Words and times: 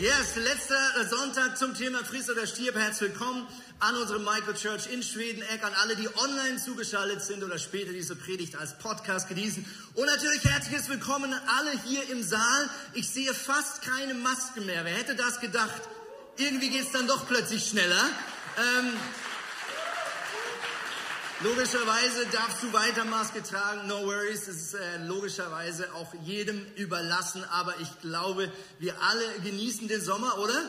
Yes, 0.00 0.36
letzter 0.36 0.78
Sonntag 1.10 1.58
zum 1.58 1.74
Thema 1.74 2.04
Friss 2.04 2.30
oder 2.30 2.46
Stirb. 2.46 2.76
Herzlich 2.76 3.10
willkommen 3.10 3.48
an 3.80 3.96
unsere 3.96 4.20
Michael 4.20 4.54
Church 4.54 4.86
in 4.92 5.02
Schwedeneck, 5.02 5.64
an 5.64 5.72
alle, 5.82 5.96
die 5.96 6.08
online 6.14 6.56
zugeschaltet 6.56 7.20
sind 7.20 7.42
oder 7.42 7.58
später 7.58 7.92
diese 7.92 8.14
Predigt 8.14 8.54
als 8.54 8.78
Podcast 8.78 9.28
genießen. 9.28 9.66
Und 9.94 10.06
natürlich 10.06 10.44
herzliches 10.44 10.88
Willkommen 10.88 11.34
an 11.34 11.40
alle 11.58 11.72
hier 11.84 12.08
im 12.10 12.22
Saal. 12.22 12.70
Ich 12.94 13.10
sehe 13.10 13.34
fast 13.34 13.82
keine 13.82 14.14
Masken 14.14 14.66
mehr. 14.66 14.84
Wer 14.84 14.94
hätte 14.94 15.16
das 15.16 15.40
gedacht? 15.40 15.82
Irgendwie 16.36 16.70
geht's 16.70 16.92
dann 16.92 17.08
doch 17.08 17.26
plötzlich 17.26 17.66
schneller. 17.66 18.04
Ähm, 18.56 18.92
Logischerweise 21.40 22.26
darfst 22.32 22.64
du 22.64 22.72
weiter 22.72 23.04
Maske 23.04 23.44
tragen, 23.44 23.86
no 23.86 24.04
worries. 24.04 24.48
Es 24.48 24.56
ist 24.56 24.74
äh, 24.74 25.06
logischerweise 25.06 25.94
auch 25.94 26.12
jedem 26.24 26.66
überlassen. 26.74 27.44
Aber 27.44 27.78
ich 27.80 28.00
glaube, 28.00 28.50
wir 28.80 29.00
alle 29.00 29.22
genießen 29.44 29.86
den 29.86 30.00
Sommer, 30.00 30.38
oder? 30.38 30.68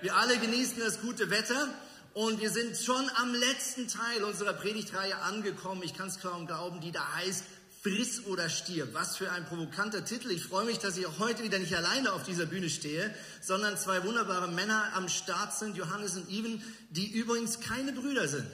Wir 0.00 0.16
alle 0.16 0.38
genießen 0.38 0.80
das 0.80 1.02
gute 1.02 1.28
Wetter. 1.28 1.68
Und 2.14 2.40
wir 2.40 2.48
sind 2.48 2.78
schon 2.78 3.10
am 3.16 3.34
letzten 3.34 3.88
Teil 3.88 4.24
unserer 4.24 4.54
Predigtreihe 4.54 5.18
angekommen. 5.18 5.82
Ich 5.84 5.92
kann 5.92 6.08
es 6.08 6.18
kaum 6.18 6.46
glauben, 6.46 6.80
die 6.80 6.92
da 6.92 7.06
heißt 7.16 7.44
Friss 7.82 8.24
oder 8.24 8.48
stirb. 8.48 8.94
Was 8.94 9.18
für 9.18 9.30
ein 9.32 9.44
provokanter 9.44 10.02
Titel. 10.02 10.30
Ich 10.30 10.44
freue 10.44 10.64
mich, 10.64 10.78
dass 10.78 10.96
ich 10.96 11.06
auch 11.06 11.18
heute 11.18 11.42
wieder 11.42 11.58
nicht 11.58 11.76
alleine 11.76 12.14
auf 12.14 12.22
dieser 12.22 12.46
Bühne 12.46 12.70
stehe, 12.70 13.14
sondern 13.42 13.76
zwei 13.76 14.02
wunderbare 14.02 14.48
Männer 14.48 14.92
am 14.94 15.10
Start 15.10 15.52
sind, 15.52 15.76
Johannes 15.76 16.16
und 16.16 16.30
Ivan, 16.30 16.62
die 16.88 17.12
übrigens 17.12 17.60
keine 17.60 17.92
Brüder 17.92 18.28
sind. 18.28 18.46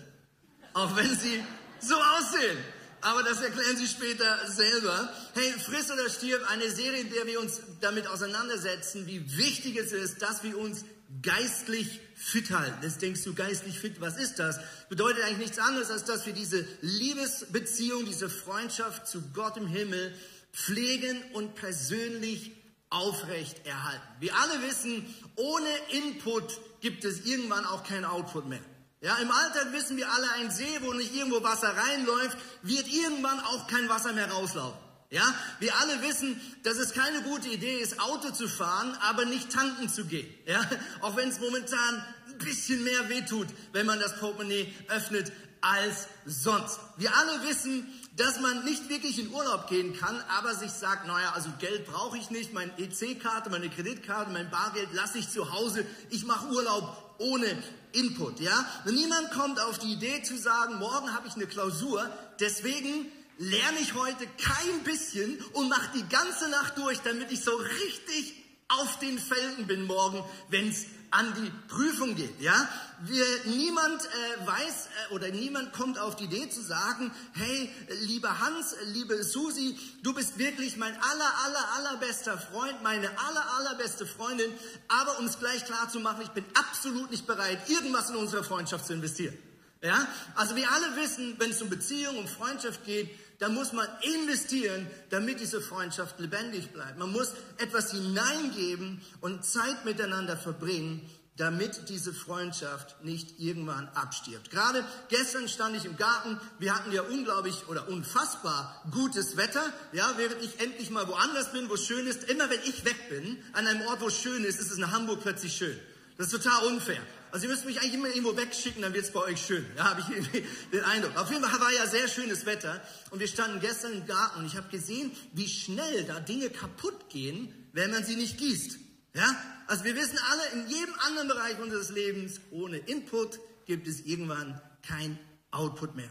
Auch 0.74 0.96
wenn 0.96 1.18
sie 1.18 1.42
so 1.80 1.94
aussehen. 1.94 2.58
Aber 3.02 3.24
das 3.24 3.40
erklären 3.40 3.76
Sie 3.76 3.88
später 3.88 4.48
selber. 4.48 5.12
Hey, 5.34 5.52
Friss 5.58 5.90
oder 5.90 6.08
stirb, 6.08 6.48
eine 6.48 6.70
Serie, 6.70 7.00
in 7.00 7.10
der 7.10 7.26
wir 7.26 7.40
uns 7.40 7.60
damit 7.80 8.06
auseinandersetzen, 8.06 9.08
wie 9.08 9.36
wichtig 9.36 9.76
es 9.76 9.90
ist, 9.90 10.22
dass 10.22 10.44
wir 10.44 10.56
uns 10.56 10.84
geistlich 11.20 12.00
fit 12.14 12.52
halten. 12.52 12.78
Jetzt 12.82 13.02
denkst 13.02 13.24
du, 13.24 13.34
geistlich 13.34 13.78
fit, 13.80 14.00
was 14.00 14.16
ist 14.16 14.38
das? 14.38 14.60
Bedeutet 14.88 15.24
eigentlich 15.24 15.38
nichts 15.38 15.58
anderes, 15.58 15.90
als 15.90 16.04
dass 16.04 16.26
wir 16.26 16.32
diese 16.32 16.64
Liebesbeziehung, 16.80 18.04
diese 18.06 18.30
Freundschaft 18.30 19.08
zu 19.08 19.20
Gott 19.34 19.56
im 19.56 19.66
Himmel 19.66 20.14
pflegen 20.52 21.20
und 21.32 21.56
persönlich 21.56 22.52
aufrecht 22.88 23.66
erhalten. 23.66 24.06
Wir 24.20 24.36
alle 24.36 24.62
wissen, 24.62 25.12
ohne 25.34 25.68
Input 25.90 26.60
gibt 26.80 27.04
es 27.04 27.24
irgendwann 27.24 27.64
auch 27.64 27.84
kein 27.84 28.04
Output 28.04 28.46
mehr. 28.48 28.60
Ja, 29.02 29.16
im 29.16 29.32
Alltag 29.32 29.72
wissen 29.72 29.96
wir 29.96 30.10
alle, 30.12 30.30
ein 30.34 30.52
See, 30.52 30.78
wo 30.80 30.92
nicht 30.92 31.12
irgendwo 31.12 31.42
Wasser 31.42 31.76
reinläuft, 31.76 32.38
wird 32.62 32.86
irgendwann 32.86 33.40
auch 33.40 33.66
kein 33.66 33.88
Wasser 33.88 34.12
mehr 34.12 34.30
rauslaufen. 34.30 34.78
Ja, 35.10 35.24
wir 35.58 35.76
alle 35.76 36.00
wissen, 36.02 36.40
dass 36.62 36.78
es 36.78 36.94
keine 36.94 37.20
gute 37.22 37.48
Idee 37.48 37.80
ist, 37.80 38.00
Auto 38.00 38.30
zu 38.30 38.48
fahren, 38.48 38.96
aber 39.02 39.24
nicht 39.24 39.50
tanken 39.50 39.88
zu 39.88 40.04
gehen. 40.04 40.32
Ja, 40.46 40.62
auch 41.00 41.16
wenn 41.16 41.28
es 41.28 41.40
momentan 41.40 42.04
ein 42.28 42.38
bisschen 42.38 42.84
mehr 42.84 43.08
wehtut, 43.08 43.48
wenn 43.72 43.86
man 43.86 43.98
das 43.98 44.18
Portemonnaie 44.20 44.72
öffnet 44.88 45.32
als 45.60 46.06
sonst. 46.24 46.78
Wir 46.96 47.14
alle 47.16 47.42
wissen, 47.42 47.86
dass 48.16 48.38
man 48.38 48.64
nicht 48.64 48.88
wirklich 48.88 49.18
in 49.18 49.32
Urlaub 49.32 49.68
gehen 49.68 49.98
kann, 49.98 50.22
aber 50.28 50.54
sich 50.54 50.70
sagt, 50.70 51.08
naja, 51.08 51.32
also 51.34 51.50
Geld 51.58 51.86
brauche 51.86 52.16
ich 52.18 52.30
nicht, 52.30 52.52
meine 52.52 52.72
EC-Karte, 52.78 53.50
meine 53.50 53.68
Kreditkarte, 53.68 54.30
mein 54.30 54.50
Bargeld 54.50 54.92
lasse 54.92 55.18
ich 55.18 55.28
zu 55.28 55.52
Hause, 55.52 55.84
ich 56.10 56.24
mache 56.24 56.46
Urlaub 56.46 57.16
ohne 57.18 57.62
Input, 57.92 58.40
ja? 58.40 58.66
Niemand 58.86 59.30
kommt 59.32 59.60
auf 59.60 59.78
die 59.78 59.92
Idee 59.92 60.22
zu 60.22 60.36
sagen, 60.36 60.78
morgen 60.78 61.14
habe 61.14 61.28
ich 61.28 61.34
eine 61.34 61.46
Klausur, 61.46 62.08
deswegen 62.40 63.10
lerne 63.38 63.78
ich 63.80 63.94
heute 63.94 64.26
kein 64.38 64.84
bisschen 64.84 65.38
und 65.54 65.68
mache 65.68 65.90
die 65.94 66.08
ganze 66.08 66.48
Nacht 66.48 66.78
durch, 66.78 66.98
damit 67.00 67.32
ich 67.32 67.42
so 67.42 67.54
richtig 67.54 68.34
auf 68.68 68.98
den 68.98 69.18
Felgen 69.18 69.66
bin 69.66 69.86
morgen, 69.86 70.24
wenn 70.48 70.68
es 70.68 70.86
an 71.12 71.32
die 71.34 71.52
Prüfung 71.68 72.16
geht. 72.16 72.40
Ja, 72.40 72.68
wir, 73.04 73.24
niemand 73.44 74.02
äh, 74.02 74.46
weiß 74.46 74.88
äh, 75.10 75.14
oder 75.14 75.28
niemand 75.28 75.72
kommt 75.72 75.98
auf 75.98 76.16
die 76.16 76.24
Idee 76.24 76.48
zu 76.48 76.62
sagen, 76.62 77.12
hey, 77.34 77.70
lieber 78.00 78.40
Hans, 78.40 78.74
liebe 78.86 79.22
Susi, 79.22 79.78
du 80.02 80.14
bist 80.14 80.38
wirklich 80.38 80.76
mein 80.76 80.94
aller, 80.94 81.32
aller, 81.44 81.68
allerbester 81.76 82.38
Freund, 82.38 82.82
meine 82.82 83.08
aller, 83.18 83.44
allerbeste 83.58 84.06
Freundin. 84.06 84.50
Aber 84.88 85.18
um 85.18 85.26
es 85.26 85.38
gleich 85.38 85.64
klar 85.66 85.88
zu 85.90 86.00
machen, 86.00 86.22
ich 86.22 86.30
bin 86.30 86.44
absolut 86.54 87.10
nicht 87.10 87.26
bereit, 87.26 87.68
irgendwas 87.68 88.10
in 88.10 88.16
unsere 88.16 88.42
Freundschaft 88.42 88.86
zu 88.86 88.94
investieren. 88.94 89.36
Ja, 89.82 90.06
also 90.36 90.54
wir 90.54 90.70
alle 90.70 90.94
wissen, 90.96 91.34
wenn 91.38 91.50
es 91.50 91.60
um 91.60 91.68
Beziehung, 91.68 92.16
um 92.16 92.28
Freundschaft 92.28 92.84
geht, 92.84 93.10
da 93.42 93.48
muss 93.48 93.72
man 93.72 93.88
investieren, 94.02 94.86
damit 95.10 95.40
diese 95.40 95.60
Freundschaft 95.60 96.20
lebendig 96.20 96.70
bleibt. 96.70 96.96
Man 96.96 97.10
muss 97.10 97.32
etwas 97.58 97.90
hineingeben 97.90 99.00
und 99.20 99.44
Zeit 99.44 99.84
miteinander 99.84 100.36
verbringen, 100.36 101.00
damit 101.36 101.88
diese 101.88 102.14
Freundschaft 102.14 103.02
nicht 103.02 103.40
irgendwann 103.40 103.88
abstirbt. 103.94 104.52
Gerade 104.52 104.84
gestern 105.08 105.48
stand 105.48 105.76
ich 105.76 105.86
im 105.86 105.96
Garten, 105.96 106.40
wir 106.60 106.72
hatten 106.72 106.92
ja 106.92 107.02
unglaublich 107.02 107.66
oder 107.66 107.88
unfassbar 107.88 108.80
gutes 108.92 109.36
Wetter, 109.36 109.72
ja, 109.90 110.14
während 110.18 110.40
ich 110.40 110.60
endlich 110.60 110.90
mal 110.90 111.08
woanders 111.08 111.50
bin, 111.50 111.68
wo 111.68 111.74
es 111.74 111.84
schön 111.84 112.06
ist. 112.06 112.30
Immer 112.30 112.48
wenn 112.48 112.60
ich 112.60 112.84
weg 112.84 113.08
bin, 113.08 113.42
an 113.54 113.66
einem 113.66 113.82
Ort, 113.88 114.02
wo 114.02 114.06
es 114.06 114.16
schön 114.16 114.44
ist, 114.44 114.60
ist 114.60 114.70
es 114.70 114.78
in 114.78 114.92
Hamburg 114.92 115.20
plötzlich 115.20 115.56
schön. 115.56 115.76
Das 116.16 116.32
ist 116.32 116.44
total 116.44 116.66
unfair. 116.66 117.02
Also 117.32 117.46
ihr 117.46 117.50
müsst 117.50 117.64
mich 117.64 117.80
eigentlich 117.80 117.94
immer 117.94 118.08
irgendwo 118.08 118.36
wegschicken, 118.36 118.82
dann 118.82 118.92
wird 118.92 119.06
es 119.06 119.10
bei 119.10 119.20
euch 119.20 119.40
schön. 119.40 119.64
Ja, 119.74 119.84
habe 119.84 120.02
ich 120.02 120.42
den 120.70 120.84
Eindruck. 120.84 121.16
Auf 121.16 121.30
jeden 121.30 121.42
Fall 121.42 121.60
war 121.60 121.72
ja 121.72 121.86
sehr 121.86 122.06
schönes 122.06 122.44
Wetter 122.44 122.82
und 123.10 123.20
wir 123.20 123.26
standen 123.26 123.58
gestern 123.58 123.94
im 123.94 124.06
Garten 124.06 124.40
und 124.40 124.46
ich 124.46 124.54
habe 124.54 124.68
gesehen, 124.68 125.10
wie 125.32 125.48
schnell 125.48 126.04
da 126.04 126.20
Dinge 126.20 126.50
kaputt 126.50 127.08
gehen, 127.08 127.70
wenn 127.72 127.90
man 127.90 128.04
sie 128.04 128.16
nicht 128.16 128.36
gießt. 128.36 128.78
Ja, 129.14 129.34
also 129.66 129.84
wir 129.84 129.96
wissen 129.96 130.18
alle, 130.30 130.62
in 130.62 130.68
jedem 130.68 130.94
anderen 131.06 131.28
Bereich 131.28 131.58
unseres 131.58 131.88
Lebens, 131.88 132.38
ohne 132.50 132.76
Input 132.76 133.38
gibt 133.64 133.88
es 133.88 134.00
irgendwann 134.00 134.60
kein 134.86 135.18
Output 135.52 135.94
mehr. 135.94 136.10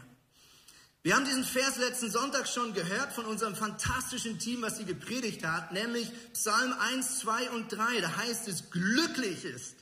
Wir 1.04 1.14
haben 1.14 1.24
diesen 1.24 1.44
Vers 1.44 1.78
letzten 1.78 2.10
Sonntag 2.10 2.48
schon 2.48 2.74
gehört 2.74 3.12
von 3.12 3.26
unserem 3.26 3.54
fantastischen 3.54 4.40
Team, 4.40 4.62
was 4.62 4.78
sie 4.78 4.84
gepredigt 4.84 5.44
hat, 5.44 5.70
nämlich 5.70 6.10
Psalm 6.32 6.72
1, 6.72 7.20
2 7.20 7.50
und 7.50 7.72
3. 7.72 8.00
Da 8.00 8.16
heißt 8.16 8.48
es, 8.48 8.70
glücklich 8.70 9.44
ist, 9.44 9.81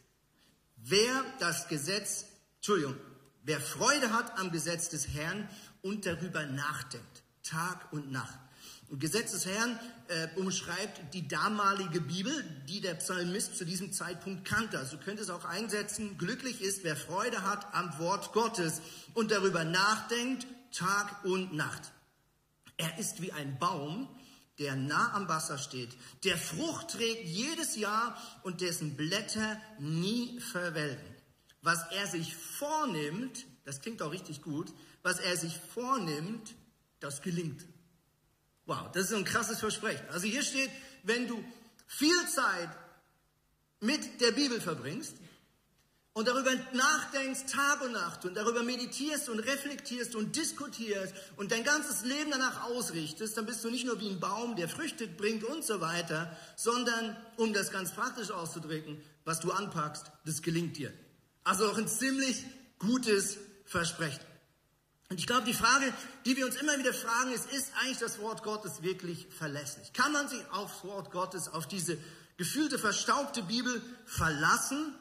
Wer 0.82 1.24
das 1.38 1.68
Gesetz, 1.68 2.24
Entschuldigung, 2.56 2.96
wer 3.42 3.60
Freude 3.60 4.12
hat 4.12 4.38
am 4.38 4.50
Gesetz 4.50 4.88
des 4.88 5.08
Herrn 5.08 5.48
und 5.82 6.06
darüber 6.06 6.46
nachdenkt, 6.46 7.22
Tag 7.42 7.92
und 7.92 8.10
Nacht. 8.10 8.38
Und 8.88 8.98
Gesetz 8.98 9.32
des 9.32 9.46
Herrn 9.46 9.78
äh, 10.08 10.28
umschreibt 10.36 11.14
die 11.14 11.28
damalige 11.28 12.00
Bibel, 12.00 12.32
die 12.68 12.80
der 12.80 12.94
Psalmist 12.94 13.56
zu 13.56 13.64
diesem 13.64 13.92
Zeitpunkt 13.92 14.44
kannte. 14.44 14.78
Also 14.78 14.96
könnte 14.96 15.22
es 15.22 15.30
auch 15.30 15.44
einsetzen, 15.44 16.18
glücklich 16.18 16.60
ist, 16.60 16.82
wer 16.82 16.96
Freude 16.96 17.44
hat 17.44 17.72
am 17.72 17.98
Wort 17.98 18.32
Gottes 18.32 18.80
und 19.14 19.30
darüber 19.30 19.64
nachdenkt, 19.64 20.46
Tag 20.72 21.24
und 21.24 21.52
Nacht. 21.52 21.92
Er 22.78 22.98
ist 22.98 23.20
wie 23.20 23.32
ein 23.32 23.58
Baum, 23.58 24.08
der 24.60 24.76
nah 24.76 25.14
am 25.14 25.26
Wasser 25.26 25.58
steht, 25.58 25.90
der 26.22 26.36
Frucht 26.36 26.90
trägt 26.90 27.24
jedes 27.24 27.76
Jahr 27.76 28.16
und 28.42 28.60
dessen 28.60 28.94
Blätter 28.96 29.60
nie 29.78 30.38
verwelken. 30.38 31.16
Was 31.62 31.90
er 31.90 32.06
sich 32.06 32.36
vornimmt, 32.36 33.46
das 33.64 33.80
klingt 33.80 34.02
auch 34.02 34.12
richtig 34.12 34.42
gut, 34.42 34.72
was 35.02 35.18
er 35.18 35.36
sich 35.36 35.58
vornimmt, 35.74 36.54
das 37.00 37.22
gelingt. 37.22 37.64
Wow, 38.66 38.92
das 38.92 39.06
ist 39.06 39.14
ein 39.14 39.24
krasses 39.24 39.58
Versprechen. 39.58 40.06
Also 40.10 40.26
hier 40.26 40.42
steht, 40.42 40.70
wenn 41.02 41.26
du 41.26 41.42
viel 41.86 42.28
Zeit 42.28 42.68
mit 43.80 44.20
der 44.20 44.32
Bibel 44.32 44.60
verbringst, 44.60 45.16
und 46.20 46.28
darüber 46.28 46.50
nachdenkst 46.74 47.46
Tag 47.50 47.80
und 47.80 47.92
Nacht 47.92 48.26
und 48.26 48.36
darüber 48.36 48.62
meditierst 48.62 49.30
und 49.30 49.38
reflektierst 49.38 50.14
und 50.14 50.36
diskutierst 50.36 51.14
und 51.36 51.50
dein 51.50 51.64
ganzes 51.64 52.04
Leben 52.04 52.30
danach 52.30 52.64
ausrichtest, 52.64 53.38
dann 53.38 53.46
bist 53.46 53.64
du 53.64 53.70
nicht 53.70 53.86
nur 53.86 53.98
wie 54.00 54.10
ein 54.10 54.20
Baum, 54.20 54.54
der 54.54 54.68
Früchte 54.68 55.06
bringt 55.06 55.44
und 55.44 55.64
so 55.64 55.80
weiter, 55.80 56.36
sondern, 56.56 57.16
um 57.38 57.54
das 57.54 57.70
ganz 57.70 57.92
praktisch 57.92 58.30
auszudrücken, 58.30 59.00
was 59.24 59.40
du 59.40 59.50
anpackst, 59.50 60.12
das 60.26 60.42
gelingt 60.42 60.76
dir. 60.76 60.92
Also 61.42 61.66
auch 61.70 61.78
ein 61.78 61.88
ziemlich 61.88 62.44
gutes 62.78 63.38
Versprechen. 63.64 64.20
Und 65.08 65.20
ich 65.20 65.26
glaube, 65.26 65.46
die 65.46 65.54
Frage, 65.54 65.90
die 66.26 66.36
wir 66.36 66.44
uns 66.44 66.56
immer 66.56 66.78
wieder 66.78 66.92
fragen, 66.92 67.32
ist, 67.32 67.50
ist 67.50 67.72
eigentlich 67.80 67.96
das 67.96 68.18
Wort 68.18 68.42
Gottes 68.42 68.82
wirklich 68.82 69.26
verlässlich? 69.30 69.94
Kann 69.94 70.12
man 70.12 70.28
sich 70.28 70.42
aufs 70.50 70.84
Wort 70.84 71.12
Gottes, 71.12 71.48
auf 71.48 71.66
diese 71.66 71.96
gefühlte, 72.36 72.78
verstaubte 72.78 73.42
Bibel 73.42 73.80
verlassen? 74.04 74.94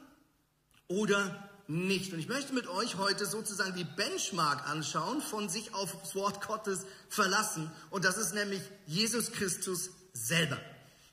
Oder 0.89 1.49
nicht. 1.67 2.11
Und 2.11 2.19
ich 2.19 2.27
möchte 2.27 2.53
mit 2.53 2.67
euch 2.67 2.97
heute 2.97 3.25
sozusagen 3.25 3.75
die 3.75 3.85
Benchmark 3.85 4.67
anschauen 4.67 5.21
von 5.21 5.47
sich 5.47 5.73
auf 5.73 5.95
das 6.01 6.15
Wort 6.15 6.45
Gottes 6.45 6.85
verlassen. 7.07 7.71
Und 7.91 8.03
das 8.03 8.17
ist 8.17 8.33
nämlich 8.33 8.61
Jesus 8.85 9.31
Christus 9.31 9.91
selber. 10.13 10.59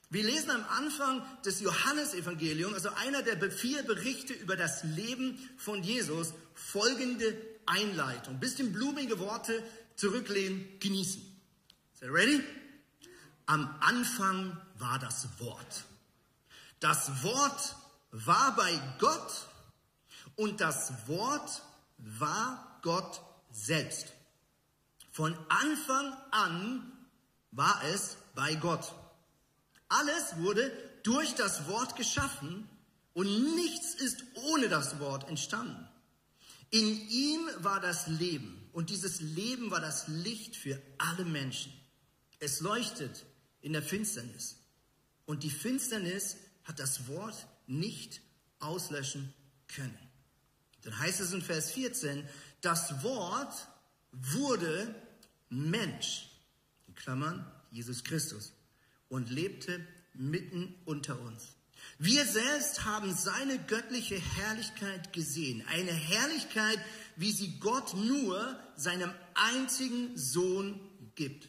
Wir 0.08 0.24
lesen 0.24 0.50
am 0.50 0.64
Anfang 0.64 1.22
des 1.44 1.60
Johannesevangeliums, 1.60 2.74
also 2.74 2.90
einer 2.90 3.22
der 3.22 3.50
vier 3.50 3.82
Berichte 3.82 4.32
über 4.32 4.56
das 4.56 4.82
Leben 4.82 5.38
von 5.58 5.82
Jesus, 5.82 6.32
folgende 6.54 7.36
Einleitung. 7.66 8.40
Bisschen 8.40 8.72
blumige 8.72 9.18
Worte 9.18 9.62
zurücklehnen, 9.96 10.66
genießen. 10.80 11.20
Is 12.00 12.08
ready? 12.08 12.42
Am 13.46 13.74
Anfang 13.80 14.56
war 14.78 14.98
das 14.98 15.28
Wort. 15.38 15.84
Das 16.80 17.22
Wort 17.22 17.76
war 18.10 18.54
bei 18.56 18.78
Gott 18.98 19.46
und 20.36 20.60
das 20.60 20.92
Wort 21.08 21.62
war 21.98 22.78
Gott 22.82 23.20
selbst. 23.50 24.12
Von 25.10 25.36
Anfang 25.48 26.12
an 26.30 26.92
war 27.50 27.82
es 27.84 28.16
bei 28.34 28.54
Gott. 28.54 28.94
Alles 29.88 30.36
wurde 30.36 30.70
durch 31.02 31.34
das 31.34 31.68
Wort 31.68 31.96
geschaffen 31.96 32.68
und 33.14 33.54
nichts 33.54 33.94
ist 33.94 34.24
ohne 34.34 34.68
das 34.68 35.00
Wort 35.00 35.28
entstanden. 35.28 35.88
In 36.70 37.08
ihm 37.08 37.48
war 37.60 37.80
das 37.80 38.08
Leben 38.08 38.68
und 38.72 38.90
dieses 38.90 39.20
Leben 39.20 39.70
war 39.70 39.80
das 39.80 40.08
Licht 40.08 40.56
für 40.56 40.80
alle 40.98 41.24
Menschen. 41.24 41.72
Es 42.40 42.60
leuchtet 42.60 43.24
in 43.62 43.72
der 43.72 43.82
Finsternis 43.82 44.56
und 45.24 45.44
die 45.44 45.50
Finsternis 45.50 46.36
hat 46.64 46.78
das 46.78 47.08
Wort 47.08 47.46
nicht 47.66 48.20
auslöschen 48.58 49.32
können. 49.68 50.05
Dann 50.86 50.96
heißt 51.00 51.18
es 51.20 51.32
in 51.32 51.42
Vers 51.42 51.72
14, 51.72 52.24
das 52.60 53.02
Wort 53.02 53.52
wurde 54.12 54.94
Mensch, 55.50 56.30
in 56.86 56.94
Klammern 56.94 57.44
Jesus 57.72 58.04
Christus, 58.04 58.52
und 59.08 59.28
lebte 59.28 59.84
mitten 60.14 60.76
unter 60.84 61.20
uns. 61.20 61.56
Wir 61.98 62.24
selbst 62.24 62.84
haben 62.84 63.12
seine 63.14 63.58
göttliche 63.58 64.14
Herrlichkeit 64.14 65.12
gesehen, 65.12 65.64
eine 65.66 65.92
Herrlichkeit, 65.92 66.78
wie 67.16 67.32
sie 67.32 67.58
Gott 67.58 67.94
nur 67.94 68.56
seinem 68.76 69.12
einzigen 69.34 70.16
Sohn 70.16 70.80
gibt. 71.16 71.48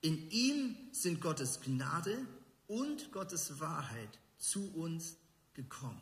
In 0.00 0.30
ihm 0.30 0.76
sind 0.92 1.20
Gottes 1.20 1.60
Gnade 1.60 2.16
und 2.68 3.12
Gottes 3.12 3.60
Wahrheit 3.60 4.18
zu 4.38 4.72
uns 4.72 5.16
gekommen. 5.52 6.00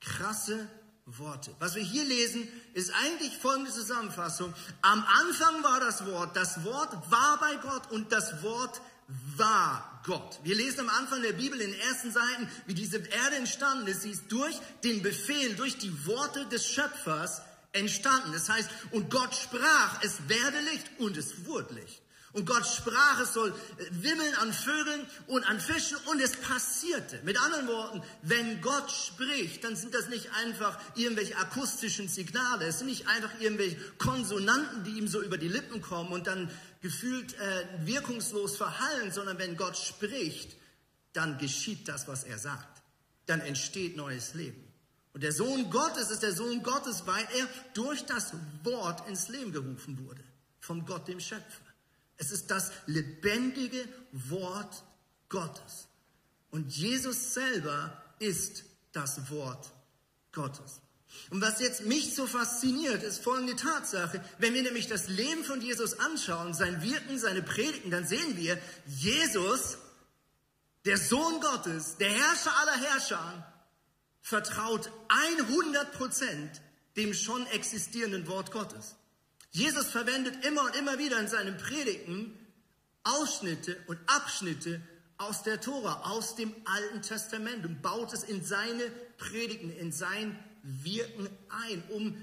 Krasse 0.00 0.66
Worte. 1.06 1.54
Was 1.58 1.74
wir 1.74 1.82
hier 1.82 2.04
lesen, 2.04 2.48
ist 2.74 2.92
eigentlich 2.94 3.36
folgende 3.36 3.70
Zusammenfassung. 3.70 4.54
Am 4.82 5.04
Anfang 5.20 5.62
war 5.62 5.80
das 5.80 6.06
Wort, 6.06 6.36
das 6.36 6.64
Wort 6.64 6.92
war 7.10 7.38
bei 7.40 7.56
Gott 7.56 7.90
und 7.90 8.12
das 8.12 8.42
Wort 8.42 8.80
war 9.36 10.00
Gott. 10.04 10.38
Wir 10.44 10.54
lesen 10.54 10.80
am 10.80 10.88
Anfang 10.88 11.22
der 11.22 11.32
Bibel 11.32 11.60
in 11.60 11.72
den 11.72 11.80
ersten 11.80 12.12
Seiten, 12.12 12.48
wie 12.66 12.74
diese 12.74 12.98
Erde 12.98 13.36
entstanden 13.36 13.86
ist. 13.86 14.02
Sie 14.02 14.10
ist 14.10 14.30
durch 14.30 14.56
den 14.84 15.02
Befehl, 15.02 15.54
durch 15.56 15.78
die 15.78 16.06
Worte 16.06 16.46
des 16.46 16.66
Schöpfers 16.66 17.42
entstanden. 17.72 18.32
Das 18.32 18.48
heißt, 18.48 18.70
und 18.92 19.10
Gott 19.10 19.34
sprach, 19.34 20.02
es 20.02 20.28
werde 20.28 20.60
Licht 20.72 20.90
und 20.98 21.16
es 21.16 21.44
wurde 21.46 21.74
Licht. 21.74 22.02
Und 22.32 22.46
Gott 22.46 22.64
sprach, 22.64 23.20
es 23.20 23.32
soll 23.32 23.52
wimmeln 23.90 24.34
an 24.36 24.52
Vögeln 24.52 25.04
und 25.26 25.42
an 25.48 25.58
Fischen 25.58 25.96
und 26.06 26.20
es 26.20 26.36
passierte. 26.36 27.20
Mit 27.24 27.40
anderen 27.40 27.66
Worten, 27.66 28.02
wenn 28.22 28.60
Gott 28.60 28.88
spricht, 28.90 29.64
dann 29.64 29.74
sind 29.74 29.94
das 29.94 30.08
nicht 30.08 30.30
einfach 30.34 30.78
irgendwelche 30.94 31.36
akustischen 31.36 32.08
Signale, 32.08 32.66
es 32.66 32.78
sind 32.78 32.86
nicht 32.86 33.08
einfach 33.08 33.30
irgendwelche 33.40 33.76
Konsonanten, 33.98 34.84
die 34.84 34.92
ihm 34.92 35.08
so 35.08 35.20
über 35.22 35.38
die 35.38 35.48
Lippen 35.48 35.82
kommen 35.82 36.12
und 36.12 36.28
dann 36.28 36.50
gefühlt 36.82 37.34
äh, 37.34 37.66
wirkungslos 37.80 38.56
verhallen, 38.56 39.10
sondern 39.10 39.38
wenn 39.38 39.56
Gott 39.56 39.76
spricht, 39.76 40.56
dann 41.12 41.36
geschieht 41.38 41.88
das, 41.88 42.06
was 42.06 42.22
er 42.22 42.38
sagt. 42.38 42.82
Dann 43.26 43.40
entsteht 43.40 43.96
neues 43.96 44.34
Leben. 44.34 44.70
Und 45.12 45.24
der 45.24 45.32
Sohn 45.32 45.68
Gottes 45.70 46.10
ist 46.10 46.22
der 46.22 46.32
Sohn 46.32 46.62
Gottes, 46.62 47.06
weil 47.06 47.26
er 47.36 47.48
durch 47.74 48.06
das 48.06 48.32
Wort 48.62 49.08
ins 49.08 49.28
Leben 49.28 49.50
gerufen 49.50 49.98
wurde. 50.06 50.22
Von 50.60 50.86
Gott, 50.86 51.08
dem 51.08 51.18
Schöpfer. 51.18 51.69
Es 52.20 52.30
ist 52.30 52.50
das 52.50 52.70
lebendige 52.84 53.82
Wort 54.12 54.84
Gottes. 55.30 55.88
Und 56.50 56.70
Jesus 56.76 57.32
selber 57.32 57.98
ist 58.18 58.64
das 58.92 59.30
Wort 59.30 59.72
Gottes. 60.30 60.82
Und 61.30 61.40
was 61.40 61.60
jetzt 61.60 61.86
mich 61.86 62.14
so 62.14 62.26
fasziniert, 62.26 63.02
ist 63.02 63.24
folgende 63.24 63.56
Tatsache. 63.56 64.22
Wenn 64.36 64.52
wir 64.52 64.62
nämlich 64.62 64.86
das 64.86 65.08
Leben 65.08 65.44
von 65.44 65.62
Jesus 65.62 65.98
anschauen, 65.98 66.52
sein 66.52 66.82
Wirken, 66.82 67.18
seine 67.18 67.42
Predigten, 67.42 67.90
dann 67.90 68.06
sehen 68.06 68.36
wir, 68.36 68.60
Jesus, 68.86 69.78
der 70.84 70.98
Sohn 70.98 71.40
Gottes, 71.40 71.96
der 71.96 72.10
Herrscher 72.10 72.54
aller 72.58 72.76
Herrscher, 72.76 73.52
vertraut 74.20 74.92
100 75.08 75.92
Prozent 75.92 76.60
dem 76.96 77.14
schon 77.14 77.46
existierenden 77.46 78.28
Wort 78.28 78.50
Gottes. 78.50 78.96
Jesus 79.50 79.90
verwendet 79.90 80.44
immer 80.44 80.62
und 80.62 80.76
immer 80.76 80.98
wieder 80.98 81.18
in 81.18 81.28
seinen 81.28 81.56
Predigten 81.56 82.36
Ausschnitte 83.02 83.76
und 83.86 83.98
Abschnitte 84.06 84.80
aus 85.16 85.42
der 85.42 85.60
Tora, 85.60 86.02
aus 86.10 86.34
dem 86.36 86.54
Alten 86.64 87.02
Testament 87.02 87.64
und 87.64 87.82
baut 87.82 88.12
es 88.12 88.22
in 88.22 88.44
seine 88.44 88.84
Predigten, 89.18 89.70
in 89.70 89.92
sein 89.92 90.38
Wirken 90.62 91.28
ein, 91.48 91.82
um 91.90 92.22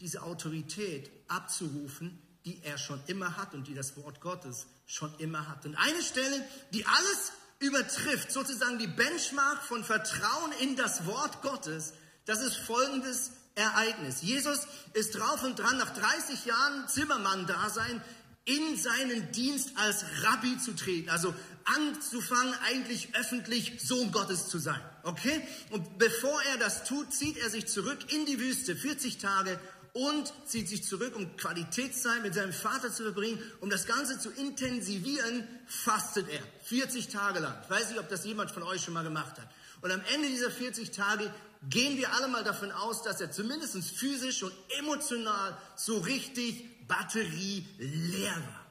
diese 0.00 0.22
Autorität 0.22 1.10
abzurufen, 1.28 2.20
die 2.44 2.62
er 2.62 2.78
schon 2.78 3.00
immer 3.06 3.36
hat 3.36 3.54
und 3.54 3.68
die 3.68 3.74
das 3.74 3.96
Wort 3.96 4.20
Gottes 4.20 4.66
schon 4.86 5.12
immer 5.18 5.48
hat. 5.48 5.64
Und 5.64 5.76
eine 5.76 6.02
Stelle, 6.02 6.44
die 6.72 6.84
alles 6.84 7.32
übertrifft, 7.58 8.30
sozusagen 8.30 8.78
die 8.78 8.86
Benchmark 8.86 9.62
von 9.62 9.84
Vertrauen 9.84 10.52
in 10.60 10.76
das 10.76 11.06
Wort 11.06 11.42
Gottes, 11.42 11.94
das 12.26 12.40
ist 12.40 12.56
folgendes 12.56 13.32
Ereignis. 13.54 14.22
Jesus 14.22 14.66
ist 14.92 15.18
drauf 15.18 15.42
und 15.42 15.58
dran, 15.58 15.78
nach 15.78 15.94
30 15.94 16.44
Jahren 16.44 16.88
Zimmermann-Dasein 16.88 18.02
in 18.44 18.76
seinen 18.76 19.32
Dienst 19.32 19.70
als 19.76 20.04
Rabbi 20.22 20.58
zu 20.58 20.74
treten, 20.76 21.08
also 21.08 21.34
anzufangen, 21.64 22.54
eigentlich 22.66 23.14
öffentlich 23.14 23.80
Sohn 23.80 24.12
Gottes 24.12 24.48
zu 24.48 24.58
sein. 24.58 24.80
Okay? 25.02 25.40
Und 25.70 25.98
bevor 25.98 26.42
er 26.42 26.58
das 26.58 26.84
tut, 26.84 27.12
zieht 27.12 27.38
er 27.38 27.48
sich 27.48 27.66
zurück 27.66 28.12
in 28.12 28.26
die 28.26 28.38
Wüste, 28.38 28.76
40 28.76 29.18
Tage, 29.18 29.58
und 29.94 30.32
zieht 30.44 30.68
sich 30.68 30.82
zurück, 30.82 31.14
um 31.14 31.36
Qualitätszeit 31.36 32.20
mit 32.22 32.34
seinem 32.34 32.52
Vater 32.52 32.92
zu 32.92 33.04
verbringen. 33.04 33.40
Um 33.60 33.70
das 33.70 33.86
Ganze 33.86 34.18
zu 34.18 34.28
intensivieren, 34.30 35.46
fastet 35.68 36.28
er. 36.28 36.42
40 36.64 37.08
Tage 37.08 37.38
lang. 37.38 37.56
Ich 37.62 37.70
weiß 37.70 37.90
nicht, 37.90 38.00
ob 38.00 38.08
das 38.08 38.24
jemand 38.24 38.50
von 38.50 38.64
euch 38.64 38.82
schon 38.82 38.92
mal 38.92 39.04
gemacht 39.04 39.38
hat. 39.38 39.48
Und 39.82 39.92
am 39.92 40.02
Ende 40.12 40.28
dieser 40.28 40.50
40 40.50 40.90
Tage 40.90 41.32
gehen 41.70 41.96
wir 41.96 42.12
alle 42.14 42.28
mal 42.28 42.44
davon 42.44 42.72
aus, 42.72 43.02
dass 43.02 43.20
er 43.20 43.30
zumindest 43.30 43.76
physisch 43.90 44.42
und 44.42 44.52
emotional 44.78 45.56
so 45.76 45.98
richtig 45.98 46.86
batterieleer 46.86 48.36
war. 48.36 48.64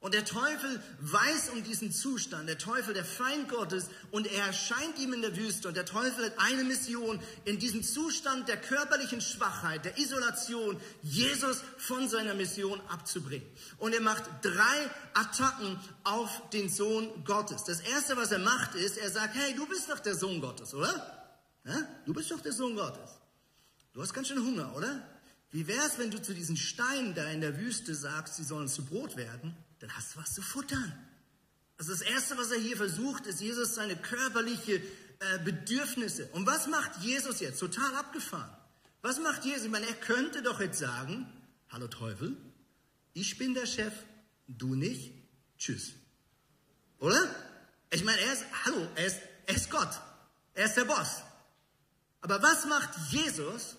Und 0.00 0.14
der 0.14 0.24
Teufel 0.24 0.82
weiß 1.00 1.50
um 1.50 1.62
diesen 1.62 1.92
Zustand, 1.92 2.48
der 2.48 2.56
Teufel, 2.56 2.94
der 2.94 3.04
Feind 3.04 3.50
Gottes, 3.50 3.90
und 4.10 4.26
er 4.26 4.46
erscheint 4.46 4.98
ihm 4.98 5.12
in 5.12 5.20
der 5.20 5.36
Wüste. 5.36 5.68
Und 5.68 5.76
der 5.76 5.84
Teufel 5.84 6.24
hat 6.24 6.38
eine 6.38 6.64
Mission, 6.64 7.20
in 7.44 7.58
diesem 7.58 7.82
Zustand 7.82 8.48
der 8.48 8.56
körperlichen 8.56 9.20
Schwachheit, 9.20 9.84
der 9.84 9.98
Isolation, 9.98 10.80
Jesus 11.02 11.62
von 11.76 12.08
seiner 12.08 12.32
Mission 12.32 12.80
abzubringen. 12.88 13.46
Und 13.76 13.92
er 13.92 14.00
macht 14.00 14.24
drei 14.40 14.90
Attacken 15.12 15.78
auf 16.04 16.48
den 16.48 16.70
Sohn 16.70 17.22
Gottes. 17.26 17.64
Das 17.64 17.80
erste, 17.80 18.16
was 18.16 18.32
er 18.32 18.38
macht, 18.38 18.76
ist, 18.76 18.96
er 18.96 19.10
sagt, 19.10 19.34
hey, 19.34 19.54
du 19.54 19.66
bist 19.66 19.90
doch 19.90 20.00
der 20.00 20.14
Sohn 20.14 20.40
Gottes, 20.40 20.72
oder? 20.72 21.19
Ja? 21.64 21.86
Du 22.06 22.14
bist 22.14 22.30
doch 22.30 22.40
der 22.40 22.52
Sohn 22.52 22.76
Gottes. 22.76 23.10
Du 23.92 24.02
hast 24.02 24.14
ganz 24.14 24.28
schön 24.28 24.38
Hunger, 24.38 24.74
oder? 24.76 25.06
Wie 25.50 25.66
wär's, 25.66 25.98
wenn 25.98 26.10
du 26.10 26.22
zu 26.22 26.32
diesen 26.32 26.56
Steinen 26.56 27.14
da 27.14 27.28
in 27.30 27.40
der 27.40 27.58
Wüste 27.58 27.94
sagst, 27.94 28.36
sie 28.36 28.44
sollen 28.44 28.68
zu 28.68 28.84
Brot 28.84 29.16
werden? 29.16 29.56
Dann 29.80 29.94
hast 29.96 30.14
du 30.14 30.20
was 30.20 30.32
zu 30.32 30.42
futtern. 30.42 30.92
Also 31.76 31.92
das 31.92 32.02
Erste, 32.02 32.36
was 32.36 32.50
er 32.50 32.58
hier 32.58 32.76
versucht, 32.76 33.26
ist 33.26 33.40
Jesus 33.40 33.74
seine 33.74 33.96
körperliche 33.96 34.76
äh, 34.76 35.38
Bedürfnisse. 35.44 36.28
Und 36.32 36.46
was 36.46 36.66
macht 36.66 37.02
Jesus 37.02 37.40
jetzt? 37.40 37.58
Total 37.58 37.94
abgefahren. 37.94 38.50
Was 39.02 39.18
macht 39.18 39.44
Jesus? 39.44 39.64
Ich 39.64 39.70
meine, 39.70 39.86
er 39.86 39.94
könnte 39.94 40.42
doch 40.42 40.60
jetzt 40.60 40.78
sagen, 40.78 41.26
hallo 41.70 41.88
Teufel, 41.88 42.36
ich 43.12 43.38
bin 43.38 43.54
der 43.54 43.66
Chef, 43.66 43.94
du 44.46 44.74
nicht, 44.74 45.12
tschüss. 45.58 45.92
Oder? 46.98 47.34
Ich 47.90 48.04
meine, 48.04 48.20
er 48.20 48.32
ist, 48.34 48.44
hallo, 48.64 48.86
er 48.94 49.06
ist, 49.06 49.20
er 49.46 49.56
ist 49.56 49.70
Gott. 49.70 50.00
Er 50.54 50.66
ist 50.66 50.76
der 50.76 50.84
Boss. 50.84 51.22
Aber 52.20 52.42
was 52.42 52.66
macht 52.66 52.90
Jesus? 53.10 53.76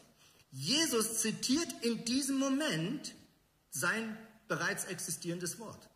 Jesus 0.52 1.22
zitiert 1.22 1.68
in 1.82 2.04
diesem 2.06 2.38
Moment 2.38 3.14
sein 3.70 4.18
bereits 4.48 4.86
existierendes 4.86 5.60
Wort. 5.60 5.90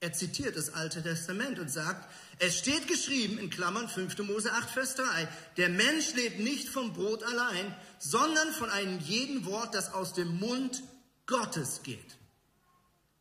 Er 0.00 0.12
zitiert 0.12 0.56
das 0.56 0.74
Alte 0.74 1.00
Testament 1.00 1.60
und 1.60 1.70
sagt, 1.70 2.10
es 2.40 2.58
steht 2.58 2.88
geschrieben 2.88 3.38
in 3.38 3.50
Klammern 3.50 3.88
5. 3.88 4.18
Mose 4.18 4.52
8, 4.52 4.68
Vers 4.68 4.96
3, 4.96 5.28
der 5.56 5.68
Mensch 5.68 6.14
lebt 6.14 6.40
nicht 6.40 6.68
vom 6.68 6.92
Brot 6.92 7.22
allein, 7.22 7.72
sondern 8.00 8.52
von 8.52 8.68
einem 8.68 8.98
jeden 8.98 9.46
Wort, 9.46 9.76
das 9.76 9.92
aus 9.94 10.12
dem 10.12 10.40
Mund 10.40 10.82
Gottes 11.26 11.84
geht. 11.84 12.16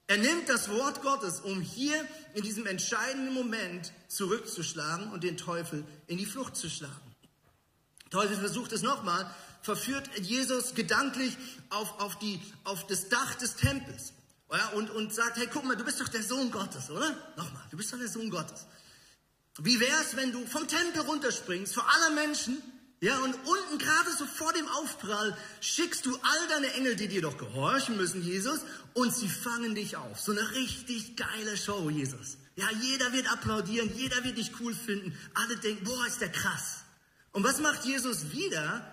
Er 0.07 0.17
nimmt 0.17 0.49
das 0.49 0.69
Wort 0.69 1.03
Gottes, 1.03 1.41
um 1.41 1.61
hier 1.61 2.03
in 2.33 2.41
diesem 2.41 2.65
entscheidenden 2.65 3.33
Moment 3.35 3.93
zurückzuschlagen 4.07 5.11
und 5.11 5.23
den 5.23 5.37
Teufel 5.37 5.85
in 6.07 6.17
die 6.17 6.25
Flucht 6.25 6.55
zu 6.55 6.67
schlagen. 6.67 7.10
Teufel 8.11 8.37
versucht 8.37 8.71
es 8.73 8.83
nochmal, 8.83 9.27
verführt 9.61 10.09
Jesus 10.19 10.75
gedanklich 10.75 11.37
auf, 11.69 11.99
auf, 11.99 12.19
die, 12.19 12.39
auf 12.63 12.85
das 12.87 13.09
Dach 13.09 13.35
des 13.35 13.55
Tempels 13.55 14.13
ja, 14.51 14.67
und, 14.69 14.89
und 14.91 15.13
sagt, 15.13 15.37
hey, 15.37 15.47
guck 15.51 15.63
mal, 15.63 15.75
du 15.75 15.83
bist 15.83 15.99
doch 16.01 16.09
der 16.09 16.23
Sohn 16.23 16.51
Gottes, 16.51 16.89
oder? 16.89 17.09
Nochmal, 17.37 17.63
du 17.71 17.77
bist 17.77 17.91
doch 17.91 17.97
der 17.97 18.09
Sohn 18.09 18.29
Gottes. 18.29 18.65
Wie 19.59 19.79
wär's, 19.79 20.15
wenn 20.15 20.31
du 20.31 20.45
vom 20.45 20.67
Tempel 20.67 21.01
runterspringst, 21.01 21.73
vor 21.73 21.85
aller 21.89 22.11
Menschen, 22.11 22.61
ja, 22.99 23.17
und 23.17 23.33
unten 23.33 23.77
gerade 23.79 24.11
so 24.15 24.25
vor 24.25 24.53
dem 24.53 24.67
Aufprall 24.67 25.35
schickst 25.59 26.05
du 26.05 26.15
all 26.15 26.47
deine 26.49 26.71
Engel, 26.73 26.95
die 26.95 27.07
dir 27.07 27.21
doch 27.21 27.37
gehorchen 27.37 27.97
müssen, 27.97 28.21
Jesus, 28.21 28.59
und 28.93 29.13
sie 29.13 29.27
fangen 29.27 29.73
dich 29.73 29.97
auf. 29.97 30.19
So 30.19 30.31
eine 30.31 30.51
richtig 30.51 31.15
geile 31.15 31.57
Show, 31.57 31.89
Jesus. 31.89 32.37
Ja, 32.55 32.69
jeder 32.79 33.11
wird 33.11 33.31
applaudieren, 33.31 33.91
jeder 33.95 34.23
wird 34.23 34.37
dich 34.37 34.51
cool 34.59 34.75
finden. 34.75 35.17
Alle 35.33 35.57
denken, 35.57 35.83
boah, 35.83 36.05
ist 36.05 36.21
der 36.21 36.31
krass. 36.31 36.81
Und 37.31 37.43
was 37.43 37.59
macht 37.59 37.85
Jesus 37.85 38.31
wieder? 38.31 38.85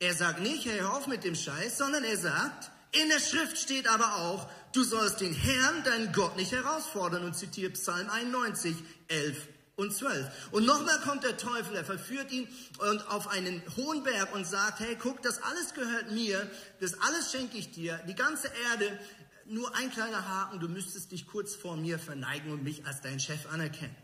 Er 0.00 0.14
sagt 0.14 0.40
nicht, 0.40 0.64
hey, 0.66 0.80
hör 0.80 0.94
auf 0.94 1.06
mit 1.06 1.24
dem 1.24 1.34
Scheiß, 1.34 1.78
sondern 1.78 2.04
er 2.04 2.16
sagt, 2.16 2.70
in 2.92 3.08
der 3.08 3.20
Schrift 3.20 3.58
steht 3.58 3.88
aber 3.88 4.16
auch, 4.16 4.48
du 4.72 4.82
sollst 4.82 5.20
den 5.20 5.32
Herrn, 5.32 5.84
deinen 5.84 6.12
Gott, 6.12 6.36
nicht 6.36 6.52
herausfordern 6.52 7.24
und 7.24 7.34
zitiert 7.34 7.74
Psalm 7.74 8.08
91, 8.08 8.76
11 9.08 9.48
und 9.76 9.92
12. 9.92 10.28
Und 10.52 10.66
nochmal 10.66 11.00
kommt 11.00 11.24
der 11.24 11.36
Teufel, 11.36 11.76
er 11.76 11.84
verführt 11.84 12.30
ihn 12.30 12.48
und 12.78 13.08
auf 13.10 13.28
einen 13.28 13.62
hohen 13.76 14.02
Berg 14.02 14.34
und 14.34 14.46
sagt, 14.46 14.80
hey, 14.80 14.96
guck, 15.00 15.22
das 15.22 15.42
alles 15.42 15.74
gehört 15.74 16.10
mir, 16.12 16.48
das 16.80 17.00
alles 17.00 17.32
schenke 17.32 17.56
ich 17.56 17.70
dir, 17.70 17.98
die 18.08 18.14
ganze 18.14 18.48
Erde, 18.70 18.98
nur 19.46 19.74
ein 19.76 19.90
kleiner 19.90 20.26
Haken, 20.26 20.60
du 20.60 20.68
müsstest 20.68 21.12
dich 21.12 21.26
kurz 21.26 21.54
vor 21.54 21.76
mir 21.76 21.98
verneigen 21.98 22.52
und 22.52 22.62
mich 22.62 22.86
als 22.86 23.00
dein 23.00 23.20
Chef 23.20 23.46
anerkennen. 23.52 24.03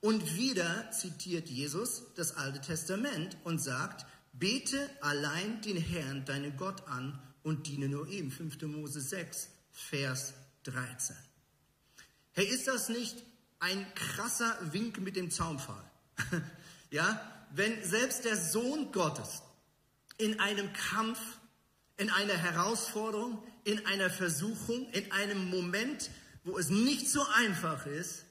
Und 0.00 0.36
wieder 0.36 0.90
zitiert 0.92 1.48
Jesus 1.48 2.04
das 2.14 2.36
Alte 2.36 2.60
Testament 2.60 3.36
und 3.44 3.58
sagt, 3.58 4.06
bete 4.32 4.88
allein 5.00 5.60
den 5.62 5.76
Herrn, 5.76 6.24
deinen 6.24 6.56
Gott 6.56 6.86
an 6.86 7.20
und 7.42 7.66
diene 7.66 7.88
nur 7.88 8.08
ihm. 8.08 8.30
5. 8.30 8.62
Mose 8.62 9.00
6, 9.00 9.48
Vers 9.72 10.34
13. 10.64 11.16
Hey, 12.32 12.46
ist 12.46 12.68
das 12.68 12.88
nicht 12.88 13.16
ein 13.58 13.84
krasser 13.94 14.56
Wink 14.72 15.00
mit 15.00 15.16
dem 15.16 15.30
Zaunpfahl. 15.30 15.82
ja, 16.90 17.20
wenn 17.50 17.82
selbst 17.84 18.24
der 18.24 18.36
Sohn 18.36 18.92
Gottes 18.92 19.42
in 20.18 20.38
einem 20.38 20.72
Kampf, 20.72 21.18
in 21.96 22.10
einer 22.10 22.36
Herausforderung, 22.36 23.42
in 23.64 23.84
einer 23.86 24.10
Versuchung, 24.10 24.88
in 24.90 25.10
einem 25.10 25.50
Moment, 25.50 26.10
wo 26.44 26.58
es 26.58 26.70
nicht 26.70 27.08
so 27.10 27.24
einfach 27.34 27.86
ist, 27.86 28.24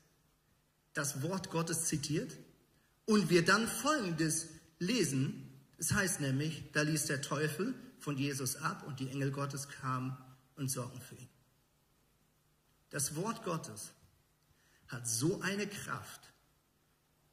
das 0.98 1.22
Wort 1.22 1.52
Gottes 1.52 1.86
zitiert 1.86 2.36
und 3.06 3.30
wir 3.30 3.46
dann 3.46 3.68
Folgendes 3.68 4.48
lesen. 4.80 5.48
Es 5.78 5.94
heißt 5.94 6.22
nämlich, 6.22 6.72
da 6.72 6.82
ließ 6.82 7.06
der 7.06 7.22
Teufel 7.22 7.76
von 8.00 8.18
Jesus 8.18 8.56
ab 8.56 8.84
und 8.88 9.00
die 9.00 9.10
Engel 9.10 9.32
Gottes 9.32 9.70
kamen 9.70 10.18
und 10.56 10.70
sorgten 10.70 11.02
für 11.02 11.16
ihn. 11.16 11.30
Das 12.90 13.16
Wort 13.16 13.44
Gottes 13.44 13.92
hat 14.88 15.08
so 15.08 15.42
eine 15.42 15.68
Kraft, 15.68 16.22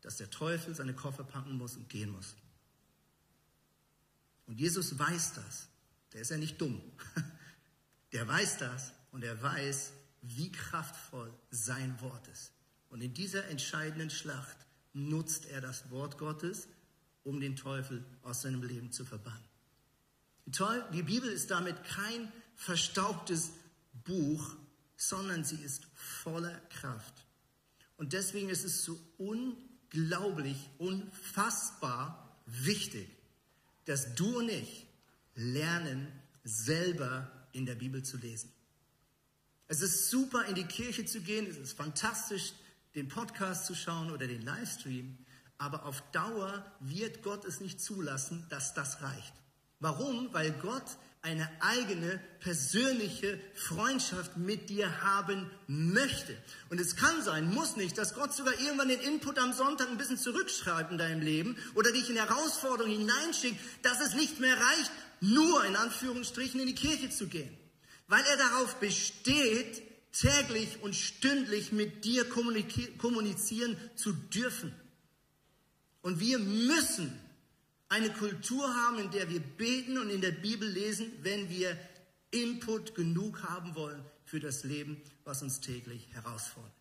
dass 0.02 0.16
der 0.18 0.28
Teufel 0.28 0.74
seine 0.74 0.94
Koffer 0.94 1.24
packen 1.24 1.56
muss 1.56 1.76
und 1.76 1.88
gehen 1.88 2.10
muss. 2.10 2.34
Und 4.46 4.60
Jesus 4.60 4.98
weiß 4.98 5.34
das. 5.34 5.68
Der 6.12 6.20
ist 6.20 6.30
ja 6.30 6.36
nicht 6.36 6.60
dumm. 6.60 6.82
Der 8.12 8.28
weiß 8.28 8.58
das 8.58 8.92
und 9.10 9.24
er 9.24 9.42
weiß, 9.42 9.90
wie 10.22 10.52
kraftvoll 10.52 11.32
sein 11.50 12.00
Wort 12.00 12.28
ist. 12.28 12.53
Und 12.94 13.00
in 13.00 13.12
dieser 13.12 13.48
entscheidenden 13.48 14.08
Schlacht 14.08 14.56
nutzt 14.92 15.46
er 15.46 15.60
das 15.60 15.90
Wort 15.90 16.16
Gottes, 16.16 16.68
um 17.24 17.40
den 17.40 17.56
Teufel 17.56 18.04
aus 18.22 18.42
seinem 18.42 18.62
Leben 18.62 18.92
zu 18.92 19.04
verbannen. 19.04 19.42
Die 20.46 21.02
Bibel 21.02 21.28
ist 21.28 21.50
damit 21.50 21.82
kein 21.82 22.32
verstaubtes 22.54 23.50
Buch, 24.04 24.54
sondern 24.96 25.42
sie 25.42 25.56
ist 25.56 25.88
voller 26.22 26.56
Kraft. 26.70 27.14
Und 27.96 28.12
deswegen 28.12 28.48
ist 28.48 28.62
es 28.62 28.84
so 28.84 28.96
unglaublich, 29.18 30.70
unfassbar 30.78 32.38
wichtig, 32.46 33.08
dass 33.86 34.14
du 34.14 34.38
und 34.38 34.48
ich 34.50 34.86
lernen, 35.34 36.06
selber 36.44 37.28
in 37.50 37.66
der 37.66 37.74
Bibel 37.74 38.04
zu 38.04 38.18
lesen. 38.18 38.52
Es 39.66 39.82
ist 39.82 40.10
super, 40.10 40.44
in 40.44 40.54
die 40.54 40.62
Kirche 40.62 41.04
zu 41.06 41.20
gehen, 41.22 41.48
es 41.50 41.56
ist 41.56 41.72
fantastisch, 41.72 42.52
den 42.94 43.08
Podcast 43.08 43.66
zu 43.66 43.74
schauen 43.74 44.10
oder 44.10 44.26
den 44.26 44.42
Livestream, 44.42 45.18
aber 45.58 45.84
auf 45.84 46.02
Dauer 46.12 46.64
wird 46.80 47.22
Gott 47.22 47.44
es 47.44 47.60
nicht 47.60 47.80
zulassen, 47.80 48.46
dass 48.50 48.74
das 48.74 49.02
reicht. 49.02 49.34
Warum? 49.80 50.32
Weil 50.32 50.52
Gott 50.52 50.84
eine 51.24 51.48
eigene 51.60 52.20
persönliche 52.40 53.40
Freundschaft 53.54 54.36
mit 54.36 54.68
dir 54.68 55.02
haben 55.02 55.50
möchte. 55.66 56.36
Und 56.68 56.78
es 56.78 56.96
kann 56.96 57.22
sein, 57.22 57.52
muss 57.52 57.76
nicht, 57.76 57.96
dass 57.96 58.14
Gott 58.14 58.34
sogar 58.34 58.52
irgendwann 58.60 58.88
den 58.88 59.00
Input 59.00 59.38
am 59.38 59.54
Sonntag 59.54 59.88
ein 59.88 59.96
bisschen 59.96 60.18
zurückschreibt 60.18 60.92
in 60.92 60.98
deinem 60.98 61.22
Leben 61.22 61.56
oder 61.74 61.92
dich 61.92 62.10
in 62.10 62.16
Herausforderungen 62.16 62.98
hineinschickt, 62.98 63.58
dass 63.82 64.02
es 64.02 64.14
nicht 64.14 64.38
mehr 64.38 64.54
reicht, 64.54 64.90
nur 65.20 65.64
in 65.64 65.76
Anführungsstrichen 65.76 66.60
in 66.60 66.66
die 66.66 66.74
Kirche 66.74 67.08
zu 67.08 67.26
gehen. 67.26 67.56
Weil 68.06 68.22
er 68.26 68.36
darauf 68.36 68.76
besteht, 68.76 69.82
täglich 70.14 70.82
und 70.82 70.94
stündlich 70.94 71.72
mit 71.72 72.04
dir 72.04 72.28
kommunizieren 72.28 73.76
zu 73.96 74.12
dürfen. 74.12 74.72
Und 76.02 76.20
wir 76.20 76.38
müssen 76.38 77.12
eine 77.88 78.10
Kultur 78.10 78.74
haben, 78.74 78.98
in 78.98 79.10
der 79.10 79.28
wir 79.28 79.40
beten 79.40 79.98
und 79.98 80.10
in 80.10 80.20
der 80.20 80.32
Bibel 80.32 80.68
lesen, 80.68 81.12
wenn 81.22 81.48
wir 81.50 81.78
Input 82.30 82.94
genug 82.94 83.42
haben 83.42 83.74
wollen 83.74 84.04
für 84.24 84.40
das 84.40 84.64
Leben, 84.64 85.00
was 85.24 85.42
uns 85.42 85.60
täglich 85.60 86.08
herausfordert. 86.12 86.72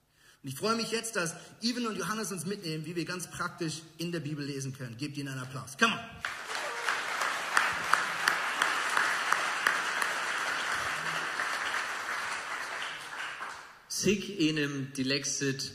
Und 0.42 0.50
ich 0.50 0.56
freue 0.56 0.76
mich 0.76 0.92
jetzt, 0.92 1.16
dass 1.16 1.36
Ivan 1.62 1.88
und 1.88 1.98
Johannes 1.98 2.32
uns 2.32 2.46
mitnehmen, 2.46 2.86
wie 2.86 2.96
wir 2.96 3.06
ganz 3.06 3.30
praktisch 3.30 3.82
in 3.98 4.12
der 4.12 4.20
Bibel 4.20 4.46
lesen 4.46 4.74
können. 4.74 4.98
Gebt 4.98 5.18
ihnen 5.18 5.30
einen 5.30 5.42
Applaus. 5.42 5.78
Come 5.78 5.94
on. 5.94 6.43
Sic 14.04 14.38
enem 14.38 14.92
dilexit 14.98 15.72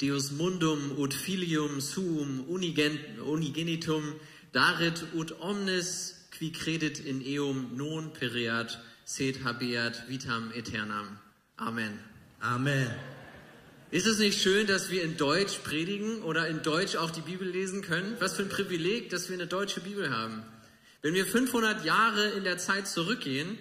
Deus 0.00 0.32
mundum 0.32 0.98
ut 0.98 1.14
filium 1.14 1.80
suum 1.80 2.44
unigenitum 2.50 4.14
Darit 4.52 5.04
ut 5.14 5.30
omnes 5.40 6.14
qui 6.36 6.50
credit 6.50 6.98
in 6.98 7.22
eum 7.22 7.76
non 7.76 8.10
pereat, 8.10 8.76
sed 9.04 9.36
habeat 9.44 10.08
vitam 10.08 10.50
aeternam. 10.56 11.20
Amen. 11.56 12.00
Amen. 12.40 12.90
Ist 13.92 14.08
es 14.08 14.18
nicht 14.18 14.42
schön, 14.42 14.66
dass 14.66 14.90
wir 14.90 15.04
in 15.04 15.16
Deutsch 15.16 15.58
predigen 15.62 16.22
oder 16.22 16.48
in 16.48 16.62
Deutsch 16.64 16.96
auch 16.96 17.12
die 17.12 17.20
Bibel 17.20 17.48
lesen 17.48 17.82
können? 17.82 18.16
Was 18.18 18.34
für 18.34 18.42
ein 18.42 18.48
Privileg, 18.48 19.10
dass 19.10 19.28
wir 19.28 19.34
eine 19.34 19.46
deutsche 19.46 19.78
Bibel 19.78 20.10
haben. 20.10 20.42
Wenn 21.02 21.14
wir 21.14 21.26
500 21.26 21.84
Jahre 21.84 22.30
in 22.30 22.42
der 22.42 22.58
Zeit 22.58 22.88
zurückgehen, 22.88 23.56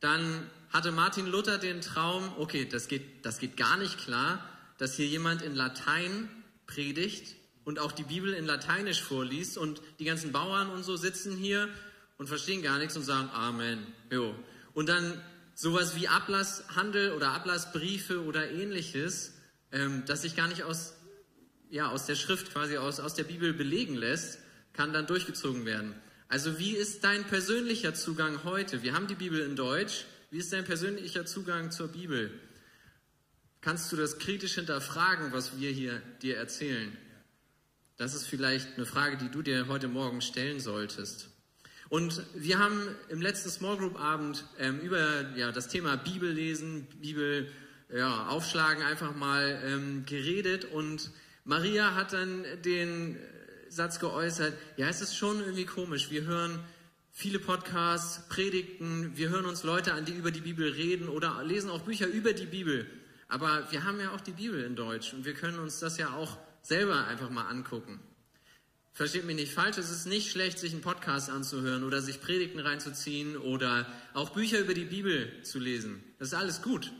dann 0.00 0.48
hatte 0.70 0.92
Martin 0.92 1.26
Luther 1.26 1.58
den 1.58 1.80
Traum, 1.80 2.30
okay, 2.38 2.66
das 2.66 2.88
geht, 2.88 3.24
das 3.24 3.38
geht 3.38 3.56
gar 3.56 3.76
nicht 3.76 3.98
klar, 3.98 4.46
dass 4.78 4.94
hier 4.94 5.06
jemand 5.06 5.42
in 5.42 5.54
Latein 5.54 6.28
predigt 6.66 7.36
und 7.64 7.78
auch 7.78 7.92
die 7.92 8.04
Bibel 8.04 8.32
in 8.32 8.46
Lateinisch 8.46 9.02
vorliest 9.02 9.58
und 9.58 9.82
die 9.98 10.04
ganzen 10.04 10.32
Bauern 10.32 10.70
und 10.70 10.84
so 10.84 10.96
sitzen 10.96 11.36
hier 11.36 11.68
und 12.16 12.26
verstehen 12.26 12.62
gar 12.62 12.78
nichts 12.78 12.96
und 12.96 13.02
sagen 13.02 13.30
Amen. 13.30 13.86
Jo. 14.10 14.34
Und 14.74 14.88
dann 14.88 15.20
sowas 15.54 15.96
wie 15.96 16.08
Ablasshandel 16.08 17.12
oder 17.12 17.32
Ablassbriefe 17.32 18.22
oder 18.22 18.50
ähnliches, 18.50 19.34
ähm, 19.72 20.04
das 20.06 20.22
sich 20.22 20.36
gar 20.36 20.48
nicht 20.48 20.62
aus, 20.62 20.94
ja, 21.70 21.90
aus 21.90 22.06
der 22.06 22.14
Schrift 22.14 22.52
quasi 22.52 22.76
aus, 22.76 23.00
aus 23.00 23.14
der 23.14 23.24
Bibel 23.24 23.52
belegen 23.52 23.96
lässt, 23.96 24.38
kann 24.72 24.92
dann 24.92 25.06
durchgezogen 25.06 25.66
werden. 25.66 25.94
Also 26.28 26.58
wie 26.58 26.72
ist 26.72 27.04
dein 27.04 27.24
persönlicher 27.24 27.94
Zugang 27.94 28.44
heute? 28.44 28.82
Wir 28.82 28.94
haben 28.94 29.08
die 29.08 29.14
Bibel 29.14 29.40
in 29.40 29.56
Deutsch. 29.56 30.04
Wie 30.30 30.38
ist 30.38 30.52
dein 30.52 30.64
persönlicher 30.64 31.24
Zugang 31.24 31.70
zur 31.70 31.88
Bibel? 31.88 32.30
Kannst 33.62 33.90
du 33.90 33.96
das 33.96 34.18
kritisch 34.18 34.56
hinterfragen, 34.56 35.32
was 35.32 35.58
wir 35.58 35.70
hier 35.70 36.02
dir 36.20 36.36
erzählen? 36.36 36.94
Das 37.96 38.14
ist 38.14 38.26
vielleicht 38.26 38.76
eine 38.76 38.84
Frage, 38.84 39.16
die 39.16 39.30
du 39.30 39.40
dir 39.40 39.68
heute 39.68 39.88
Morgen 39.88 40.20
stellen 40.20 40.60
solltest. 40.60 41.30
Und 41.88 42.22
wir 42.34 42.58
haben 42.58 42.94
im 43.08 43.22
letzten 43.22 43.48
Small 43.48 43.78
Group 43.78 43.98
Abend 43.98 44.44
ähm, 44.58 44.80
über 44.80 45.34
ja, 45.34 45.50
das 45.50 45.68
Thema 45.68 45.96
Bibel 45.96 46.30
lesen, 46.30 46.86
Bibel 47.00 47.50
ja, 47.90 48.26
aufschlagen 48.26 48.82
einfach 48.82 49.16
mal 49.16 49.62
ähm, 49.64 50.04
geredet 50.04 50.66
und 50.66 51.10
Maria 51.44 51.94
hat 51.94 52.12
dann 52.12 52.44
den 52.66 53.16
Satz 53.70 53.98
geäußert, 53.98 54.52
ja, 54.76 54.88
es 54.88 55.00
ist 55.00 55.16
schon 55.16 55.40
irgendwie 55.40 55.64
komisch. 55.64 56.10
Wir 56.10 56.24
hören 56.24 56.62
viele 57.18 57.40
Podcasts, 57.40 58.28
Predigten, 58.28 59.16
wir 59.16 59.28
hören 59.28 59.44
uns 59.44 59.64
Leute 59.64 59.92
an, 59.92 60.04
die 60.04 60.12
über 60.12 60.30
die 60.30 60.40
Bibel 60.40 60.70
reden 60.70 61.08
oder 61.08 61.42
lesen 61.42 61.68
auch 61.68 61.80
Bücher 61.80 62.06
über 62.06 62.32
die 62.32 62.46
Bibel. 62.46 62.86
Aber 63.26 63.66
wir 63.72 63.82
haben 63.82 63.98
ja 63.98 64.12
auch 64.12 64.20
die 64.20 64.30
Bibel 64.30 64.62
in 64.62 64.76
Deutsch 64.76 65.12
und 65.14 65.24
wir 65.24 65.34
können 65.34 65.58
uns 65.58 65.80
das 65.80 65.98
ja 65.98 66.14
auch 66.14 66.38
selber 66.62 67.08
einfach 67.08 67.28
mal 67.28 67.48
angucken. 67.48 67.98
Versteht 68.92 69.24
mich 69.24 69.34
nicht 69.34 69.52
falsch, 69.52 69.78
es 69.78 69.90
ist 69.90 70.06
nicht 70.06 70.30
schlecht, 70.30 70.60
sich 70.60 70.72
einen 70.72 70.80
Podcast 70.80 71.28
anzuhören 71.28 71.82
oder 71.82 72.00
sich 72.00 72.20
Predigten 72.20 72.60
reinzuziehen 72.60 73.36
oder 73.36 73.92
auch 74.14 74.30
Bücher 74.30 74.60
über 74.60 74.74
die 74.74 74.84
Bibel 74.84 75.42
zu 75.42 75.58
lesen. 75.58 76.00
Das 76.20 76.28
ist 76.28 76.34
alles 76.34 76.62
gut. 76.62 76.92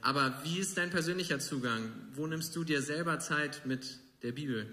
Aber 0.00 0.40
wie 0.42 0.58
ist 0.58 0.76
dein 0.78 0.90
persönlicher 0.90 1.38
Zugang? 1.38 1.92
Wo 2.12 2.26
nimmst 2.26 2.56
du 2.56 2.64
dir 2.64 2.82
selber 2.82 3.20
Zeit 3.20 3.64
mit 3.66 4.00
der 4.24 4.32
Bibel? 4.32 4.66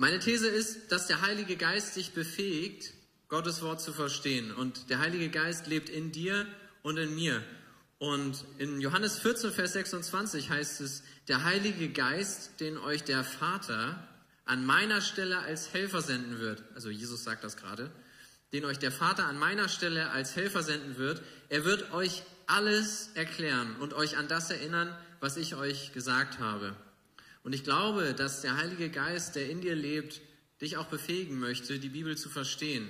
Meine 0.00 0.20
These 0.20 0.46
ist, 0.46 0.92
dass 0.92 1.08
der 1.08 1.22
Heilige 1.22 1.56
Geist 1.56 1.96
dich 1.96 2.12
befähigt, 2.12 2.92
Gottes 3.26 3.62
Wort 3.62 3.80
zu 3.80 3.92
verstehen. 3.92 4.52
Und 4.52 4.90
der 4.90 5.00
Heilige 5.00 5.28
Geist 5.28 5.66
lebt 5.66 5.88
in 5.88 6.12
dir 6.12 6.46
und 6.82 6.98
in 6.98 7.16
mir. 7.16 7.42
Und 7.98 8.44
in 8.58 8.80
Johannes 8.80 9.18
14, 9.18 9.50
Vers 9.50 9.72
26 9.72 10.50
heißt 10.50 10.82
es, 10.82 11.02
der 11.26 11.42
Heilige 11.42 11.88
Geist, 11.88 12.60
den 12.60 12.78
euch 12.78 13.02
der 13.02 13.24
Vater 13.24 14.06
an 14.44 14.64
meiner 14.64 15.00
Stelle 15.00 15.40
als 15.40 15.72
Helfer 15.72 16.00
senden 16.00 16.38
wird, 16.38 16.62
also 16.76 16.90
Jesus 16.90 17.24
sagt 17.24 17.42
das 17.42 17.56
gerade, 17.56 17.90
den 18.52 18.66
euch 18.66 18.78
der 18.78 18.92
Vater 18.92 19.26
an 19.26 19.36
meiner 19.36 19.68
Stelle 19.68 20.10
als 20.10 20.36
Helfer 20.36 20.62
senden 20.62 20.96
wird, 20.96 21.22
er 21.48 21.64
wird 21.64 21.92
euch 21.92 22.22
alles 22.46 23.10
erklären 23.14 23.74
und 23.80 23.94
euch 23.94 24.16
an 24.16 24.28
das 24.28 24.48
erinnern, 24.52 24.96
was 25.18 25.36
ich 25.36 25.56
euch 25.56 25.92
gesagt 25.92 26.38
habe. 26.38 26.76
Und 27.48 27.54
ich 27.54 27.64
glaube, 27.64 28.12
dass 28.12 28.42
der 28.42 28.58
Heilige 28.58 28.90
Geist, 28.90 29.34
der 29.34 29.48
in 29.48 29.62
dir 29.62 29.74
lebt, 29.74 30.20
dich 30.60 30.76
auch 30.76 30.84
befähigen 30.84 31.38
möchte, 31.38 31.78
die 31.78 31.88
Bibel 31.88 32.14
zu 32.14 32.28
verstehen. 32.28 32.86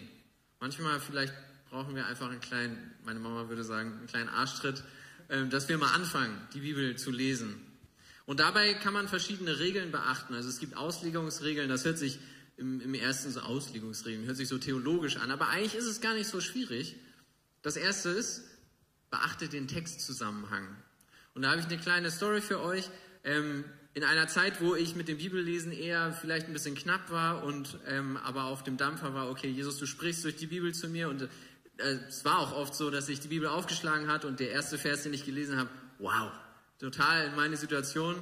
Manchmal 0.58 0.98
vielleicht 0.98 1.32
brauchen 1.70 1.94
wir 1.94 2.06
einfach 2.06 2.28
einen 2.28 2.40
kleinen, 2.40 2.92
meine 3.04 3.20
Mama 3.20 3.48
würde 3.48 3.62
sagen, 3.62 3.92
einen 3.92 4.08
kleinen 4.08 4.28
Arschtritt, 4.28 4.82
ähm, 5.28 5.48
dass 5.48 5.68
wir 5.68 5.78
mal 5.78 5.94
anfangen, 5.94 6.36
die 6.54 6.58
Bibel 6.58 6.96
zu 6.96 7.12
lesen. 7.12 7.54
Und 8.26 8.40
dabei 8.40 8.74
kann 8.74 8.92
man 8.92 9.06
verschiedene 9.06 9.60
Regeln 9.60 9.92
beachten. 9.92 10.34
Also 10.34 10.48
es 10.48 10.58
gibt 10.58 10.76
Auslegungsregeln, 10.76 11.68
das 11.68 11.84
hört 11.84 11.98
sich 11.98 12.18
im, 12.56 12.80
im 12.80 12.94
ersten 12.94 13.30
so 13.30 13.42
Auslegungsregeln, 13.42 14.26
hört 14.26 14.38
sich 14.38 14.48
so 14.48 14.58
theologisch 14.58 15.18
an, 15.18 15.30
aber 15.30 15.50
eigentlich 15.50 15.76
ist 15.76 15.86
es 15.86 16.00
gar 16.00 16.14
nicht 16.14 16.26
so 16.26 16.40
schwierig. 16.40 16.96
Das 17.62 17.76
erste 17.76 18.08
ist, 18.08 18.42
beachte 19.08 19.48
den 19.48 19.68
Textzusammenhang. 19.68 20.66
Und 21.34 21.42
da 21.42 21.50
habe 21.50 21.60
ich 21.60 21.68
eine 21.68 21.78
kleine 21.78 22.10
Story 22.10 22.40
für 22.40 22.60
euch. 22.60 22.90
Ähm, 23.22 23.64
in 23.98 24.04
einer 24.04 24.28
Zeit, 24.28 24.60
wo 24.60 24.76
ich 24.76 24.94
mit 24.94 25.08
dem 25.08 25.18
Bibellesen 25.18 25.72
eher 25.72 26.12
vielleicht 26.12 26.46
ein 26.46 26.52
bisschen 26.52 26.76
knapp 26.76 27.10
war 27.10 27.42
und 27.42 27.80
ähm, 27.88 28.16
aber 28.18 28.44
auf 28.44 28.62
dem 28.62 28.76
Dampfer 28.76 29.12
war, 29.12 29.28
okay, 29.28 29.48
Jesus, 29.48 29.76
du 29.76 29.86
sprichst 29.86 30.22
durch 30.22 30.36
die 30.36 30.46
Bibel 30.46 30.72
zu 30.72 30.88
mir 30.88 31.08
und 31.08 31.22
äh, 31.22 31.26
es 32.06 32.24
war 32.24 32.38
auch 32.38 32.52
oft 32.52 32.76
so, 32.76 32.90
dass 32.90 33.08
ich 33.08 33.18
die 33.18 33.26
Bibel 33.26 33.48
aufgeschlagen 33.48 34.06
hat 34.06 34.24
und 34.24 34.38
der 34.38 34.52
erste 34.52 34.78
Vers, 34.78 35.02
den 35.02 35.14
ich 35.14 35.24
gelesen 35.24 35.56
habe, 35.56 35.68
wow, 35.98 36.30
total 36.78 37.26
in 37.26 37.34
meine 37.34 37.56
Situation. 37.56 38.14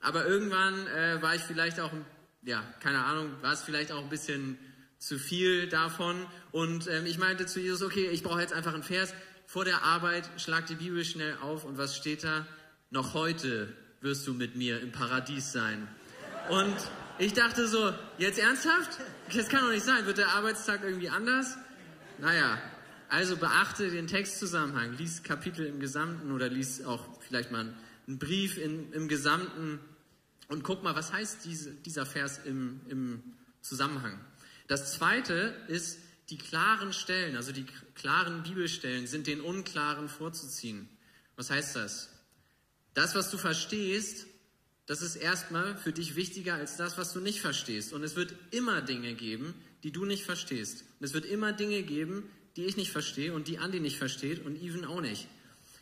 Aber 0.00 0.26
irgendwann 0.26 0.88
äh, 0.88 1.22
war 1.22 1.36
ich 1.36 1.42
vielleicht 1.42 1.78
auch, 1.78 1.92
ja, 2.42 2.64
keine 2.80 3.04
Ahnung, 3.04 3.30
war 3.40 3.52
es 3.52 3.62
vielleicht 3.62 3.92
auch 3.92 4.02
ein 4.02 4.08
bisschen 4.08 4.58
zu 4.98 5.16
viel 5.16 5.68
davon 5.68 6.26
und 6.50 6.88
ähm, 6.88 7.06
ich 7.06 7.18
meinte 7.18 7.46
zu 7.46 7.60
Jesus, 7.60 7.82
okay, 7.82 8.08
ich 8.08 8.24
brauche 8.24 8.40
jetzt 8.40 8.52
einfach 8.52 8.74
einen 8.74 8.82
Vers, 8.82 9.14
vor 9.46 9.64
der 9.64 9.84
Arbeit, 9.84 10.28
schlag 10.38 10.66
die 10.66 10.74
Bibel 10.74 11.04
schnell 11.04 11.36
auf 11.40 11.64
und 11.64 11.78
was 11.78 11.96
steht 11.96 12.24
da? 12.24 12.48
Noch 12.90 13.14
heute 13.14 13.72
wirst 14.00 14.26
du 14.26 14.34
mit 14.34 14.56
mir 14.56 14.80
im 14.80 14.92
Paradies 14.92 15.52
sein. 15.52 15.86
Und 16.48 16.76
ich 17.18 17.34
dachte 17.34 17.68
so, 17.68 17.92
jetzt 18.18 18.38
ernsthaft? 18.38 18.98
Das 19.34 19.48
kann 19.48 19.62
doch 19.62 19.70
nicht 19.70 19.84
sein. 19.84 20.06
Wird 20.06 20.18
der 20.18 20.30
Arbeitstag 20.30 20.82
irgendwie 20.82 21.10
anders? 21.10 21.56
Naja, 22.18 22.58
also 23.08 23.36
beachte 23.36 23.90
den 23.90 24.06
Textzusammenhang. 24.06 24.96
Lies 24.96 25.22
Kapitel 25.22 25.66
im 25.66 25.80
Gesamten 25.80 26.32
oder 26.32 26.48
lies 26.48 26.84
auch 26.84 27.06
vielleicht 27.20 27.50
mal 27.50 27.74
einen 28.06 28.18
Brief 28.18 28.56
in, 28.56 28.92
im 28.92 29.08
Gesamten 29.08 29.80
und 30.48 30.64
guck 30.64 30.82
mal, 30.82 30.94
was 30.94 31.12
heißt 31.12 31.44
diese, 31.44 31.72
dieser 31.72 32.06
Vers 32.06 32.40
im, 32.44 32.80
im 32.88 33.22
Zusammenhang. 33.60 34.18
Das 34.66 34.94
zweite 34.94 35.54
ist, 35.68 35.98
die 36.30 36.38
klaren 36.38 36.92
Stellen, 36.92 37.36
also 37.36 37.52
die 37.52 37.66
klaren 37.94 38.42
Bibelstellen, 38.42 39.06
sind 39.06 39.26
den 39.26 39.40
unklaren 39.40 40.08
vorzuziehen. 40.08 40.88
Was 41.36 41.50
heißt 41.50 41.76
das? 41.76 42.10
Das, 42.94 43.14
was 43.14 43.30
du 43.30 43.38
verstehst, 43.38 44.26
das 44.86 45.02
ist 45.02 45.16
erstmal 45.16 45.76
für 45.76 45.92
dich 45.92 46.16
wichtiger 46.16 46.54
als 46.54 46.76
das, 46.76 46.98
was 46.98 47.12
du 47.12 47.20
nicht 47.20 47.40
verstehst. 47.40 47.92
Und 47.92 48.02
es 48.02 48.16
wird 48.16 48.34
immer 48.50 48.82
Dinge 48.82 49.14
geben, 49.14 49.54
die 49.84 49.92
du 49.92 50.04
nicht 50.04 50.24
verstehst. 50.24 50.84
Und 50.98 51.06
es 51.06 51.14
wird 51.14 51.24
immer 51.24 51.52
Dinge 51.52 51.82
geben, 51.82 52.28
die 52.56 52.64
ich 52.64 52.76
nicht 52.76 52.90
verstehe 52.90 53.32
und 53.32 53.46
die 53.46 53.58
Andi 53.58 53.80
nicht 53.80 53.98
versteht 53.98 54.44
und 54.44 54.60
Even 54.60 54.84
auch 54.84 55.00
nicht. 55.00 55.28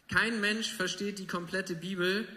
Kein 0.08 0.40
Mensch 0.40 0.72
versteht 0.72 1.18
die 1.18 1.26
komplette 1.26 1.74
Bibel. 1.74 2.28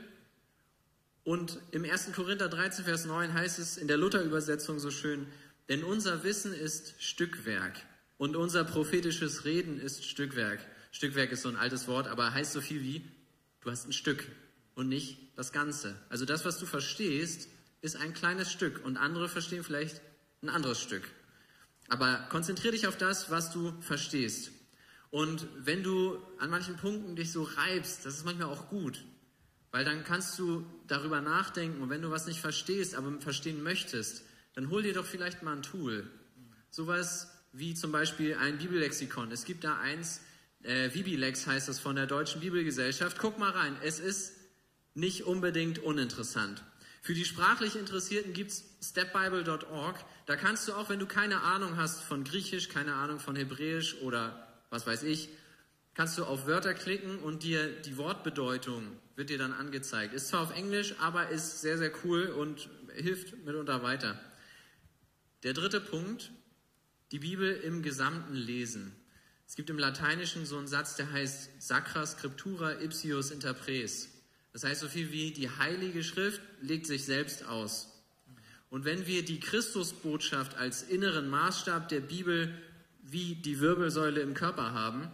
Und 1.23 1.59
im 1.71 1.83
1. 1.83 2.13
Korinther 2.13 2.49
13, 2.49 2.85
Vers 2.85 3.05
9 3.05 3.33
heißt 3.33 3.59
es 3.59 3.77
in 3.77 3.87
der 3.87 3.97
Luther-Übersetzung 3.97 4.79
so 4.79 4.91
schön, 4.91 5.27
denn 5.69 5.83
unser 5.83 6.23
Wissen 6.23 6.53
ist 6.53 6.95
Stückwerk. 6.99 7.81
Und 8.17 8.35
unser 8.35 8.63
prophetisches 8.63 9.45
Reden 9.45 9.79
ist 9.79 10.05
Stückwerk. 10.05 10.59
Stückwerk 10.91 11.31
ist 11.31 11.41
so 11.41 11.49
ein 11.49 11.55
altes 11.55 11.87
Wort, 11.87 12.07
aber 12.07 12.33
heißt 12.33 12.53
so 12.53 12.61
viel 12.61 12.81
wie, 12.81 13.05
du 13.61 13.71
hast 13.71 13.87
ein 13.87 13.93
Stück 13.93 14.25
und 14.75 14.89
nicht 14.89 15.17
das 15.35 15.51
Ganze. 15.51 15.95
Also 16.09 16.25
das, 16.25 16.45
was 16.45 16.57
du 16.59 16.65
verstehst, 16.65 17.47
ist 17.81 17.95
ein 17.95 18.13
kleines 18.13 18.51
Stück 18.51 18.83
und 18.85 18.97
andere 18.97 19.27
verstehen 19.29 19.63
vielleicht 19.63 20.01
ein 20.41 20.49
anderes 20.49 20.79
Stück. 20.79 21.03
Aber 21.87 22.27
konzentriere 22.29 22.73
dich 22.73 22.87
auf 22.87 22.97
das, 22.97 23.29
was 23.29 23.51
du 23.51 23.73
verstehst. 23.81 24.51
Und 25.09 25.47
wenn 25.57 25.83
du 25.83 26.17
an 26.39 26.49
manchen 26.49 26.77
Punkten 26.77 27.15
dich 27.15 27.31
so 27.31 27.43
reibst, 27.43 28.05
das 28.05 28.15
ist 28.15 28.25
manchmal 28.25 28.47
auch 28.47 28.69
gut, 28.69 29.03
weil 29.71 29.83
dann 29.83 30.03
kannst 30.03 30.39
du 30.39 30.65
darüber 30.87 31.21
nachdenken 31.21 31.81
und 31.81 31.89
wenn 31.89 32.01
du 32.01 32.09
was 32.09 32.27
nicht 32.27 32.39
verstehst, 32.39 32.95
aber 32.95 33.19
verstehen 33.19 33.61
möchtest, 33.61 34.23
dann 34.53 34.69
hol 34.69 34.83
dir 34.83 34.93
doch 34.93 35.05
vielleicht 35.05 35.43
mal 35.43 35.55
ein 35.55 35.63
Tool. 35.63 36.09
Sowas 36.69 37.29
wie 37.51 37.73
zum 37.73 37.91
Beispiel 37.91 38.35
ein 38.35 38.57
Bibellexikon. 38.57 39.31
Es 39.31 39.43
gibt 39.43 39.63
da 39.63 39.77
eins, 39.79 40.21
äh, 40.63 40.93
Vibilex 40.93 41.47
heißt 41.47 41.67
das 41.67 41.79
von 41.79 41.95
der 41.95 42.07
Deutschen 42.07 42.39
Bibelgesellschaft. 42.41 43.17
Guck 43.19 43.39
mal 43.39 43.51
rein, 43.51 43.75
es 43.83 43.99
ist 43.99 44.33
nicht 44.93 45.23
unbedingt 45.23 45.79
uninteressant. 45.79 46.63
Für 47.01 47.13
die 47.13 47.25
sprachlich 47.25 47.75
Interessierten 47.75 48.33
gibt's 48.33 48.63
stepbible.org. 48.81 49.95
Da 50.27 50.35
kannst 50.35 50.67
du 50.67 50.73
auch, 50.73 50.89
wenn 50.89 50.99
du 50.99 51.07
keine 51.07 51.41
Ahnung 51.41 51.77
hast 51.77 52.01
von 52.01 52.23
Griechisch, 52.23 52.69
keine 52.69 52.93
Ahnung 52.93 53.19
von 53.19 53.35
Hebräisch 53.35 54.01
oder 54.01 54.47
was 54.69 54.85
weiß 54.85 55.03
ich, 55.03 55.29
kannst 55.95 56.17
du 56.17 56.25
auf 56.25 56.45
Wörter 56.45 56.73
klicken 56.73 57.19
und 57.19 57.43
dir 57.43 57.67
die 57.81 57.97
Wortbedeutung 57.97 58.97
wird 59.15 59.29
dir 59.29 59.37
dann 59.37 59.53
angezeigt. 59.53 60.13
Ist 60.13 60.27
zwar 60.29 60.41
auf 60.41 60.55
Englisch, 60.55 60.95
aber 60.99 61.29
ist 61.29 61.61
sehr, 61.61 61.77
sehr 61.77 61.91
cool 62.03 62.27
und 62.27 62.69
hilft 62.95 63.45
mitunter 63.45 63.83
weiter. 63.83 64.19
Der 65.43 65.53
dritte 65.53 65.81
Punkt, 65.81 66.31
die 67.11 67.19
Bibel 67.19 67.51
im 67.51 67.81
Gesamten 67.81 68.35
lesen. 68.35 68.95
Es 69.47 69.55
gibt 69.55 69.69
im 69.69 69.79
Lateinischen 69.79 70.45
so 70.45 70.57
einen 70.57 70.67
Satz, 70.67 70.95
der 70.95 71.11
heißt 71.11 71.61
Sacra 71.61 72.05
Scriptura 72.05 72.79
Ipsius 72.79 73.31
Interpres. 73.31 74.10
Das 74.53 74.63
heißt 74.63 74.81
so 74.81 74.87
viel 74.87 75.11
wie 75.11 75.31
die 75.31 75.49
Heilige 75.49 76.03
Schrift 76.03 76.41
legt 76.61 76.85
sich 76.85 77.05
selbst 77.05 77.45
aus. 77.45 77.87
Und 78.69 78.85
wenn 78.85 79.05
wir 79.07 79.23
die 79.23 79.39
Christusbotschaft 79.39 80.55
als 80.55 80.83
inneren 80.83 81.29
Maßstab 81.29 81.89
der 81.89 81.99
Bibel 81.99 82.53
wie 83.03 83.35
die 83.35 83.59
Wirbelsäule 83.59 84.21
im 84.21 84.33
Körper 84.33 84.73
haben, 84.73 85.09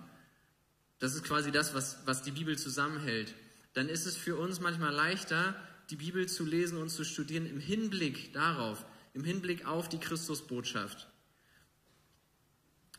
das 1.00 1.16
ist 1.16 1.24
quasi 1.24 1.52
das, 1.52 1.74
was, 1.74 2.00
was 2.06 2.24
die 2.24 2.32
Bibel 2.32 2.58
zusammenhält, 2.58 3.34
dann 3.74 3.90
ist 3.90 4.06
es 4.06 4.18
für 4.18 4.36
uns 4.36 4.60
manchmal 4.60 4.94
leichter, 4.94 5.56
die 5.90 5.96
Bibel 5.96 6.28
zu 6.28 6.44
lesen 6.46 6.78
und 6.78 6.90
zu 6.90 7.04
studieren 7.04 7.46
im 7.46 7.60
Hinblick 7.60 8.34
darauf, 8.34 8.86
im 9.14 9.24
Hinblick 9.24 9.66
auf 9.66 9.88
die 9.90 10.00
Christusbotschaft. 10.00 11.08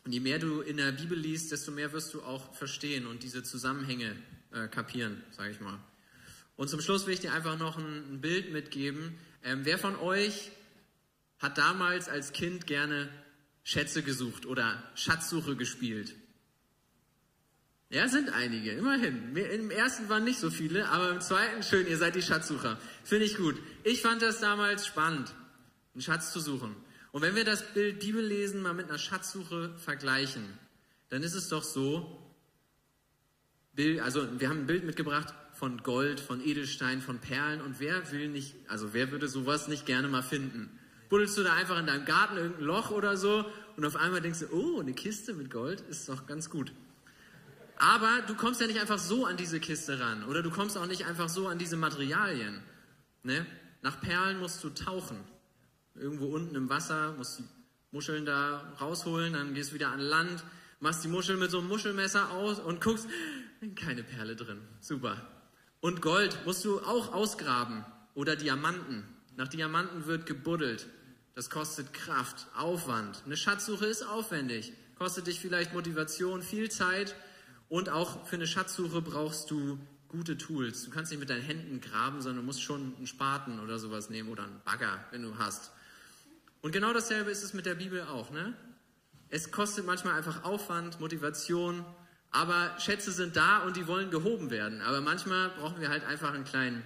Und 0.05 0.13
je 0.13 0.21
mehr 0.21 0.39
du 0.39 0.61
in 0.61 0.77
der 0.77 0.93
Bibel 0.93 1.17
liest, 1.17 1.51
desto 1.51 1.71
mehr 1.71 1.91
wirst 1.91 2.13
du 2.13 2.21
auch 2.21 2.53
verstehen 2.53 3.05
und 3.05 3.23
diese 3.23 3.43
Zusammenhänge 3.43 4.15
äh, 4.51 4.67
kapieren, 4.67 5.21
sage 5.31 5.51
ich 5.51 5.59
mal. 5.59 5.79
Und 6.59 6.67
zum 6.67 6.81
Schluss 6.81 7.07
will 7.07 7.13
ich 7.13 7.21
dir 7.21 7.31
einfach 7.31 7.57
noch 7.57 7.77
ein, 7.77 8.19
Bild 8.19 8.51
mitgeben. 8.51 9.17
Ähm, 9.45 9.61
wer 9.63 9.77
von 9.77 9.95
euch 9.95 10.51
hat 11.37 11.57
damals 11.57 12.09
als 12.09 12.33
Kind 12.33 12.67
gerne 12.67 13.07
Schätze 13.63 14.03
gesucht 14.03 14.45
oder 14.45 14.83
Schatzsuche 14.93 15.55
gespielt? 15.55 16.15
Ja, 17.89 18.09
sind 18.09 18.33
einige, 18.33 18.71
immerhin. 18.71 19.37
Im 19.37 19.71
ersten 19.71 20.09
waren 20.09 20.25
nicht 20.25 20.37
so 20.37 20.49
viele, 20.49 20.89
aber 20.89 21.11
im 21.11 21.21
zweiten 21.21 21.63
schön, 21.63 21.87
ihr 21.87 21.95
seid 21.95 22.15
die 22.15 22.21
Schatzsucher. 22.21 22.77
Finde 23.05 23.23
ich 23.23 23.37
gut. 23.37 23.55
Ich 23.85 24.01
fand 24.01 24.21
das 24.21 24.41
damals 24.41 24.85
spannend, 24.85 25.33
einen 25.93 26.01
Schatz 26.01 26.33
zu 26.33 26.41
suchen. 26.41 26.75
Und 27.13 27.21
wenn 27.21 27.35
wir 27.35 27.45
das 27.45 27.73
Bild 27.73 28.01
Bibellesen 28.01 28.61
mal 28.61 28.73
mit 28.73 28.89
einer 28.89 28.99
Schatzsuche 28.99 29.77
vergleichen, 29.77 30.43
dann 31.07 31.23
ist 31.23 31.35
es 31.35 31.47
doch 31.47 31.63
so, 31.63 32.21
also 34.01 34.41
wir 34.41 34.49
haben 34.49 34.59
ein 34.59 34.67
Bild 34.67 34.83
mitgebracht 34.83 35.33
von 35.59 35.83
Gold, 35.83 36.21
von 36.21 36.39
Edelstein, 36.39 37.01
von 37.01 37.19
Perlen 37.19 37.59
und 37.59 37.81
wer 37.81 38.13
will 38.13 38.29
nicht, 38.29 38.55
also 38.69 38.93
wer 38.93 39.11
würde 39.11 39.27
sowas 39.27 39.67
nicht 39.67 39.85
gerne 39.85 40.07
mal 40.07 40.23
finden? 40.23 40.69
Buddelst 41.09 41.37
du 41.37 41.43
da 41.43 41.53
einfach 41.53 41.77
in 41.77 41.85
deinem 41.85 42.05
Garten 42.05 42.37
irgendein 42.37 42.63
Loch 42.63 42.91
oder 42.91 43.17
so 43.17 43.43
und 43.75 43.85
auf 43.85 43.97
einmal 43.97 44.21
denkst 44.21 44.39
du, 44.39 44.47
oh, 44.53 44.79
eine 44.79 44.93
Kiste 44.93 45.33
mit 45.33 45.51
Gold 45.51 45.81
ist 45.81 46.07
doch 46.07 46.27
ganz 46.27 46.49
gut. 46.49 46.71
Aber 47.77 48.21
du 48.27 48.35
kommst 48.35 48.61
ja 48.61 48.67
nicht 48.67 48.79
einfach 48.79 48.99
so 48.99 49.25
an 49.25 49.35
diese 49.35 49.59
Kiste 49.59 49.99
ran 49.99 50.23
oder 50.23 50.41
du 50.41 50.49
kommst 50.49 50.77
auch 50.77 50.85
nicht 50.85 51.05
einfach 51.05 51.27
so 51.27 51.49
an 51.49 51.57
diese 51.57 51.75
Materialien. 51.75 52.63
Ne? 53.23 53.45
Nach 53.81 53.99
Perlen 53.99 54.39
musst 54.39 54.63
du 54.63 54.69
tauchen. 54.69 55.17
Irgendwo 55.93 56.27
unten 56.27 56.55
im 56.55 56.69
Wasser 56.69 57.15
musst 57.17 57.39
du 57.39 57.43
Muscheln 57.91 58.25
da 58.25 58.75
rausholen, 58.79 59.33
dann 59.33 59.53
gehst 59.53 59.71
du 59.71 59.75
wieder 59.75 59.89
an 59.89 59.99
Land, 59.99 60.41
machst 60.79 61.03
die 61.03 61.09
Muscheln 61.09 61.37
mit 61.37 61.51
so 61.51 61.59
einem 61.59 61.67
Muschelmesser 61.67 62.31
aus 62.31 62.59
und 62.59 62.79
guckst, 62.79 63.09
keine 63.75 64.03
Perle 64.03 64.37
drin. 64.37 64.61
Super. 64.79 65.38
Und 65.81 66.01
Gold 66.01 66.45
musst 66.45 66.65
du 66.65 66.79
auch 66.81 67.13
ausgraben 67.13 67.85
oder 68.13 68.35
Diamanten. 68.35 69.03
Nach 69.37 69.47
Diamanten 69.47 70.05
wird 70.07 70.25
gebuddelt. 70.25 70.87
Das 71.35 71.49
kostet 71.49 71.93
Kraft, 71.93 72.47
Aufwand. 72.57 73.21
Eine 73.25 73.37
Schatzsuche 73.37 73.85
ist 73.85 74.03
aufwendig. 74.03 74.73
Kostet 74.97 75.27
dich 75.27 75.39
vielleicht 75.39 75.73
Motivation, 75.73 76.41
viel 76.41 76.69
Zeit. 76.69 77.15
Und 77.69 77.87
auch 77.87 78.27
für 78.27 78.35
eine 78.35 78.47
Schatzsuche 78.47 79.01
brauchst 79.01 79.49
du 79.51 79.79
gute 80.09 80.37
Tools. 80.37 80.83
Du 80.83 80.91
kannst 80.91 81.11
nicht 81.11 81.19
mit 81.21 81.29
deinen 81.29 81.43
Händen 81.43 81.79
graben, 81.79 82.21
sondern 82.21 82.41
du 82.41 82.45
musst 82.45 82.61
schon 82.61 82.93
einen 82.97 83.07
Spaten 83.07 83.61
oder 83.61 83.79
sowas 83.79 84.09
nehmen 84.09 84.29
oder 84.29 84.43
einen 84.43 84.59
Bagger, 84.65 85.05
wenn 85.11 85.21
du 85.21 85.37
hast. 85.37 85.71
Und 86.61 86.73
genau 86.73 86.91
dasselbe 86.91 87.31
ist 87.31 87.43
es 87.43 87.53
mit 87.53 87.65
der 87.65 87.75
Bibel 87.75 88.01
auch. 88.01 88.31
Ne? 88.31 88.53
Es 89.29 89.51
kostet 89.51 89.85
manchmal 89.85 90.15
einfach 90.15 90.43
Aufwand, 90.43 90.99
Motivation, 90.99 91.85
aber 92.31 92.75
Schätze 92.79 93.11
sind 93.11 93.35
da 93.35 93.59
und 93.59 93.75
die 93.75 93.87
wollen 93.87 94.11
gehoben 94.11 94.51
werden. 94.51 94.81
Aber 94.81 95.01
manchmal 95.01 95.49
brauchen 95.49 95.81
wir 95.81 95.89
halt 95.89 96.05
einfach 96.05 96.33
einen 96.33 96.43
kleinen, 96.43 96.83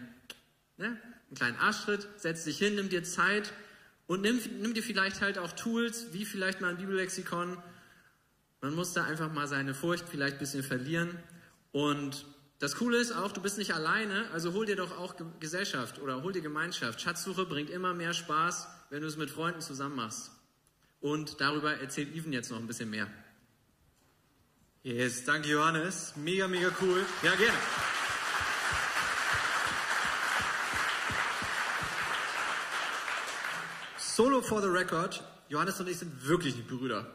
ne? 0.77 0.85
einen 0.87 1.35
kleinen 1.35 1.57
Arschtritt. 1.57 2.07
Setz 2.17 2.43
dich 2.45 2.57
hin, 2.57 2.75
nimm 2.75 2.89
dir 2.89 3.03
Zeit 3.03 3.53
und 4.07 4.21
nimm, 4.21 4.39
nimm 4.61 4.73
dir 4.73 4.83
vielleicht 4.83 5.21
halt 5.21 5.37
auch 5.37 5.51
Tools, 5.51 6.07
wie 6.13 6.25
vielleicht 6.25 6.61
mal 6.61 6.69
ein 6.69 6.77
Bibellexikon. 6.77 7.57
Man 8.61 8.75
muss 8.75 8.93
da 8.93 9.03
einfach 9.03 9.31
mal 9.31 9.47
seine 9.47 9.73
Furcht 9.73 10.05
vielleicht 10.07 10.37
ein 10.37 10.39
bisschen 10.39 10.63
verlieren. 10.63 11.19
Und 11.73 12.25
das 12.59 12.75
Coole 12.75 12.97
ist 12.97 13.11
auch, 13.11 13.33
du 13.33 13.41
bist 13.41 13.57
nicht 13.57 13.73
alleine, 13.73 14.29
also 14.31 14.53
hol 14.53 14.65
dir 14.65 14.77
doch 14.77 14.97
auch 14.97 15.15
Gesellschaft 15.41 15.99
oder 15.99 16.23
hol 16.23 16.31
dir 16.31 16.41
Gemeinschaft. 16.41 17.01
Schatzsuche 17.01 17.45
bringt 17.45 17.69
immer 17.69 17.93
mehr 17.93 18.13
Spaß, 18.13 18.69
wenn 18.89 19.01
du 19.01 19.07
es 19.07 19.17
mit 19.17 19.29
Freunden 19.29 19.59
zusammen 19.59 19.97
machst. 19.97 20.31
Und 21.01 21.41
darüber 21.41 21.73
erzählt 21.73 22.15
Even 22.15 22.31
jetzt 22.31 22.51
noch 22.51 22.59
ein 22.59 22.67
bisschen 22.67 22.89
mehr. 22.89 23.07
Yes, 24.85 25.23
danke 25.23 25.47
Johannes. 25.47 26.13
Mega, 26.17 26.45
mega 26.45 26.69
cool. 26.81 27.05
Ja, 27.21 27.33
gerne. 27.35 27.57
Solo 33.97 34.41
for 34.41 34.61
the 34.61 34.67
record, 34.67 35.23
Johannes 35.47 35.79
und 35.79 35.87
ich 35.87 35.99
sind 35.99 36.27
wirklich 36.27 36.57
nicht 36.57 36.67
Brüder. 36.67 37.09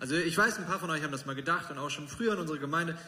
Also 0.00 0.16
ich 0.16 0.36
weiß, 0.36 0.58
ein 0.58 0.66
paar 0.66 0.80
von 0.80 0.90
euch 0.90 1.04
haben 1.04 1.12
das 1.12 1.24
mal 1.24 1.36
gedacht 1.36 1.70
und 1.70 1.78
auch 1.78 1.90
schon 1.90 2.08
früher 2.08 2.32
in 2.32 2.40
unserer 2.40 2.58
Gemeinde. 2.58 2.98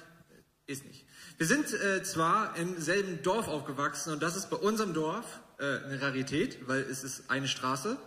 Ist 0.68 0.84
nicht. 0.84 1.04
Wir 1.36 1.48
sind 1.48 1.74
äh, 1.74 2.04
zwar 2.04 2.54
im 2.56 2.80
selben 2.80 3.20
Dorf 3.24 3.48
aufgewachsen 3.48 4.12
und 4.12 4.22
das 4.22 4.36
ist 4.36 4.48
bei 4.48 4.56
unserem 4.56 4.94
Dorf 4.94 5.40
äh, 5.58 5.64
eine 5.64 6.00
Rarität, 6.00 6.68
weil 6.68 6.82
es 6.82 7.02
ist 7.02 7.28
eine 7.30 7.48
Straße 7.48 7.98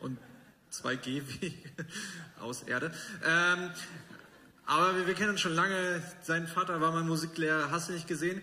und 0.00 0.18
zwei 0.70 0.96
Gehwege 0.96 1.54
aus 2.40 2.62
Erde. 2.62 2.94
Ähm, 3.22 3.70
aber 4.66 4.96
wir, 4.96 5.06
wir, 5.06 5.14
kennen 5.14 5.30
uns 5.30 5.40
schon 5.40 5.54
lange. 5.54 6.02
Sein 6.22 6.46
Vater 6.46 6.80
war 6.80 6.92
mein 6.92 7.06
Musiklehrer, 7.06 7.70
hast 7.70 7.88
du 7.88 7.92
nicht 7.92 8.06
gesehen. 8.06 8.42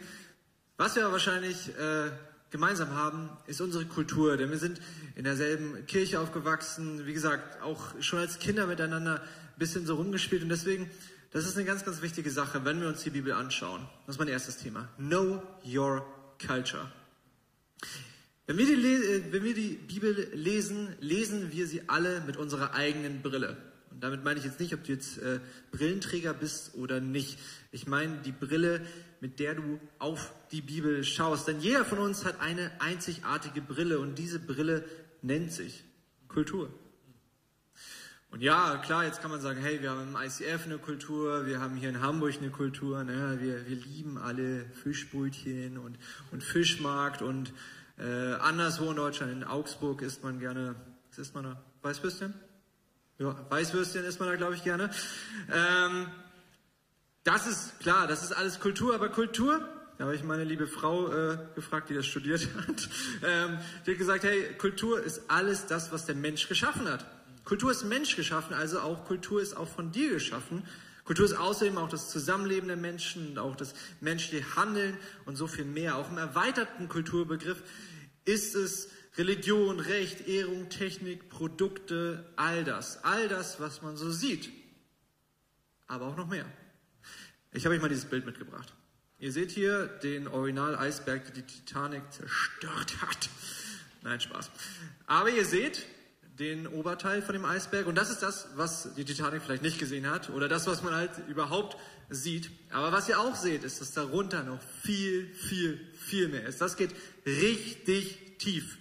Was 0.77 0.95
wir 0.95 1.03
aber 1.03 1.13
wahrscheinlich 1.13 1.69
äh, 1.77 2.11
gemeinsam 2.51 2.93
haben, 2.93 3.29
ist 3.47 3.61
unsere 3.61 3.85
Kultur, 3.85 4.37
denn 4.37 4.49
wir 4.49 4.57
sind 4.57 4.79
in 5.15 5.23
derselben 5.23 5.85
Kirche 5.85 6.19
aufgewachsen, 6.19 7.05
wie 7.05 7.13
gesagt, 7.13 7.61
auch 7.61 8.01
schon 8.01 8.19
als 8.19 8.39
Kinder 8.39 8.67
miteinander 8.67 9.21
ein 9.21 9.59
bisschen 9.59 9.85
so 9.85 9.95
rumgespielt 9.95 10.41
und 10.41 10.49
deswegen, 10.49 10.89
das 11.31 11.45
ist 11.45 11.57
eine 11.57 11.65
ganz, 11.65 11.85
ganz 11.85 12.01
wichtige 12.01 12.31
Sache, 12.31 12.65
wenn 12.65 12.81
wir 12.81 12.87
uns 12.87 13.03
die 13.03 13.09
Bibel 13.09 13.33
anschauen. 13.33 13.87
Das 14.05 14.15
ist 14.15 14.19
mein 14.19 14.29
erstes 14.29 14.57
Thema. 14.57 14.87
Know 14.97 15.43
your 15.65 16.05
culture. 16.45 16.91
Wenn 18.47 18.57
wir, 18.57 18.65
die, 18.65 18.73
äh, 18.73 19.23
wenn 19.31 19.43
wir 19.43 19.53
die 19.53 19.73
Bibel 19.73 20.27
lesen, 20.33 20.95
lesen 21.01 21.51
wir 21.51 21.67
sie 21.67 21.87
alle 21.87 22.21
mit 22.21 22.37
unserer 22.37 22.73
eigenen 22.73 23.21
Brille. 23.21 23.57
Und 23.99 24.05
damit 24.05 24.23
meine 24.23 24.39
ich 24.39 24.45
jetzt 24.45 24.61
nicht, 24.61 24.73
ob 24.73 24.85
du 24.85 24.93
jetzt 24.93 25.17
äh, 25.17 25.41
Brillenträger 25.73 26.33
bist 26.33 26.73
oder 26.75 27.01
nicht. 27.01 27.37
Ich 27.73 27.85
meine 27.85 28.19
die 28.19 28.31
Brille, 28.31 28.79
mit 29.19 29.41
der 29.41 29.55
du 29.55 29.77
auf 29.97 30.31
die 30.53 30.61
Bibel 30.61 31.03
schaust. 31.03 31.49
Denn 31.49 31.59
jeder 31.59 31.83
von 31.83 31.99
uns 31.99 32.23
hat 32.23 32.39
eine 32.39 32.71
einzigartige 32.79 33.59
Brille 33.59 33.99
und 33.99 34.17
diese 34.17 34.39
Brille 34.39 34.85
nennt 35.21 35.51
sich 35.51 35.83
Kultur. 36.29 36.71
Und 38.31 38.41
ja, 38.41 38.77
klar, 38.77 39.03
jetzt 39.03 39.21
kann 39.21 39.31
man 39.31 39.41
sagen, 39.41 39.59
hey, 39.59 39.81
wir 39.81 39.89
haben 39.89 40.15
im 40.15 40.15
ICF 40.15 40.63
eine 40.63 40.77
Kultur, 40.77 41.45
wir 41.45 41.59
haben 41.59 41.75
hier 41.75 41.89
in 41.89 41.99
Hamburg 41.99 42.35
eine 42.37 42.51
Kultur, 42.51 43.03
ne? 43.03 43.39
wir, 43.41 43.67
wir 43.67 43.75
lieben 43.75 44.17
alle 44.17 44.65
Fischbrötchen 44.81 45.77
und, 45.77 45.97
und 46.31 46.41
Fischmarkt 46.41 47.21
und 47.21 47.51
äh, 47.97 48.35
anderswo 48.35 48.91
in 48.91 48.95
Deutschland, 48.95 49.33
in 49.33 49.43
Augsburg 49.43 50.01
isst 50.03 50.23
man 50.23 50.39
gerne, 50.39 50.77
was 51.09 51.17
isst 51.17 51.35
man 51.35 51.43
da? 51.43 51.61
Weißwürstchen? 51.81 52.33
Ja, 53.19 53.35
Weißwürstchen 53.49 54.05
isst 54.05 54.21
man 54.21 54.29
da, 54.29 54.37
glaube 54.37 54.55
ich, 54.55 54.63
gerne. 54.63 54.89
Ähm, 55.51 56.07
das 57.25 57.47
ist 57.47 57.77
klar, 57.81 58.07
das 58.07 58.23
ist 58.23 58.31
alles 58.31 58.61
Kultur, 58.61 58.95
aber 58.95 59.09
Kultur, 59.09 59.59
da 59.97 60.05
habe 60.05 60.15
ich 60.15 60.23
meine 60.23 60.45
liebe 60.45 60.67
Frau 60.67 61.11
äh, 61.11 61.37
gefragt, 61.53 61.89
die 61.89 61.95
das 61.95 62.05
studiert 62.05 62.47
hat, 62.67 62.89
ähm, 63.21 63.57
die 63.85 63.91
hat 63.91 63.97
gesagt, 63.97 64.23
hey, 64.23 64.53
Kultur 64.57 65.03
ist 65.03 65.23
alles 65.27 65.65
das, 65.65 65.91
was 65.91 66.05
der 66.05 66.15
Mensch 66.15 66.47
geschaffen 66.47 66.87
hat. 66.87 67.05
Kultur 67.43 67.71
ist 67.71 67.83
Mensch 67.83 68.15
geschaffen, 68.15 68.53
also 68.53 68.79
auch 68.79 69.03
Kultur 69.03 69.41
ist 69.41 69.57
auch 69.57 69.67
von 69.67 69.91
dir 69.91 70.11
geschaffen. 70.11 70.63
Kultur 71.03 71.25
ist 71.25 71.33
außerdem 71.33 71.77
auch 71.77 71.89
das 71.89 72.09
Zusammenleben 72.09 72.69
der 72.69 72.77
Menschen, 72.77 73.37
auch 73.37 73.57
das 73.57 73.73
menschliche 73.99 74.55
Handeln 74.55 74.95
und 75.25 75.35
so 75.35 75.47
viel 75.47 75.65
mehr. 75.65 75.97
Auch 75.97 76.09
im 76.09 76.17
erweiterten 76.17 76.87
Kulturbegriff 76.87 77.63
ist 78.23 78.55
es 78.55 78.87
Religion, 79.19 79.81
Recht, 79.81 80.29
Ehrung, 80.29 80.69
Technik, 80.69 81.27
Produkte, 81.27 82.23
all 82.37 82.63
das. 82.63 83.03
All 83.03 83.27
das, 83.27 83.59
was 83.59 83.81
man 83.81 83.97
so 83.97 84.09
sieht. 84.11 84.49
Aber 85.87 86.05
auch 86.05 86.15
noch 86.15 86.29
mehr. 86.29 86.45
Ich 87.51 87.65
habe 87.65 87.75
euch 87.75 87.81
mal 87.81 87.89
dieses 87.89 88.05
Bild 88.05 88.25
mitgebracht. 88.25 88.73
Ihr 89.19 89.33
seht 89.33 89.51
hier 89.51 89.87
den 89.87 90.29
Original-Eisberg, 90.29 91.25
der 91.25 91.33
die 91.33 91.41
Titanic 91.41 92.13
zerstört 92.13 93.01
hat. 93.01 93.29
Nein, 94.03 94.21
Spaß. 94.21 94.51
Aber 95.05 95.29
ihr 95.29 95.43
seht 95.43 95.85
den 96.39 96.65
Oberteil 96.65 97.21
von 97.21 97.33
dem 97.33 97.43
Eisberg 97.43 97.87
und 97.87 97.95
das 97.95 98.09
ist 98.09 98.23
das, 98.23 98.47
was 98.55 98.93
die 98.95 99.03
Titanic 99.03 99.41
vielleicht 99.41 99.63
nicht 99.63 99.79
gesehen 99.79 100.09
hat 100.09 100.29
oder 100.29 100.47
das, 100.47 100.65
was 100.65 100.81
man 100.81 100.95
halt 100.95 101.11
überhaupt 101.27 101.75
sieht. 102.09 102.49
Aber 102.71 102.93
was 102.93 103.09
ihr 103.09 103.19
auch 103.19 103.35
seht, 103.35 103.65
ist, 103.65 103.81
dass 103.81 103.91
darunter 103.91 104.43
noch 104.43 104.61
viel, 104.81 105.27
viel, 105.33 105.85
viel 105.93 106.29
mehr 106.29 106.45
ist. 106.45 106.61
Das 106.61 106.77
geht 106.77 106.95
richtig 107.25 108.37
tief. 108.37 108.78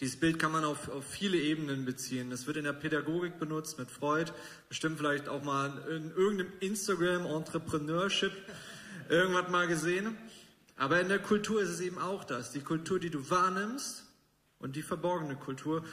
Dieses 0.00 0.18
Bild 0.18 0.38
kann 0.38 0.52
man 0.52 0.64
auf, 0.64 0.88
auf 0.88 1.04
viele 1.04 1.36
Ebenen 1.36 1.84
beziehen. 1.84 2.30
Das 2.30 2.46
wird 2.46 2.56
in 2.56 2.64
der 2.64 2.72
Pädagogik 2.72 3.38
benutzt 3.38 3.78
mit 3.78 3.90
Freud, 3.90 4.32
bestimmt 4.68 4.98
vielleicht 4.98 5.28
auch 5.28 5.42
mal 5.42 5.76
in 5.88 6.10
irgendeinem 6.10 6.52
Instagram 6.60 7.26
Entrepreneurship 7.26 8.32
irgendwas 9.08 9.48
mal 9.50 9.66
gesehen. 9.66 10.16
Aber 10.76 11.00
in 11.00 11.08
der 11.08 11.18
Kultur 11.18 11.60
ist 11.60 11.70
es 11.70 11.80
eben 11.80 11.98
auch 11.98 12.22
das. 12.22 12.52
Die 12.52 12.60
Kultur, 12.60 13.00
die 13.00 13.10
du 13.10 13.28
wahrnimmst 13.28 14.04
und 14.60 14.76
die 14.76 14.82
verborgene 14.82 15.34
Kultur. 15.34 15.84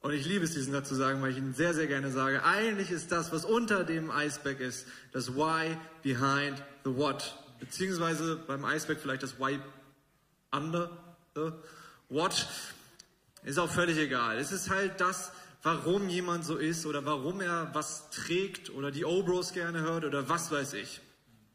Und 0.00 0.12
ich 0.12 0.24
liebe 0.24 0.44
es, 0.44 0.52
diesen 0.52 0.72
Satz 0.72 0.88
zu 0.88 0.94
sagen, 0.94 1.20
weil 1.20 1.32
ich 1.32 1.38
ihn 1.38 1.52
sehr, 1.52 1.74
sehr 1.74 1.88
gerne 1.88 2.12
sage. 2.12 2.44
Eigentlich 2.44 2.92
ist 2.92 3.10
das, 3.10 3.32
was 3.32 3.44
unter 3.44 3.82
dem 3.82 4.12
Eisberg 4.12 4.60
ist, 4.60 4.86
das 5.10 5.34
Why 5.34 5.76
behind 6.04 6.62
the 6.84 6.94
What. 6.94 7.36
Beziehungsweise 7.58 8.36
beim 8.36 8.64
Eisberg 8.64 9.00
vielleicht 9.00 9.24
das 9.24 9.40
Why 9.40 9.58
under 10.52 10.90
the 11.34 11.50
What. 12.08 12.46
Ist 13.46 13.60
auch 13.60 13.70
völlig 13.70 13.96
egal. 13.96 14.38
Es 14.38 14.50
ist 14.50 14.70
halt 14.70 15.00
das, 15.00 15.30
warum 15.62 16.08
jemand 16.08 16.44
so 16.44 16.56
ist 16.56 16.84
oder 16.84 17.04
warum 17.06 17.40
er 17.40 17.70
was 17.74 18.10
trägt 18.10 18.70
oder 18.70 18.90
die 18.90 19.04
Obros 19.04 19.52
gerne 19.52 19.82
hört 19.82 20.04
oder 20.04 20.28
was 20.28 20.50
weiß 20.50 20.74
ich. 20.74 21.00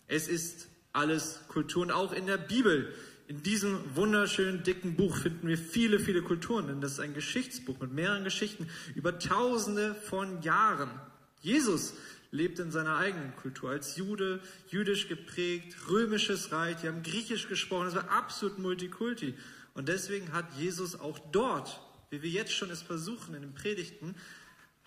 Es 0.08 0.30
ist 0.30 0.70
alles 0.94 1.42
Kultur 1.50 1.82
und 1.82 1.92
auch 1.92 2.14
in 2.14 2.28
der 2.28 2.38
Bibel. 2.38 2.94
In 3.28 3.44
diesem 3.44 3.78
wunderschönen 3.94 4.64
dicken 4.64 4.96
Buch 4.96 5.18
finden 5.18 5.50
wir 5.50 5.58
viele, 5.58 6.00
viele 6.00 6.22
Kulturen, 6.22 6.68
denn 6.68 6.80
das 6.80 6.94
ist 6.94 7.00
ein 7.02 7.14
Geschichtsbuch 7.14 7.78
mit 7.82 7.92
mehreren 7.92 8.24
Geschichten 8.24 8.70
über 8.96 9.20
Tausende 9.20 9.94
von 9.94 10.42
Jahren. 10.42 10.90
Jesus 11.42 11.94
lebt 12.32 12.60
in 12.60 12.72
seiner 12.72 12.96
eigenen 12.96 13.36
Kultur 13.36 13.72
als 13.72 13.98
Jude, 13.98 14.40
jüdisch 14.70 15.10
geprägt, 15.10 15.76
römisches 15.90 16.54
Reich, 16.54 16.78
die 16.78 16.88
haben 16.88 17.04
Griechisch 17.04 17.50
gesprochen, 17.50 17.86
das 17.86 17.96
war 17.96 18.10
absolut 18.10 18.60
Multikulti. 18.60 19.34
Und 19.74 19.88
deswegen 19.88 20.34
hat 20.34 20.46
Jesus 20.58 21.00
auch 21.00 21.20
dort, 21.32 21.82
wie 22.10 22.22
wir 22.22 22.30
jetzt 22.30 22.54
schon 22.54 22.70
es 22.72 22.82
versuchen 22.82 23.34
in 23.36 23.42
den 23.42 23.54
Predigten, 23.54 24.16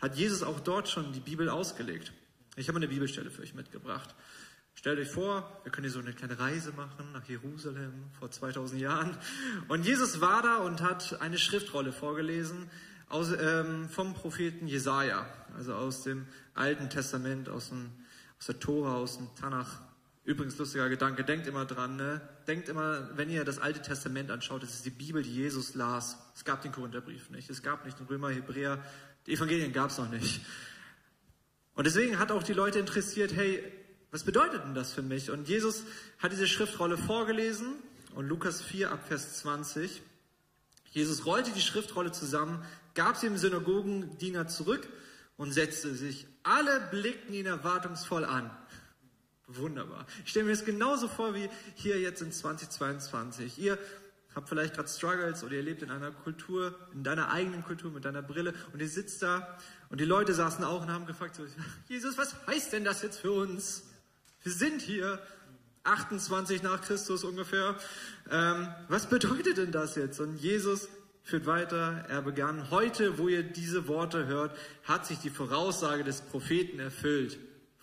hat 0.01 0.17
Jesus 0.17 0.43
auch 0.43 0.61
dort 0.61 0.89
schon 0.89 1.13
die 1.13 1.21
Bibel 1.21 1.49
ausgelegt. 1.49 2.13
Ich 2.57 2.69
habe 2.69 2.77
eine 2.77 2.89
Bibelstelle 2.89 3.31
für 3.31 3.43
euch 3.43 3.55
mitgebracht. 3.55 4.15
Stellt 4.75 4.99
euch 4.99 5.09
vor, 5.09 5.61
wir 5.63 5.73
können 5.73 5.85
hier 5.85 5.93
so 5.93 6.01
eine 6.01 6.13
kleine 6.13 6.39
Reise 6.39 6.73
machen 6.73 7.13
nach 7.13 7.25
Jerusalem 7.27 7.93
vor 8.19 8.31
2000 8.31 8.81
Jahren. 8.81 9.17
Und 9.69 9.87
Jesus 9.87 10.21
war 10.21 10.43
da 10.43 10.59
und 10.59 10.83
hat 10.83 11.21
eine 11.21 11.39
Schriftrolle 11.39 11.93
vorgelesen 11.93 12.69
aus, 13.09 13.33
ähm, 13.33 13.89
vom 13.89 14.15
Propheten 14.15 14.67
Jesaja, 14.67 15.27
also 15.57 15.75
aus 15.75 16.03
dem 16.03 16.27
Alten 16.55 16.91
Testament, 16.91 17.49
aus 17.49 17.69
dem, 17.69 17.93
aus 18.39 18.47
der 18.47 18.59
Tora, 18.59 18.97
aus 18.97 19.17
dem 19.17 19.35
Tanach. 19.37 19.81
Übrigens, 20.25 20.57
lustiger 20.57 20.89
Gedanke, 20.89 21.23
denkt 21.23 21.47
immer 21.47 21.67
dran, 21.67 21.97
ne? 21.97 22.21
denkt 22.47 22.71
immer, 22.71 23.11
wenn 23.15 23.29
ihr 23.29 23.45
das 23.45 23.59
Alte 23.59 23.83
Testament 23.83 24.31
anschaut, 24.31 24.63
das 24.63 24.75
ist 24.75 24.87
die 24.87 24.91
Bibel, 24.91 25.23
die 25.23 25.35
Jesus 25.35 25.75
las. 25.75 26.17
Es 26.35 26.45
gab 26.45 26.63
den 26.63 26.73
Korintherbrief 26.73 27.29
nicht, 27.29 27.51
es 27.51 27.63
gab 27.63 27.85
nicht 27.85 27.99
den 27.99 28.07
Römer, 28.07 28.31
Hebräer, 28.31 28.83
die 29.27 29.33
Evangelien 29.35 29.73
gab 29.73 29.91
es 29.91 29.99
noch 29.99 30.11
nicht. 30.11 30.41
Und 31.75 31.87
deswegen 31.87 32.19
hat 32.19 32.33
auch 32.33 32.43
die 32.43 32.55
Leute 32.55 32.79
interessiert, 32.79 33.35
hey, 33.35 33.63
was 34.11 34.25
bedeutet 34.25 34.65
denn 34.65 34.75
das 34.75 34.93
für 34.93 35.03
mich? 35.03 35.31
Und 35.31 35.49
Jesus 35.49 35.85
hat 36.19 36.33
diese 36.33 36.47
Schriftrolle 36.47 36.97
vorgelesen 36.97 37.75
und 38.15 38.27
Lukas 38.27 38.63
4 38.63 38.93
ab 38.93 39.07
Vers 39.07 39.41
20. 39.41 40.03
Jesus 40.91 41.27
rollte 41.27 41.51
die 41.51 41.61
Schriftrolle 41.61 42.13
zusammen, 42.13 42.65
gab 42.95 43.17
sie 43.17 43.27
dem 43.27 43.37
Synagogendiener 43.37 44.47
zurück 44.47 44.89
und 45.37 45.53
setzte 45.53 45.95
sich. 45.95 46.27
Alle 46.45 46.81
blickten 46.91 47.35
ihn 47.35 47.47
erwartungsvoll 47.47 48.25
an. 48.25 48.51
Wunderbar. 49.57 50.07
Ich 50.25 50.31
stelle 50.31 50.47
mir 50.47 50.53
das 50.53 50.65
genauso 50.65 51.09
vor 51.09 51.35
wie 51.35 51.49
hier 51.75 52.01
jetzt 52.01 52.23
in 52.23 52.33
2022. 52.33 53.59
Ihr 53.59 53.79
habt 54.35 54.49
vielleicht 54.49 54.75
gerade 54.75 54.89
Struggles 54.89 55.45
oder 55.45 55.55
ihr 55.55 55.63
lebt 55.63 55.83
in 55.83 55.91
einer 55.91 56.11
Kultur, 56.11 56.75
in 56.93 57.05
deiner 57.05 57.31
eigenen 57.31 57.63
Kultur 57.63 57.91
mit 57.91 58.05
deiner 58.05 58.23
Brille 58.23 58.53
und 58.73 58.81
ihr 58.81 58.89
sitzt 58.89 59.23
da 59.23 59.59
und 59.91 60.01
die 60.01 60.05
Leute 60.05 60.35
saßen 60.35 60.65
auch 60.65 60.83
und 60.83 60.91
haben 60.91 61.07
gefragt, 61.07 61.37
so, 61.37 61.47
Jesus, 61.89 62.19
was 62.19 62.35
heißt 62.47 62.73
denn 62.73 62.85
das 62.85 63.03
jetzt 63.03 63.19
für 63.19 63.33
uns? 63.33 63.85
Wir 64.43 64.53
sind 64.53 64.81
hier 64.83 65.21
28 65.85 66.63
nach 66.63 66.81
Christus 66.81 67.25
ungefähr. 67.25 67.77
Ähm, 68.31 68.69
was 68.89 69.07
bedeutet 69.07 69.59
denn 69.59 69.73
das 69.73 69.97
jetzt? 69.97 70.19
Und 70.21 70.37
Jesus 70.37 70.89
führt 71.23 71.47
weiter. 71.47 72.05
Er 72.09 72.23
begann, 72.23 72.71
heute, 72.71 73.19
wo 73.19 73.29
ihr 73.29 73.43
diese 73.43 73.87
Worte 73.89 74.27
hört, 74.27 74.57
hat 74.85 75.07
sich 75.07 75.19
die 75.19 75.31
Voraussage 75.31 76.05
des 76.05 76.23
Propheten 76.23 76.81
erfüllt. 76.81 77.39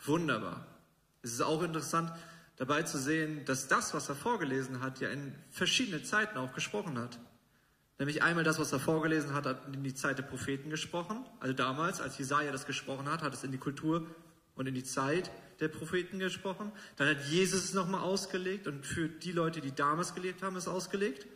Wunderbar. 0.05 0.70
Es 1.21 1.33
ist 1.33 1.41
auch 1.41 1.61
interessant 1.63 2.11
dabei 2.57 2.83
zu 2.83 2.97
sehen, 2.97 3.45
dass 3.45 3.67
das, 3.67 3.93
was 3.93 4.09
er 4.09 4.15
vorgelesen 4.15 4.81
hat, 4.81 4.99
ja 4.99 5.09
in 5.09 5.33
verschiedene 5.49 6.03
Zeiten 6.03 6.37
auch 6.37 6.53
gesprochen 6.53 6.97
hat. 6.97 7.19
Nämlich 7.99 8.23
einmal 8.23 8.43
das, 8.43 8.57
was 8.57 8.71
er 8.71 8.79
vorgelesen 8.79 9.33
hat, 9.33 9.45
hat 9.45 9.73
in 9.73 9.83
die 9.83 9.93
Zeit 9.93 10.17
der 10.17 10.23
Propheten 10.23 10.69
gesprochen. 10.69 11.23
Also 11.39 11.53
damals, 11.53 12.01
als 12.01 12.17
Jesaja 12.17 12.51
das 12.51 12.65
gesprochen 12.65 13.09
hat, 13.09 13.21
hat 13.21 13.33
es 13.33 13.43
in 13.43 13.51
die 13.51 13.59
Kultur 13.59 14.07
und 14.55 14.67
in 14.67 14.73
die 14.73 14.83
Zeit 14.83 15.29
der 15.59 15.67
Propheten 15.67 16.17
gesprochen. 16.17 16.71
Dann 16.97 17.07
hat 17.07 17.25
Jesus 17.25 17.65
es 17.65 17.73
nochmal 17.73 18.01
ausgelegt 18.01 18.67
und 18.67 18.85
für 18.85 19.07
die 19.07 19.31
Leute, 19.31 19.61
die 19.61 19.71
damals 19.71 20.15
gelebt 20.15 20.41
haben, 20.41 20.55
es 20.55 20.67
ausgelegt. 20.67 21.27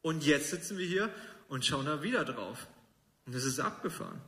Und 0.00 0.24
jetzt 0.24 0.50
sitzen 0.50 0.78
wir 0.78 0.86
hier 0.86 1.10
und 1.48 1.64
schauen 1.64 1.86
da 1.86 2.02
wieder 2.02 2.24
drauf. 2.24 2.66
Und 3.26 3.34
es 3.34 3.44
ist 3.44 3.60
abgefahren. 3.60 4.20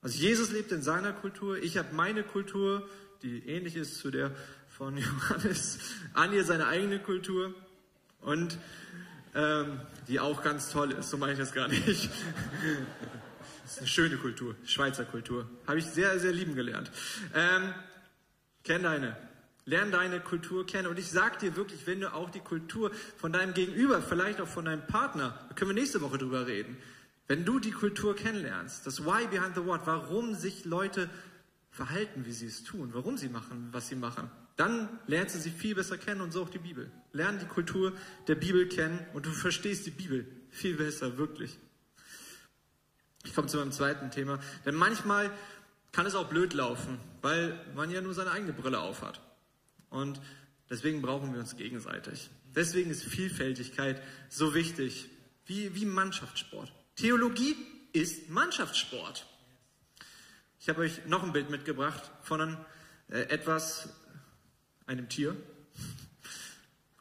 Also 0.00 0.18
Jesus 0.18 0.52
lebt 0.52 0.72
in 0.72 0.82
seiner 0.82 1.12
Kultur, 1.12 1.58
ich 1.58 1.76
habe 1.76 1.94
meine 1.94 2.22
Kultur, 2.22 2.88
die 3.22 3.46
ähnlich 3.48 3.76
ist 3.76 3.98
zu 3.98 4.10
der 4.10 4.32
von 4.68 4.96
Johannes. 4.98 5.78
Anja 6.14 6.44
seine 6.44 6.66
eigene 6.66 6.98
Kultur 6.98 7.54
und 8.20 8.58
ähm, 9.34 9.80
die 10.08 10.20
auch 10.20 10.42
ganz 10.42 10.70
toll 10.70 10.92
ist, 10.92 11.10
so 11.10 11.16
meine 11.16 11.32
ich 11.32 11.38
das 11.38 11.52
gar 11.52 11.68
nicht. 11.68 11.86
das 13.62 13.72
ist 13.72 13.78
eine 13.78 13.86
schöne 13.86 14.16
Kultur, 14.16 14.56
Schweizer 14.64 15.04
Kultur. 15.04 15.48
Habe 15.66 15.78
ich 15.78 15.86
sehr, 15.86 16.18
sehr 16.18 16.32
lieben 16.32 16.54
gelernt. 16.54 16.90
Ähm, 17.34 17.74
kenn 18.64 18.82
deine. 18.82 19.16
Lern 19.64 19.90
deine 19.90 20.20
Kultur 20.20 20.64
kennen. 20.66 20.86
Und 20.86 20.98
ich 20.98 21.10
sag 21.10 21.40
dir 21.40 21.54
wirklich, 21.54 21.86
wenn 21.86 22.00
du 22.00 22.14
auch 22.14 22.30
die 22.30 22.40
Kultur 22.40 22.90
von 23.18 23.34
deinem 23.34 23.52
Gegenüber, 23.52 24.00
vielleicht 24.00 24.40
auch 24.40 24.48
von 24.48 24.64
deinem 24.64 24.86
Partner, 24.86 25.38
da 25.48 25.54
können 25.54 25.72
wir 25.72 25.74
nächste 25.74 26.00
Woche 26.00 26.16
drüber 26.16 26.46
reden. 26.46 26.78
Wenn 27.26 27.44
du 27.44 27.58
die 27.58 27.72
Kultur 27.72 28.16
kennenlernst, 28.16 28.86
das 28.86 29.04
Why 29.04 29.26
behind 29.26 29.54
the 29.54 29.66
What, 29.66 29.82
warum 29.84 30.34
sich 30.34 30.64
Leute 30.64 31.10
verhalten, 31.78 32.26
wie 32.26 32.32
sie 32.32 32.46
es 32.46 32.64
tun, 32.64 32.90
warum 32.92 33.16
sie 33.16 33.28
machen, 33.28 33.68
was 33.70 33.86
sie 33.86 33.94
machen, 33.94 34.28
dann 34.56 34.88
lernst 35.06 35.40
sie 35.40 35.50
viel 35.50 35.76
besser 35.76 35.96
kennen 35.96 36.20
und 36.20 36.32
so 36.32 36.42
auch 36.42 36.50
die 36.50 36.58
Bibel. 36.58 36.90
Lern 37.12 37.38
die 37.38 37.46
Kultur 37.46 37.92
der 38.26 38.34
Bibel 38.34 38.68
kennen 38.68 38.98
und 39.14 39.26
du 39.26 39.30
verstehst 39.30 39.86
die 39.86 39.92
Bibel 39.92 40.26
viel 40.50 40.74
besser, 40.74 41.16
wirklich. 41.18 41.56
Ich 43.24 43.32
komme 43.32 43.46
zu 43.46 43.58
meinem 43.58 43.70
zweiten 43.70 44.10
Thema. 44.10 44.40
Denn 44.66 44.74
manchmal 44.74 45.30
kann 45.92 46.04
es 46.04 46.16
auch 46.16 46.28
blöd 46.28 46.52
laufen, 46.52 46.98
weil 47.22 47.64
man 47.76 47.92
ja 47.92 48.00
nur 48.00 48.12
seine 48.12 48.32
eigene 48.32 48.52
Brille 48.52 48.80
aufhat. 48.80 49.20
Und 49.88 50.20
deswegen 50.68 51.00
brauchen 51.00 51.32
wir 51.32 51.38
uns 51.38 51.56
gegenseitig. 51.56 52.28
Deswegen 52.56 52.90
ist 52.90 53.04
Vielfältigkeit 53.04 54.02
so 54.28 54.52
wichtig, 54.52 55.08
wie, 55.46 55.76
wie 55.76 55.86
Mannschaftssport. 55.86 56.72
Theologie 56.96 57.54
ist 57.92 58.30
Mannschaftssport. 58.30 59.26
Ich 60.60 60.68
habe 60.68 60.80
euch 60.80 61.06
noch 61.06 61.22
ein 61.22 61.32
Bild 61.32 61.50
mitgebracht 61.50 62.10
von 62.22 62.40
einem, 62.40 62.56
äh, 63.10 63.20
etwas, 63.28 63.90
einem 64.86 65.08
Tier. 65.08 65.36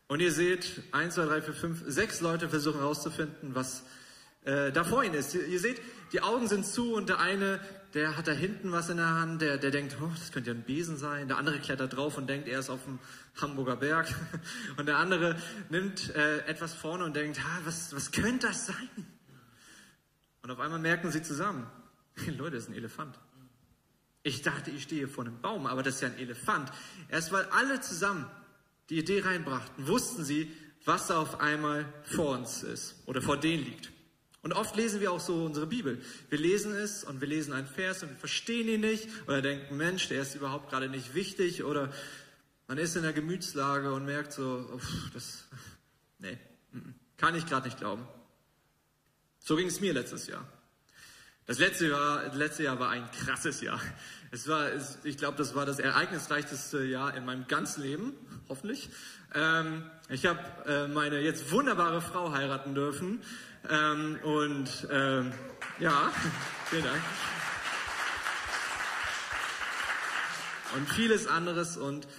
Und 0.08 0.20
ihr 0.20 0.32
seht, 0.32 0.84
1, 0.92 1.16
2, 1.16 1.26
3, 1.26 1.42
4, 1.42 1.54
5, 1.54 1.84
sechs 1.88 2.22
Leute 2.22 2.50
versuchen 2.50 2.80
herauszufinden, 2.80 3.56
was 3.56 3.84
äh, 4.46 4.72
da 4.72 4.84
vor 4.84 5.04
ihnen 5.04 5.16
ist. 5.16 5.34
Ihr, 5.34 5.48
ihr 5.48 5.60
seht, 5.60 5.82
die 6.14 6.22
Augen 6.22 6.48
sind 6.48 6.68
zu 6.68 6.94
und 6.94 7.10
der 7.10 7.20
eine, 7.20 7.60
der 7.96 8.16
hat 8.16 8.28
da 8.28 8.32
hinten 8.32 8.72
was 8.72 8.90
in 8.90 8.98
der 8.98 9.10
Hand, 9.10 9.42
der, 9.42 9.58
der 9.58 9.72
denkt, 9.72 9.98
oh, 10.00 10.12
das 10.16 10.32
könnte 10.32 10.52
ja 10.52 10.56
ein 10.56 10.64
Besen 10.64 10.96
sein. 10.96 11.28
Der 11.28 11.38
andere 11.38 11.60
klettert 11.60 11.96
drauf 11.96 12.16
und 12.16 12.28
denkt, 12.30 12.48
er 12.48 12.60
ist 12.60 12.70
auf 12.70 12.84
dem 12.84 13.00
Hamburger 13.42 13.76
Berg. 13.76 14.14
Und 14.78 14.86
der 14.86 14.98
andere 14.98 15.36
nimmt 15.70 16.16
äh, 16.16 16.46
etwas 16.46 16.74
vorne 16.74 17.06
und 17.06 17.16
denkt, 17.16 17.44
ha, 17.44 17.62
was, 17.66 17.94
was 17.96 18.12
könnte 18.12 18.48
das 18.48 18.68
sein? 18.68 19.08
Und 20.42 20.52
auf 20.52 20.60
einmal 20.60 20.80
merken 20.80 21.12
sie 21.12 21.22
zusammen, 21.22 21.68
Leute, 22.38 22.56
das 22.56 22.64
ist 22.64 22.70
ein 22.70 22.76
Elefant. 22.76 23.20
Ich 24.28 24.42
dachte, 24.42 24.72
ich 24.72 24.84
stehe 24.84 25.08
vor 25.08 25.24
einem 25.24 25.40
Baum, 25.40 25.68
aber 25.68 25.84
das 25.84 25.96
ist 25.96 26.02
ja 26.02 26.10
ein 26.10 26.18
Elefant. 26.18 26.70
Erst 27.08 27.32
weil 27.32 27.46
alle 27.46 27.80
zusammen 27.80 28.30
die 28.90 28.98
Idee 28.98 29.22
reinbrachten, 29.22 29.88
wussten 29.88 30.26
sie, 30.26 30.52
was 30.84 31.08
da 31.08 31.22
auf 31.22 31.40
einmal 31.40 31.86
vor 32.04 32.38
uns 32.38 32.62
ist 32.62 32.96
oder 33.06 33.22
vor 33.22 33.38
denen 33.38 33.64
liegt. 33.64 33.90
Und 34.42 34.52
oft 34.52 34.76
lesen 34.76 35.00
wir 35.00 35.14
auch 35.14 35.22
so 35.22 35.46
unsere 35.46 35.66
Bibel. 35.66 36.02
Wir 36.30 36.40
lesen 36.40 36.76
es 36.76 37.06
und 37.06 37.22
wir 37.22 37.28
lesen 37.30 37.54
einen 37.54 37.68
Vers 37.68 38.04
und 38.04 38.10
wir 38.10 38.18
verstehen 38.18 38.68
ihn 38.68 38.82
nicht 38.82 39.08
oder 39.28 39.42
denken, 39.42 39.78
Mensch, 39.78 40.10
der 40.10 40.22
ist 40.22 40.36
überhaupt 40.36 40.70
gerade 40.72 40.90
nicht 40.90 41.14
wichtig 41.14 41.64
oder 41.64 41.94
man 42.68 42.78
ist 42.78 42.98
in 42.98 43.04
der 43.04 43.14
Gemütslage 43.14 43.94
und 43.94 44.04
merkt 44.04 44.34
so, 44.34 44.70
uff, 44.74 45.10
das, 45.14 45.46
nee, 46.20 46.38
kann 47.16 47.34
ich 47.34 47.46
gerade 47.46 47.68
nicht 47.68 47.78
glauben. 47.78 48.06
So 49.40 49.56
ging 49.56 49.68
es 49.68 49.80
mir 49.80 49.94
letztes 49.94 50.28
Jahr. 50.28 50.46
Das 51.48 51.60
letzte 51.60 51.88
Jahr, 51.88 52.26
das 52.26 52.36
letzte 52.36 52.64
Jahr 52.64 52.78
war 52.78 52.90
ein 52.90 53.10
krasses 53.10 53.62
Jahr. 53.62 53.80
Es 54.32 54.50
war, 54.50 54.70
es, 54.74 54.98
ich 55.06 55.18
glaube, 55.18 55.38
das 55.38 55.56
war 55.56 55.66
das 55.66 55.80
ereignisreichste 55.80 56.84
Jahr 56.84 57.16
in 57.16 57.24
meinem 57.24 57.48
ganzen 57.48 57.84
Leben, 57.84 58.12
hoffentlich. 58.50 58.90
Ähm, 59.34 59.90
ich 60.10 60.26
habe 60.26 60.40
äh, 60.66 60.90
meine 60.90 61.22
jetzt 61.22 61.50
wunderbare 61.50 62.02
Frau 62.02 62.34
heiraten 62.34 62.76
dürfen 62.76 63.22
ähm, 63.70 64.20
und 64.24 64.90
ähm, 64.92 65.32
ja, 65.80 66.12
vielen 66.66 66.84
Dank. 66.84 67.02
Und 70.76 70.90
vieles 70.90 71.28
anderes 71.28 71.78
und 71.78 72.10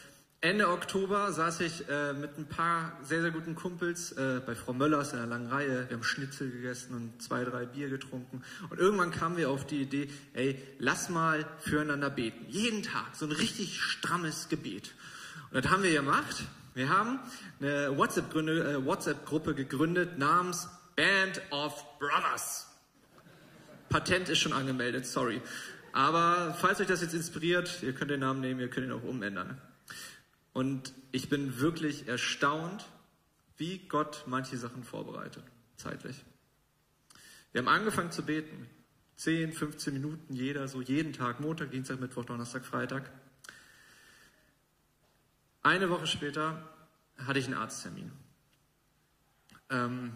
Ende 0.40 0.68
Oktober 0.68 1.32
saß 1.32 1.58
ich 1.62 1.88
äh, 1.88 2.12
mit 2.12 2.38
ein 2.38 2.46
paar 2.46 2.96
sehr, 3.02 3.22
sehr 3.22 3.32
guten 3.32 3.56
Kumpels 3.56 4.12
äh, 4.12 4.40
bei 4.46 4.54
Frau 4.54 4.72
Möllers 4.72 5.12
in 5.12 5.18
einer 5.18 5.26
langen 5.26 5.48
Reihe. 5.48 5.88
Wir 5.88 5.96
haben 5.96 6.04
Schnitzel 6.04 6.52
gegessen 6.52 6.94
und 6.94 7.20
zwei, 7.20 7.42
drei 7.42 7.66
Bier 7.66 7.88
getrunken. 7.88 8.44
Und 8.70 8.78
irgendwann 8.78 9.10
kamen 9.10 9.36
wir 9.36 9.50
auf 9.50 9.66
die 9.66 9.82
Idee, 9.82 10.08
ey, 10.34 10.62
lass 10.78 11.08
mal 11.08 11.44
füreinander 11.58 12.08
beten. 12.08 12.46
Jeden 12.46 12.84
Tag, 12.84 13.16
so 13.16 13.26
ein 13.26 13.32
richtig 13.32 13.80
strammes 13.80 14.48
Gebet. 14.48 14.94
Und 15.50 15.64
das 15.64 15.72
haben 15.72 15.82
wir 15.82 15.90
gemacht. 15.90 16.44
Wir 16.74 16.88
haben 16.88 17.18
eine 17.58 17.86
äh, 17.86 17.98
WhatsApp-Gruppe 17.98 18.84
WhatsApp 18.86 19.56
gegründet 19.56 20.18
namens 20.18 20.68
Band 20.94 21.42
of 21.50 21.98
Brothers. 21.98 22.68
Patent 23.88 24.28
ist 24.28 24.38
schon 24.38 24.52
angemeldet, 24.52 25.04
sorry. 25.04 25.42
Aber 25.92 26.56
falls 26.60 26.80
euch 26.80 26.86
das 26.86 27.00
jetzt 27.00 27.14
inspiriert, 27.14 27.82
ihr 27.82 27.92
könnt 27.92 28.12
den 28.12 28.20
Namen 28.20 28.40
nehmen, 28.40 28.60
ihr 28.60 28.70
könnt 28.70 28.86
ihn 28.86 28.92
auch 28.92 29.02
umändern. 29.02 29.60
Und 30.58 30.92
ich 31.12 31.28
bin 31.28 31.60
wirklich 31.60 32.08
erstaunt, 32.08 32.88
wie 33.58 33.78
Gott 33.86 34.24
manche 34.26 34.56
Sachen 34.56 34.82
vorbereitet, 34.82 35.44
zeitlich. 35.76 36.24
Wir 37.52 37.60
haben 37.60 37.68
angefangen 37.68 38.10
zu 38.10 38.24
beten. 38.24 38.68
10, 39.14 39.52
15 39.52 39.94
Minuten 39.94 40.34
jeder, 40.34 40.66
so 40.66 40.82
jeden 40.82 41.12
Tag, 41.12 41.38
Montag, 41.38 41.70
Dienstag, 41.70 42.00
Mittwoch, 42.00 42.24
Donnerstag, 42.24 42.64
Freitag. 42.64 43.08
Eine 45.62 45.90
Woche 45.90 46.08
später 46.08 46.68
hatte 47.18 47.38
ich 47.38 47.44
einen 47.44 47.54
Arzttermin. 47.54 48.10
Ähm, 49.70 50.12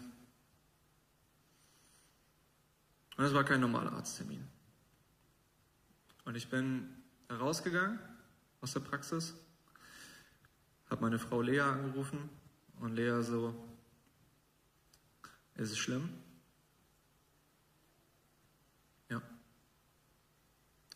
und 3.16 3.24
es 3.24 3.32
war 3.32 3.44
kein 3.44 3.60
normaler 3.60 3.92
Arzttermin. 3.92 4.44
Und 6.24 6.34
ich 6.34 6.48
bin 6.48 6.88
rausgegangen 7.30 8.00
aus 8.60 8.72
der 8.72 8.80
Praxis 8.80 9.36
habe 10.92 11.02
meine 11.02 11.18
Frau 11.18 11.42
Lea 11.42 11.60
angerufen 11.60 12.30
und 12.78 12.94
Lea 12.94 13.22
so, 13.22 13.52
ist 15.56 15.72
es 15.72 15.78
schlimm? 15.78 16.08
Ja. 19.08 19.20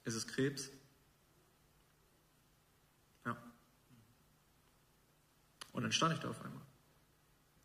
Ist 0.05 0.15
es 0.15 0.27
Krebs? 0.27 0.71
dann 5.87 5.93
stand 5.93 6.15
ich 6.15 6.19
da 6.19 6.31
auf 6.31 6.45
einmal. 6.45 6.63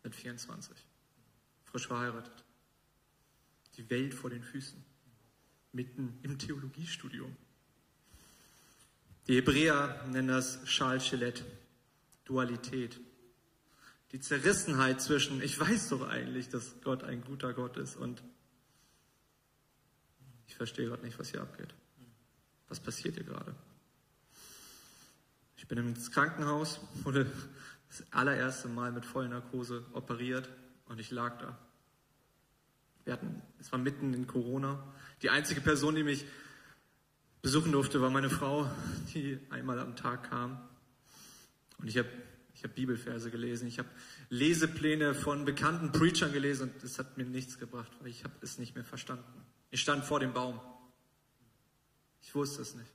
Mit 0.04 0.14
24. 0.14 0.76
Frisch 1.64 1.88
verheiratet. 1.88 2.44
Die 3.76 3.90
Welt 3.90 4.14
vor 4.14 4.30
den 4.30 4.44
Füßen. 4.44 4.80
Mitten 5.72 6.20
im 6.22 6.38
Theologiestudium. 6.38 7.36
Die 9.26 9.34
Hebräer 9.34 10.06
nennen 10.06 10.28
das 10.28 10.60
Schal-Schelet, 10.68 11.44
Dualität. 12.24 13.00
Die 14.12 14.20
Zerrissenheit 14.20 15.00
zwischen, 15.00 15.42
ich 15.42 15.58
weiß 15.58 15.88
doch 15.88 16.08
eigentlich, 16.08 16.48
dass 16.48 16.80
Gott 16.82 17.02
ein 17.02 17.22
guter 17.22 17.54
Gott 17.54 17.76
ist 17.76 17.96
und 17.96 18.22
ich 20.46 20.54
verstehe 20.54 20.86
gerade 20.88 21.02
nicht, 21.02 21.18
was 21.18 21.30
hier 21.30 21.40
abgeht. 21.40 21.74
Was 22.68 22.78
passiert 22.78 23.14
hier 23.14 23.24
gerade? 23.24 23.54
Ich 25.56 25.66
bin 25.66 25.78
ins 25.78 26.10
Krankenhaus, 26.10 26.80
wurde 27.04 27.30
das 27.88 28.04
allererste 28.10 28.68
Mal 28.68 28.92
mit 28.92 29.06
Vollnarkose 29.06 29.84
operiert 29.92 30.48
und 30.86 31.00
ich 31.00 31.10
lag 31.10 31.38
da. 31.38 31.58
Wir 33.04 33.14
hatten, 33.14 33.42
es 33.58 33.72
war 33.72 33.78
mitten 33.78 34.14
in 34.14 34.26
Corona. 34.26 34.82
Die 35.22 35.30
einzige 35.30 35.60
Person, 35.60 35.94
die 35.94 36.02
mich 36.02 36.24
besuchen 37.40 37.72
durfte, 37.72 38.00
war 38.00 38.10
meine 38.10 38.30
Frau, 38.30 38.70
die 39.14 39.38
einmal 39.50 39.78
am 39.78 39.96
Tag 39.96 40.30
kam. 40.30 40.60
Und 41.82 41.88
ich 41.88 41.98
habe 41.98 42.08
ich 42.54 42.64
hab 42.64 42.74
Bibelverse 42.74 43.30
gelesen, 43.30 43.66
ich 43.66 43.78
habe 43.78 43.88
Lesepläne 44.28 45.14
von 45.14 45.44
bekannten 45.44 45.90
Preachern 45.90 46.32
gelesen 46.32 46.70
und 46.70 46.84
es 46.84 46.98
hat 46.98 47.16
mir 47.16 47.24
nichts 47.24 47.58
gebracht, 47.58 47.90
weil 48.00 48.08
ich 48.08 48.24
habe 48.24 48.34
es 48.40 48.58
nicht 48.58 48.74
mehr 48.74 48.84
verstanden. 48.84 49.24
Ich 49.70 49.80
stand 49.80 50.04
vor 50.04 50.20
dem 50.20 50.32
Baum. 50.32 50.60
Ich 52.20 52.34
wusste 52.34 52.62
es 52.62 52.74
nicht. 52.74 52.92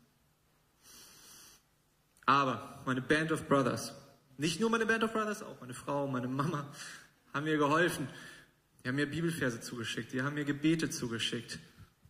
Aber 2.26 2.82
meine 2.86 3.02
Band 3.02 3.32
of 3.32 3.48
Brothers, 3.48 3.94
nicht 4.38 4.60
nur 4.60 4.70
meine 4.70 4.86
Band 4.86 5.04
of 5.04 5.12
Brothers, 5.12 5.44
auch 5.44 5.60
meine 5.60 5.74
Frau, 5.74 6.08
meine 6.08 6.28
Mama, 6.28 6.72
haben 7.34 7.44
mir 7.44 7.58
geholfen. 7.58 8.08
Die 8.84 8.88
haben 8.88 8.96
mir 8.96 9.08
Bibelverse 9.08 9.60
zugeschickt, 9.60 10.14
die 10.14 10.22
haben 10.22 10.36
mir 10.36 10.46
Gebete 10.46 10.90
zugeschickt. 10.90 11.60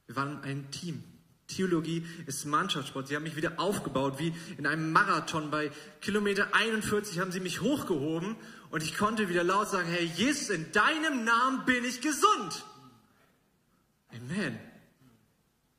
Wir 0.06 0.16
waren 0.16 0.42
ein 0.42 0.70
Team. 0.70 1.04
Theologie 1.48 2.06
ist 2.26 2.46
Mannschaftssport. 2.46 3.08
Sie 3.08 3.16
haben 3.16 3.24
mich 3.24 3.36
wieder 3.36 3.60
aufgebaut, 3.60 4.20
wie 4.20 4.34
in 4.58 4.68
einem 4.68 4.92
Marathon. 4.92 5.50
Bei 5.50 5.72
Kilometer 6.02 6.54
41 6.54 7.20
haben 7.20 7.32
sie 7.32 7.40
mich 7.40 7.62
hochgehoben 7.62 8.36
und 8.70 8.84
ich 8.84 8.98
konnte 8.98 9.30
wieder 9.30 9.44
laut 9.44 9.70
sagen, 9.70 9.88
Herr 9.88 10.04
Jesus, 10.04 10.50
in 10.50 10.72
deinem 10.74 11.24
Namen 11.24 11.66
bin 11.66 11.86
ich 11.86 12.02
gesund. 12.02 12.66
Amen. 14.10 14.60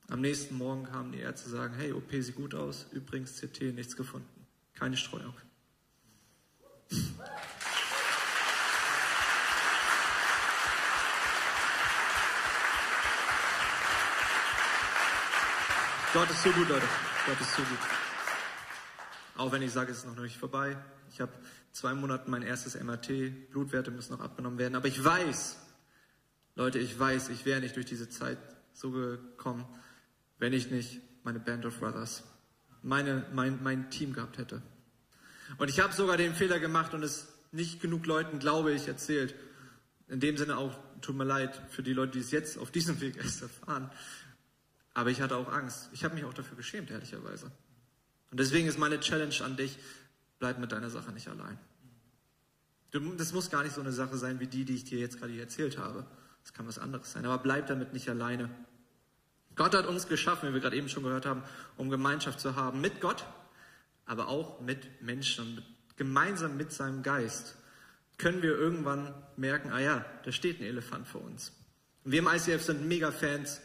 Am 0.09 0.23
nächsten 0.23 0.57
Morgen 0.57 0.85
kamen 0.85 1.13
die 1.13 1.19
Ärzte 1.19 1.51
sagen, 1.51 1.75
hey, 1.75 1.93
OP 1.93 2.11
sieht 2.11 2.35
gut 2.35 2.55
aus, 2.55 2.87
übrigens 2.93 3.39
CT 3.41 3.75
nichts 3.75 3.95
gefunden. 3.95 4.29
Keine 4.75 4.97
Streuung. 4.97 5.35
Gott 16.15 16.31
ist 16.31 16.43
so 16.43 16.51
gut, 16.51 16.69
Leute. 16.71 16.87
Gott 17.27 17.39
ist 17.39 17.55
so 17.55 17.63
gut. 17.63 17.79
Auch 19.37 19.53
wenn 19.53 19.61
ich 19.61 19.73
sage, 19.73 19.93
es 19.93 19.99
ist 19.99 20.07
noch 20.07 20.17
nicht 20.17 20.39
vorbei. 20.39 20.79
Ich 21.13 21.21
habe 21.21 21.33
zwei 21.73 21.93
Monate 21.93 22.31
mein 22.31 22.43
erstes 22.43 22.83
MRT, 22.83 23.51
Blutwerte 23.51 23.91
müssen 23.91 24.15
noch 24.15 24.21
abgenommen 24.21 24.59
werden. 24.59 24.75
Aber 24.75 24.89
ich 24.89 25.05
weiß, 25.05 25.59
Leute, 26.55 26.79
ich 26.79 26.99
weiß, 26.99 27.29
ich 27.29 27.45
wäre 27.45 27.61
nicht 27.61 27.77
durch 27.77 27.85
diese 27.85 28.09
Zeit 28.09 28.39
so 28.73 28.91
gekommen, 28.91 29.67
wenn 30.39 30.55
ich 30.55 30.71
nicht 30.71 31.03
meine 31.25 31.41
Band 31.41 31.67
of 31.67 31.79
Brothers, 31.79 32.25
meine, 32.83 33.27
mein, 33.35 33.63
mein 33.63 33.91
Team 33.91 34.15
gehabt 34.15 34.39
hätte. 34.39 34.63
Und 35.59 35.69
ich 35.69 35.79
habe 35.79 35.93
sogar 35.93 36.17
den 36.17 36.35
Fehler 36.35 36.59
gemacht 36.59 36.95
und 36.95 37.03
es 37.03 37.29
nicht 37.53 37.83
genug 37.83 38.07
Leuten, 38.07 38.39
glaube 38.39 38.73
ich, 38.73 38.89
erzählt. 38.89 39.35
In 40.09 40.21
dem 40.21 40.39
Sinne 40.39 40.57
auch, 40.57 40.75
tut 41.03 41.17
mir 41.17 41.25
leid 41.25 41.61
für 41.69 41.83
die 41.83 41.93
Leute, 41.93 42.13
die 42.13 42.21
es 42.21 42.31
jetzt 42.31 42.57
auf 42.57 42.71
diesem 42.71 42.99
Weg 43.03 43.19
erst 43.19 43.43
erfahren. 43.43 43.91
Aber 44.95 45.11
ich 45.11 45.21
hatte 45.21 45.37
auch 45.37 45.53
Angst. 45.53 45.91
Ich 45.93 46.05
habe 46.05 46.15
mich 46.15 46.25
auch 46.25 46.35
dafür 46.35 46.57
geschämt, 46.57 46.91
ehrlicherweise. 46.91 47.51
Und 48.31 48.41
deswegen 48.41 48.69
ist 48.69 48.79
meine 48.79 49.01
Challenge 49.01 49.35
an 49.43 49.57
dich, 49.57 49.79
bleib 50.39 50.59
mit 50.59 50.73
deiner 50.73 50.91
Sache 50.91 51.13
nicht 51.13 51.29
allein. 51.29 51.59
das 53.17 53.33
muss 53.33 53.51
gar 53.51 53.63
nicht 53.63 53.75
so 53.75 53.81
eine 53.81 53.93
Sache 53.93 54.17
sein 54.17 54.41
wie 54.41 54.47
die, 54.47 54.65
die 54.65 54.75
ich 54.75 54.85
dir 54.85 54.99
jetzt 54.99 55.19
gerade 55.19 55.39
erzählt 55.39 55.79
habe. 55.79 56.07
Das 56.43 56.53
kann 56.53 56.67
was 56.67 56.79
anderes 56.79 57.13
sein. 57.13 57.25
Aber 57.25 57.39
bleib 57.39 57.67
damit 57.67 57.93
nicht 57.93 58.09
alleine. 58.09 58.51
Gott 59.55 59.75
hat 59.75 59.87
uns 59.87 60.07
geschaffen, 60.07 60.49
wie 60.49 60.55
wir 60.55 60.61
gerade 60.61 60.77
eben 60.77 60.89
schon 60.89 61.03
gehört 61.03 61.27
haben, 61.27 61.43
um 61.77 61.91
Gemeinschaft 61.91 62.41
zu 62.41 62.55
haben 62.55 62.81
mit 62.81 63.01
Gott, 63.01 63.27
aber 64.07 64.29
auch 64.29 64.61
mit 64.61 65.03
Menschen. 65.03 65.63
Gemeinsam 65.97 66.57
mit 66.57 66.73
seinem 66.73 67.03
Geist 67.03 67.57
können 68.19 68.41
wir 68.41 68.57
irgendwann 68.57 69.15
merken, 69.37 69.71
ah 69.71 69.81
ja, 69.81 70.05
da 70.25 70.33
steht 70.33 70.61
ein 70.61 70.65
Elefant 70.65 71.07
vor 71.09 71.23
uns. 71.23 71.53
Und 72.05 72.13
wir 72.13 72.21
im 72.21 72.29
ICF 72.29 72.63
sind 72.63 72.87
mega 72.87 73.11
Fans 73.11 73.61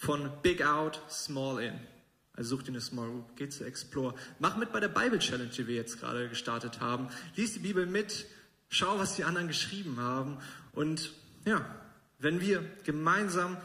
von 0.00 0.30
Big 0.40 0.62
Out, 0.62 0.98
Small 1.10 1.62
In. 1.62 1.78
Also 2.32 2.56
such 2.56 2.62
dir 2.62 2.70
eine 2.70 2.80
Small 2.80 3.10
Group, 3.10 3.36
geh 3.36 3.50
zu 3.50 3.64
Explore. 3.64 4.14
Mach 4.38 4.56
mit 4.56 4.72
bei 4.72 4.80
der 4.80 4.88
Bible 4.88 5.18
Challenge, 5.18 5.50
die 5.50 5.66
wir 5.66 5.74
jetzt 5.74 6.00
gerade 6.00 6.30
gestartet 6.30 6.80
haben. 6.80 7.08
Lies 7.36 7.52
die 7.52 7.58
Bibel 7.58 7.84
mit, 7.84 8.26
schau, 8.70 8.98
was 8.98 9.16
die 9.16 9.24
anderen 9.24 9.46
geschrieben 9.46 10.00
haben. 10.00 10.38
Und 10.72 11.12
ja, 11.44 11.62
wenn 12.18 12.40
wir 12.40 12.64
gemeinsam 12.84 13.58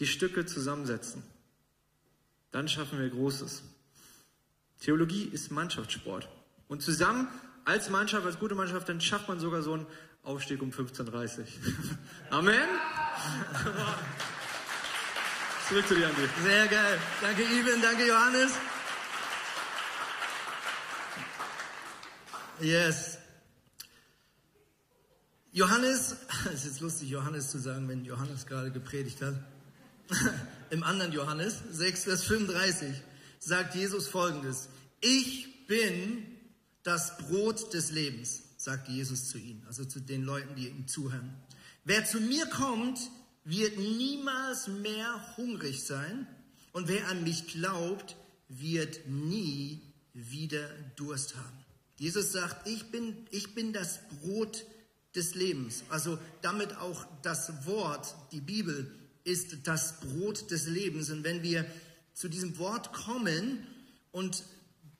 die 0.00 0.08
Stücke 0.08 0.44
zusammensetzen, 0.44 1.22
dann 2.50 2.66
schaffen 2.66 2.98
wir 2.98 3.08
Großes. 3.08 3.62
Theologie 4.80 5.22
ist 5.22 5.52
Mannschaftssport. 5.52 6.28
Und 6.66 6.82
zusammen 6.82 7.28
als 7.64 7.90
Mannschaft, 7.90 8.26
als 8.26 8.40
gute 8.40 8.56
Mannschaft, 8.56 8.88
dann 8.88 9.00
schafft 9.00 9.28
man 9.28 9.38
sogar 9.38 9.62
so 9.62 9.74
einen 9.74 9.86
Aufstieg 10.24 10.62
um 10.62 10.70
15.30 10.70 11.44
Amen. 12.30 12.68
Zurück 15.68 15.86
zu 15.86 15.94
dir, 15.96 16.08
Andi. 16.08 16.22
Sehr 16.42 16.66
geil. 16.66 16.98
Danke, 17.20 17.42
Ivan. 17.42 17.82
Danke, 17.82 18.06
Johannes. 18.06 18.52
Yes. 22.58 23.18
Johannes, 25.52 26.16
es 26.46 26.60
ist 26.60 26.64
jetzt 26.64 26.80
lustig, 26.80 27.10
Johannes 27.10 27.50
zu 27.50 27.58
sagen, 27.58 27.86
wenn 27.86 28.02
Johannes 28.06 28.46
gerade 28.46 28.70
gepredigt 28.70 29.20
hat. 29.20 29.34
Im 30.70 30.82
anderen 30.84 31.12
Johannes 31.12 31.58
6, 31.70 32.04
Vers 32.04 32.24
35 32.24 33.02
sagt 33.38 33.74
Jesus 33.74 34.08
folgendes. 34.08 34.70
Ich 35.02 35.66
bin 35.66 36.26
das 36.82 37.18
Brot 37.18 37.74
des 37.74 37.90
Lebens, 37.90 38.42
sagt 38.56 38.88
Jesus 38.88 39.28
zu 39.28 39.36
ihnen, 39.36 39.62
also 39.66 39.84
zu 39.84 40.00
den 40.00 40.22
Leuten, 40.22 40.54
die 40.54 40.68
ihm 40.68 40.88
zuhören. 40.88 41.34
Wer 41.84 42.06
zu 42.06 42.20
mir 42.20 42.46
kommt, 42.46 42.98
wird 43.48 43.78
niemals 43.78 44.68
mehr 44.68 45.36
hungrig 45.38 45.82
sein 45.82 46.26
und 46.72 46.86
wer 46.86 47.08
an 47.08 47.24
mich 47.24 47.46
glaubt, 47.46 48.16
wird 48.48 49.08
nie 49.08 49.80
wieder 50.12 50.68
Durst 50.96 51.34
haben. 51.34 51.64
Jesus 51.96 52.32
sagt, 52.32 52.68
ich 52.68 52.90
bin, 52.90 53.26
ich 53.30 53.54
bin 53.54 53.72
das 53.72 54.00
Brot 54.08 54.66
des 55.14 55.34
Lebens. 55.34 55.82
Also 55.88 56.18
damit 56.42 56.76
auch 56.76 57.06
das 57.22 57.66
Wort, 57.66 58.14
die 58.32 58.40
Bibel, 58.40 58.94
ist 59.24 59.66
das 59.66 60.00
Brot 60.00 60.50
des 60.50 60.66
Lebens. 60.66 61.10
Und 61.10 61.24
wenn 61.24 61.42
wir 61.42 61.64
zu 62.12 62.28
diesem 62.28 62.58
Wort 62.58 62.92
kommen 62.92 63.66
und 64.12 64.44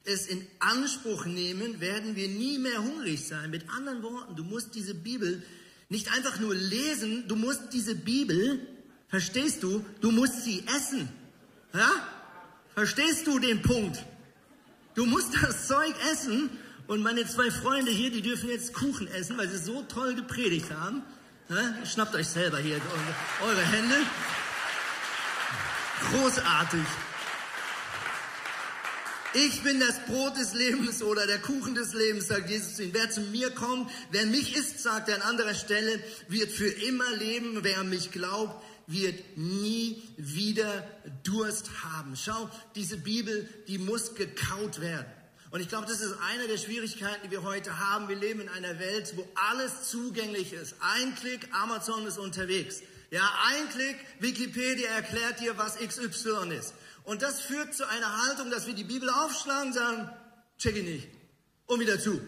es 0.04 0.26
in 0.26 0.44
Anspruch 0.58 1.26
nehmen, 1.26 1.80
werden 1.80 2.16
wir 2.16 2.28
nie 2.28 2.58
mehr 2.58 2.82
hungrig 2.82 3.26
sein. 3.26 3.50
Mit 3.50 3.68
anderen 3.68 4.02
Worten, 4.02 4.36
du 4.36 4.44
musst 4.44 4.74
diese 4.74 4.94
Bibel 4.94 5.42
nicht 5.88 6.12
einfach 6.12 6.38
nur 6.38 6.54
lesen, 6.54 7.26
du 7.28 7.36
musst 7.36 7.72
diese 7.72 7.94
Bibel, 7.94 8.60
verstehst 9.08 9.62
du, 9.62 9.84
du 10.00 10.10
musst 10.10 10.44
sie 10.44 10.64
essen. 10.76 11.08
Ja? 11.72 11.90
Verstehst 12.74 13.26
du 13.26 13.38
den 13.38 13.62
Punkt? 13.62 14.04
Du 14.94 15.06
musst 15.06 15.34
das 15.42 15.66
Zeug 15.68 15.94
essen 16.12 16.50
und 16.86 17.02
meine 17.02 17.26
zwei 17.26 17.50
Freunde 17.50 17.90
hier, 17.90 18.10
die 18.10 18.22
dürfen 18.22 18.50
jetzt 18.50 18.74
Kuchen 18.74 19.08
essen, 19.08 19.38
weil 19.38 19.48
sie 19.48 19.58
so 19.58 19.82
toll 19.82 20.14
gepredigt 20.14 20.70
haben. 20.70 21.02
Ja? 21.48 21.86
Schnappt 21.86 22.14
euch 22.14 22.28
selber 22.28 22.58
hier 22.58 22.80
eure 23.42 23.62
Hände. 23.62 23.96
Großartig. 26.10 26.86
Ich 29.34 29.62
bin 29.62 29.78
das 29.78 29.98
Brot 30.06 30.38
des 30.38 30.54
Lebens 30.54 31.02
oder 31.02 31.26
der 31.26 31.38
Kuchen 31.38 31.74
des 31.74 31.92
Lebens, 31.92 32.28
sagt 32.28 32.48
Jesus 32.48 32.76
zu 32.76 32.84
ihnen. 32.84 32.94
Wer 32.94 33.10
zu 33.10 33.20
mir 33.20 33.50
kommt, 33.50 33.90
wer 34.10 34.24
mich 34.24 34.56
isst, 34.56 34.80
sagt 34.80 35.10
er 35.10 35.16
an 35.16 35.22
anderer 35.22 35.54
Stelle, 35.54 36.02
wird 36.28 36.50
für 36.50 36.68
immer 36.68 37.10
leben. 37.16 37.58
Wer 37.62 37.80
an 37.80 37.90
mich 37.90 38.10
glaubt, 38.10 38.64
wird 38.86 39.36
nie 39.36 40.02
wieder 40.16 40.88
Durst 41.24 41.68
haben. 41.84 42.16
Schau, 42.16 42.48
diese 42.74 42.96
Bibel, 42.96 43.46
die 43.68 43.76
muss 43.76 44.14
gekaut 44.14 44.80
werden. 44.80 45.06
Und 45.50 45.60
ich 45.60 45.68
glaube, 45.68 45.86
das 45.86 46.00
ist 46.00 46.14
eine 46.30 46.48
der 46.48 46.56
Schwierigkeiten, 46.56 47.20
die 47.24 47.30
wir 47.30 47.42
heute 47.42 47.78
haben. 47.78 48.08
Wir 48.08 48.16
leben 48.16 48.40
in 48.40 48.48
einer 48.48 48.78
Welt, 48.78 49.12
wo 49.16 49.28
alles 49.34 49.90
zugänglich 49.90 50.54
ist. 50.54 50.74
Ein 50.80 51.14
Klick, 51.16 51.48
Amazon 51.52 52.06
ist 52.06 52.18
unterwegs. 52.18 52.80
Ja, 53.10 53.22
ein 53.46 53.68
Klick, 53.70 53.96
Wikipedia 54.20 54.90
erklärt 54.90 55.40
dir, 55.40 55.56
was 55.56 55.78
XY 55.78 56.54
ist. 56.58 56.74
Und 57.04 57.22
das 57.22 57.40
führt 57.40 57.74
zu 57.74 57.88
einer 57.88 58.26
Haltung, 58.26 58.50
dass 58.50 58.66
wir 58.66 58.74
die 58.74 58.84
Bibel 58.84 59.08
aufschlagen 59.08 59.68
und 59.68 59.72
sagen, 59.72 60.10
check 60.58 60.76
ich 60.76 60.84
nicht. 60.84 61.08
Und 61.66 61.80
wieder 61.80 61.98
zu. 61.98 62.20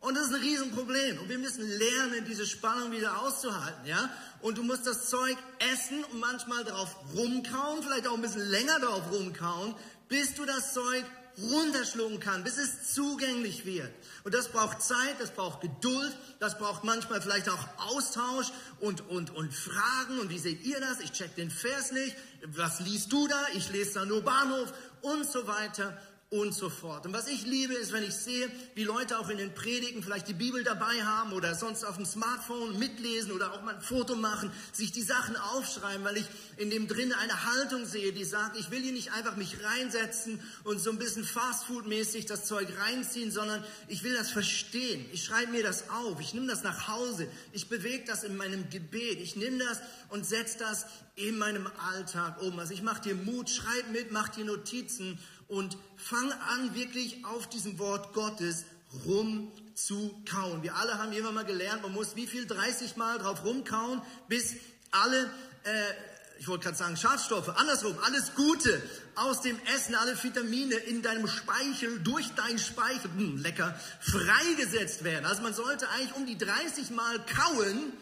Und 0.00 0.14
das 0.16 0.26
ist 0.26 0.34
ein 0.34 0.40
Riesenproblem. 0.40 1.18
Und 1.18 1.28
wir 1.28 1.38
müssen 1.38 1.66
lernen, 1.66 2.24
diese 2.26 2.46
Spannung 2.46 2.90
wieder 2.92 3.22
auszuhalten, 3.22 3.86
ja? 3.86 4.10
Und 4.40 4.58
du 4.58 4.62
musst 4.62 4.86
das 4.86 5.08
Zeug 5.08 5.36
essen 5.72 6.04
und 6.04 6.20
manchmal 6.20 6.64
darauf 6.64 6.94
rumkauen, 7.14 7.82
vielleicht 7.82 8.06
auch 8.06 8.14
ein 8.14 8.22
bisschen 8.22 8.48
länger 8.48 8.78
darauf 8.80 9.10
rumkauen, 9.10 9.74
bis 10.08 10.34
du 10.34 10.44
das 10.44 10.74
Zeug 10.74 11.04
runterschlucken 11.38 12.20
kannst, 12.20 12.44
bis 12.44 12.58
es 12.58 12.94
zugänglich 12.94 13.66
wird. 13.66 13.90
Und 14.24 14.34
das 14.34 14.48
braucht 14.48 14.82
Zeit, 14.82 15.16
das 15.18 15.30
braucht 15.30 15.60
Geduld, 15.60 16.16
das 16.40 16.58
braucht 16.58 16.84
manchmal 16.84 17.20
vielleicht 17.20 17.48
auch 17.48 17.68
Austausch 17.88 18.52
und, 18.80 19.08
und, 19.08 19.34
und 19.34 19.52
Fragen. 19.52 20.18
Und 20.18 20.30
wie 20.30 20.38
seht 20.38 20.64
ihr 20.64 20.80
das? 20.80 21.00
Ich 21.00 21.12
check 21.12 21.34
den 21.34 21.50
Vers 21.50 21.92
nicht. 21.92 22.16
Was 22.46 22.80
liest 22.80 23.12
du 23.12 23.28
da? 23.28 23.46
Ich 23.54 23.70
lese 23.70 23.94
da 23.94 24.04
nur 24.04 24.22
Bahnhof 24.22 24.72
und 25.02 25.26
so 25.26 25.46
weiter 25.46 25.96
und 26.30 26.52
so 26.52 26.68
fort. 26.68 27.06
Und 27.06 27.12
was 27.12 27.28
ich 27.28 27.46
liebe, 27.46 27.74
ist, 27.74 27.92
wenn 27.92 28.02
ich 28.02 28.14
sehe, 28.14 28.50
wie 28.74 28.82
Leute 28.82 29.18
auch 29.18 29.28
in 29.28 29.38
den 29.38 29.54
Predigen 29.54 30.02
vielleicht 30.02 30.26
die 30.26 30.34
Bibel 30.34 30.64
dabei 30.64 31.04
haben 31.04 31.32
oder 31.32 31.54
sonst 31.54 31.84
auf 31.84 31.96
dem 31.96 32.04
Smartphone 32.04 32.76
mitlesen 32.80 33.30
oder 33.30 33.52
auch 33.52 33.62
mal 33.62 33.76
ein 33.76 33.80
Foto 33.80 34.16
machen, 34.16 34.50
sich 34.72 34.90
die 34.90 35.02
Sachen 35.02 35.36
aufschreiben, 35.36 36.04
weil 36.04 36.16
ich 36.16 36.26
in 36.56 36.70
dem 36.70 36.88
drin 36.88 37.12
eine 37.12 37.44
Haltung 37.44 37.86
sehe, 37.86 38.12
die 38.12 38.24
sagt, 38.24 38.58
ich 38.58 38.72
will 38.72 38.82
hier 38.82 38.92
nicht 38.92 39.12
einfach 39.12 39.36
mich 39.36 39.62
reinsetzen 39.62 40.40
und 40.64 40.80
so 40.80 40.90
ein 40.90 40.98
bisschen 40.98 41.24
Fastfood-mäßig 41.24 42.26
das 42.26 42.44
Zeug 42.44 42.68
reinziehen, 42.80 43.30
sondern 43.30 43.62
ich 43.86 44.02
will 44.02 44.14
das 44.14 44.30
verstehen. 44.30 45.06
Ich 45.12 45.22
schreibe 45.24 45.52
mir 45.52 45.62
das 45.62 45.90
auf, 45.90 46.20
ich 46.20 46.34
nehme 46.34 46.48
das 46.48 46.64
nach 46.64 46.88
Hause, 46.88 47.28
ich 47.52 47.68
bewege 47.68 48.04
das 48.04 48.24
in 48.24 48.36
meinem 48.36 48.68
Gebet, 48.68 49.20
ich 49.20 49.36
nehme 49.36 49.58
das 49.58 49.78
und 50.08 50.26
setze 50.26 50.58
das 50.58 50.86
in 51.14 51.38
meinem 51.38 51.66
Alltag 51.92 52.42
um. 52.42 52.58
Also 52.58 52.74
ich 52.74 52.82
mache 52.82 53.02
dir 53.02 53.14
Mut, 53.14 53.48
schreib 53.48 53.90
mit, 53.90 54.10
mach 54.10 54.28
dir 54.28 54.44
Notizen 54.44 55.18
und 55.48 55.76
fang 55.96 56.32
an, 56.32 56.74
wirklich 56.74 57.24
auf 57.24 57.48
diesem 57.48 57.78
Wort 57.78 58.12
Gottes 58.12 58.64
rumzukauen. 59.04 60.62
Wir 60.62 60.74
alle 60.76 60.98
haben 60.98 61.12
immer 61.12 61.32
mal 61.32 61.44
gelernt, 61.44 61.82
man 61.82 61.92
muss 61.92 62.16
wie 62.16 62.26
viel 62.26 62.46
30 62.46 62.96
Mal 62.96 63.18
drauf 63.18 63.44
rumkauen, 63.44 64.02
bis 64.28 64.56
alle, 64.90 65.24
äh, 65.64 65.92
ich 66.38 66.48
wollte 66.48 66.64
gerade 66.64 66.76
sagen 66.76 66.96
Schadstoffe, 66.96 67.48
andersrum, 67.50 67.96
alles 68.04 68.34
Gute 68.34 68.82
aus 69.14 69.42
dem 69.42 69.58
Essen, 69.74 69.94
alle 69.94 70.22
Vitamine 70.22 70.74
in 70.74 71.02
deinem 71.02 71.26
Speichel, 71.26 72.00
durch 72.00 72.34
deinen 72.34 72.58
Speichel, 72.58 73.10
mh, 73.10 73.18
hm, 73.18 73.42
lecker, 73.42 73.78
freigesetzt 74.00 75.04
werden. 75.04 75.26
Also 75.26 75.42
man 75.42 75.54
sollte 75.54 75.88
eigentlich 75.90 76.14
um 76.14 76.26
die 76.26 76.38
30 76.38 76.90
Mal 76.90 77.18
kauen, 77.26 77.92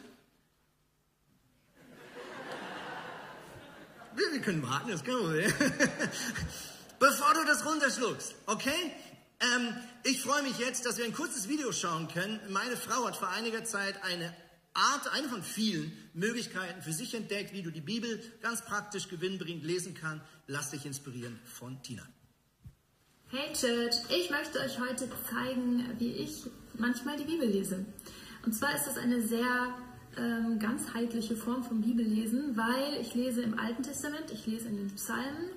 wir 4.17 4.41
können 4.41 4.63
warten, 4.63 4.91
das 4.91 5.05
können 5.05 5.33
wir 5.33 5.53
bevor 7.05 7.35
du 7.35 7.45
das 7.45 7.67
runterschluckst. 7.67 8.35
Okay? 8.47 8.93
Ähm, 9.41 9.75
ich 10.05 10.23
freue 10.23 10.43
mich 10.43 10.59
jetzt, 10.59 10.87
dass 10.87 10.97
wir 10.97 11.05
ein 11.05 11.13
kurzes 11.13 11.49
Video 11.49 11.71
schauen 11.71 12.09
können. 12.09 12.41
Meine 12.49 12.77
Frau 12.77 13.07
hat 13.07 13.17
vor 13.17 13.29
einiger 13.29 13.63
Zeit 13.65 14.03
eine 14.03 14.35
Art, 14.73 15.13
eine 15.13 15.29
von 15.29 15.43
vielen 15.43 15.93
Möglichkeiten 16.15 16.81
für 16.81 16.93
sich 16.93 17.15
entdeckt, 17.15 17.53
wie 17.53 17.63
du 17.63 17.71
die 17.71 17.83
Bibel 17.83 18.21
ganz 18.41 18.65
praktisch 18.65 19.09
gewinnbringend 19.09 19.65
lesen 19.65 19.95
kannst. 19.95 20.25
Lass 20.47 20.71
dich 20.71 20.87
inspirieren 20.87 21.39
von 21.45 21.83
Tina. 21.83 22.03
Hey 23.29 23.53
Church, 23.53 23.97
ich 24.09 24.31
möchte 24.31 24.61
euch 24.61 24.79
heute 24.79 25.09
zeigen, 25.29 25.95
wie 25.99 26.13
ich 26.13 26.45
manchmal 26.79 27.19
die 27.19 27.25
Bibel 27.25 27.49
lese. 27.49 27.85
Und 28.47 28.53
zwar 28.55 28.75
ist 28.75 28.87
das 28.87 28.97
eine 28.97 29.21
sehr 29.21 29.75
ähm, 30.17 30.59
ganzheitliche 30.59 31.37
Form 31.37 31.65
von 31.65 31.83
Bibellesen, 31.83 32.57
weil 32.57 32.99
ich 33.01 33.15
lese 33.15 33.43
im 33.43 33.59
Alten 33.59 33.83
Testament, 33.83 34.31
ich 34.33 34.47
lese 34.47 34.69
in 34.69 34.77
den 34.77 34.95
Psalmen, 34.95 35.51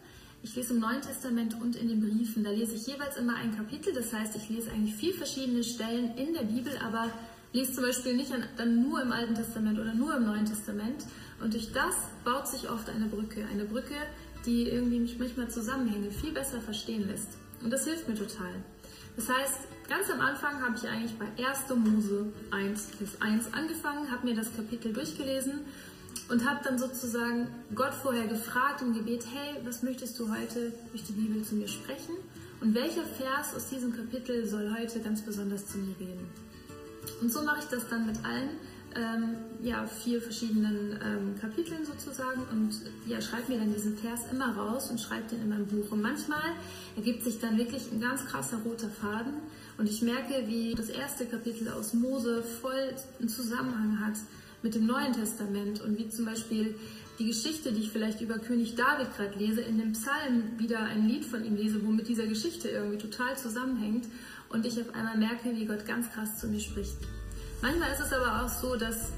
ich 0.44 0.56
lese 0.56 0.74
im 0.74 0.80
Neuen 0.80 1.02
Testament 1.02 1.60
und 1.62 1.76
in 1.76 1.88
den 1.88 2.00
Briefen. 2.00 2.44
Da 2.44 2.52
lese 2.52 2.76
ich 2.76 2.88
jeweils 2.88 3.18
immer 3.18 3.36
ein 3.36 3.56
Kapitel. 3.56 3.94
Das 3.94 4.14
heißt, 4.14 4.36
ich 4.36 4.50
lese 4.50 4.72
eigentlich 4.72 4.96
vier 4.96 5.14
verschiedene 5.14 5.64
Stellen 5.64 6.16
in 6.16 6.34
der 6.34 6.44
Bibel, 6.44 6.72
aber 6.86 7.10
lese 7.54 7.74
zum 7.74 7.84
Beispiel 7.84 8.16
nicht 8.16 8.32
dann 8.58 8.82
nur 8.82 9.02
im 9.02 9.12
Alten 9.12 9.36
Testament 9.36 9.80
oder 9.80 9.94
nur 9.94 10.16
im 10.16 10.26
Neuen 10.26 10.46
Testament. 10.46 11.06
Und 11.42 11.54
durch 11.54 11.72
das 11.72 11.96
baut 12.24 12.48
sich 12.48 12.70
oft 12.70 12.90
eine 12.90 13.06
Brücke. 13.06 13.46
Eine 13.52 13.66
Brücke, 13.66 13.96
die 14.46 14.70
irgendwie 14.70 15.00
mich 15.00 15.18
manchmal 15.18 15.50
Zusammenhänge 15.50 16.12
viel 16.12 16.32
besser 16.32 16.62
verstehen 16.62 17.08
lässt. 17.08 17.38
Und 17.64 17.72
das 17.72 17.86
hilft 17.86 18.08
mir 18.08 18.16
total. 18.16 18.54
Das 19.16 19.28
heißt, 19.30 19.62
ganz 19.90 20.10
am 20.12 20.22
Anfang 20.22 20.62
habe 20.62 20.76
ich 20.78 20.88
eigentlich 20.88 21.14
bei 21.18 21.26
1. 21.44 21.70
Mose 21.76 22.32
1 22.52 22.92
bis 23.00 23.20
1 23.20 23.52
angefangen, 23.54 24.12
habe 24.12 24.28
mir 24.28 24.36
das 24.36 24.56
Kapitel 24.56 24.94
durchgelesen 24.94 25.62
und 26.30 26.48
habe 26.48 26.60
dann 26.64 26.78
sozusagen 26.78 27.48
Gott 27.74 27.94
vorher 27.94 28.28
gefragt 28.28 28.82
im 28.82 28.94
Gebet, 28.94 29.26
hey, 29.34 29.56
was 29.64 29.84
möchtest 29.84 30.20
du 30.20 30.30
heute 30.30 30.74
durch 30.92 31.04
die 31.04 31.14
Bibel 31.14 31.42
zu 31.44 31.56
mir 31.56 31.68
sprechen? 31.68 32.16
Und 32.60 32.74
welcher 32.74 33.04
Vers 33.04 33.56
aus 33.56 33.70
diesem 33.70 33.96
Kapitel 33.96 34.46
soll 34.46 34.74
heute 34.78 35.00
ganz 35.00 35.22
besonders 35.22 35.68
zu 35.68 35.78
mir 35.78 35.96
reden? 36.00 36.28
Und 37.22 37.32
so 37.32 37.42
mache 37.44 37.60
ich 37.60 37.66
das 37.66 37.88
dann 37.88 38.08
mit 38.08 38.18
allen 38.26 38.50
ähm, 38.96 39.36
ja, 39.62 39.86
vier 39.86 40.22
verschiedenen 40.22 41.00
ähm, 41.04 41.36
Kapiteln 41.40 41.86
sozusagen 41.86 42.42
und 42.52 42.74
ja, 43.06 43.22
schreibe 43.22 43.52
mir 43.52 43.60
dann 43.60 43.74
diesen 43.74 43.96
Vers 43.98 44.22
immer 44.32 44.56
raus 44.56 44.90
und 44.90 45.00
schreibe 45.00 45.30
den 45.30 45.44
in 45.44 45.50
mein 45.50 45.68
Buch. 45.68 45.92
Und 45.92 46.02
manchmal 46.02 46.54
ergibt 46.96 47.24
sich 47.24 47.40
dann 47.40 47.58
wirklich 47.58 47.92
ein 47.92 48.02
ganz 48.02 48.26
krasser 48.26 48.58
roter 48.66 48.90
Faden 48.90 49.34
und 49.78 49.88
ich 49.88 50.02
merke, 50.02 50.48
wie 50.48 50.74
das 50.74 50.90
erste 50.90 51.26
Kapitel 51.26 51.70
aus 51.70 51.94
Mose 51.94 52.42
voll 52.42 52.96
einen 53.20 53.30
Zusammenhang 53.30 54.00
hat 54.00 54.16
mit 54.68 54.76
dem 54.76 54.86
Neuen 54.86 55.14
Testament 55.14 55.80
und 55.80 55.98
wie 55.98 56.10
zum 56.10 56.26
Beispiel 56.26 56.76
die 57.20 57.28
Geschichte, 57.28 57.72
die 57.72 57.84
ich 57.84 57.90
vielleicht 57.90 58.20
über 58.20 58.38
König 58.38 58.76
David 58.76 59.16
gerade 59.16 59.40
lese, 59.40 59.62
in 59.62 59.78
dem 59.78 59.94
Psalm 59.94 60.44
wieder 60.58 60.80
ein 60.80 61.08
Lied 61.08 61.24
von 61.24 61.42
ihm 61.46 61.56
lese, 61.56 61.86
wo 61.86 61.90
mit 61.90 62.10
dieser 62.10 62.28
Geschichte 62.28 62.68
irgendwie 62.68 62.98
total 62.98 63.38
zusammenhängt 63.38 64.08
und 64.50 64.66
ich 64.66 64.78
auf 64.82 64.94
einmal 64.94 65.18
merke, 65.18 65.56
wie 65.56 65.66
Gott 65.66 65.86
ganz 65.86 66.12
krass 66.12 66.38
zu 66.38 66.50
mir 66.50 66.60
spricht. 66.60 66.98
Manchmal 67.62 67.94
ist 67.94 68.02
es 68.02 68.12
aber 68.12 68.44
auch 68.44 68.50
so, 68.50 68.76
dass 68.76 69.14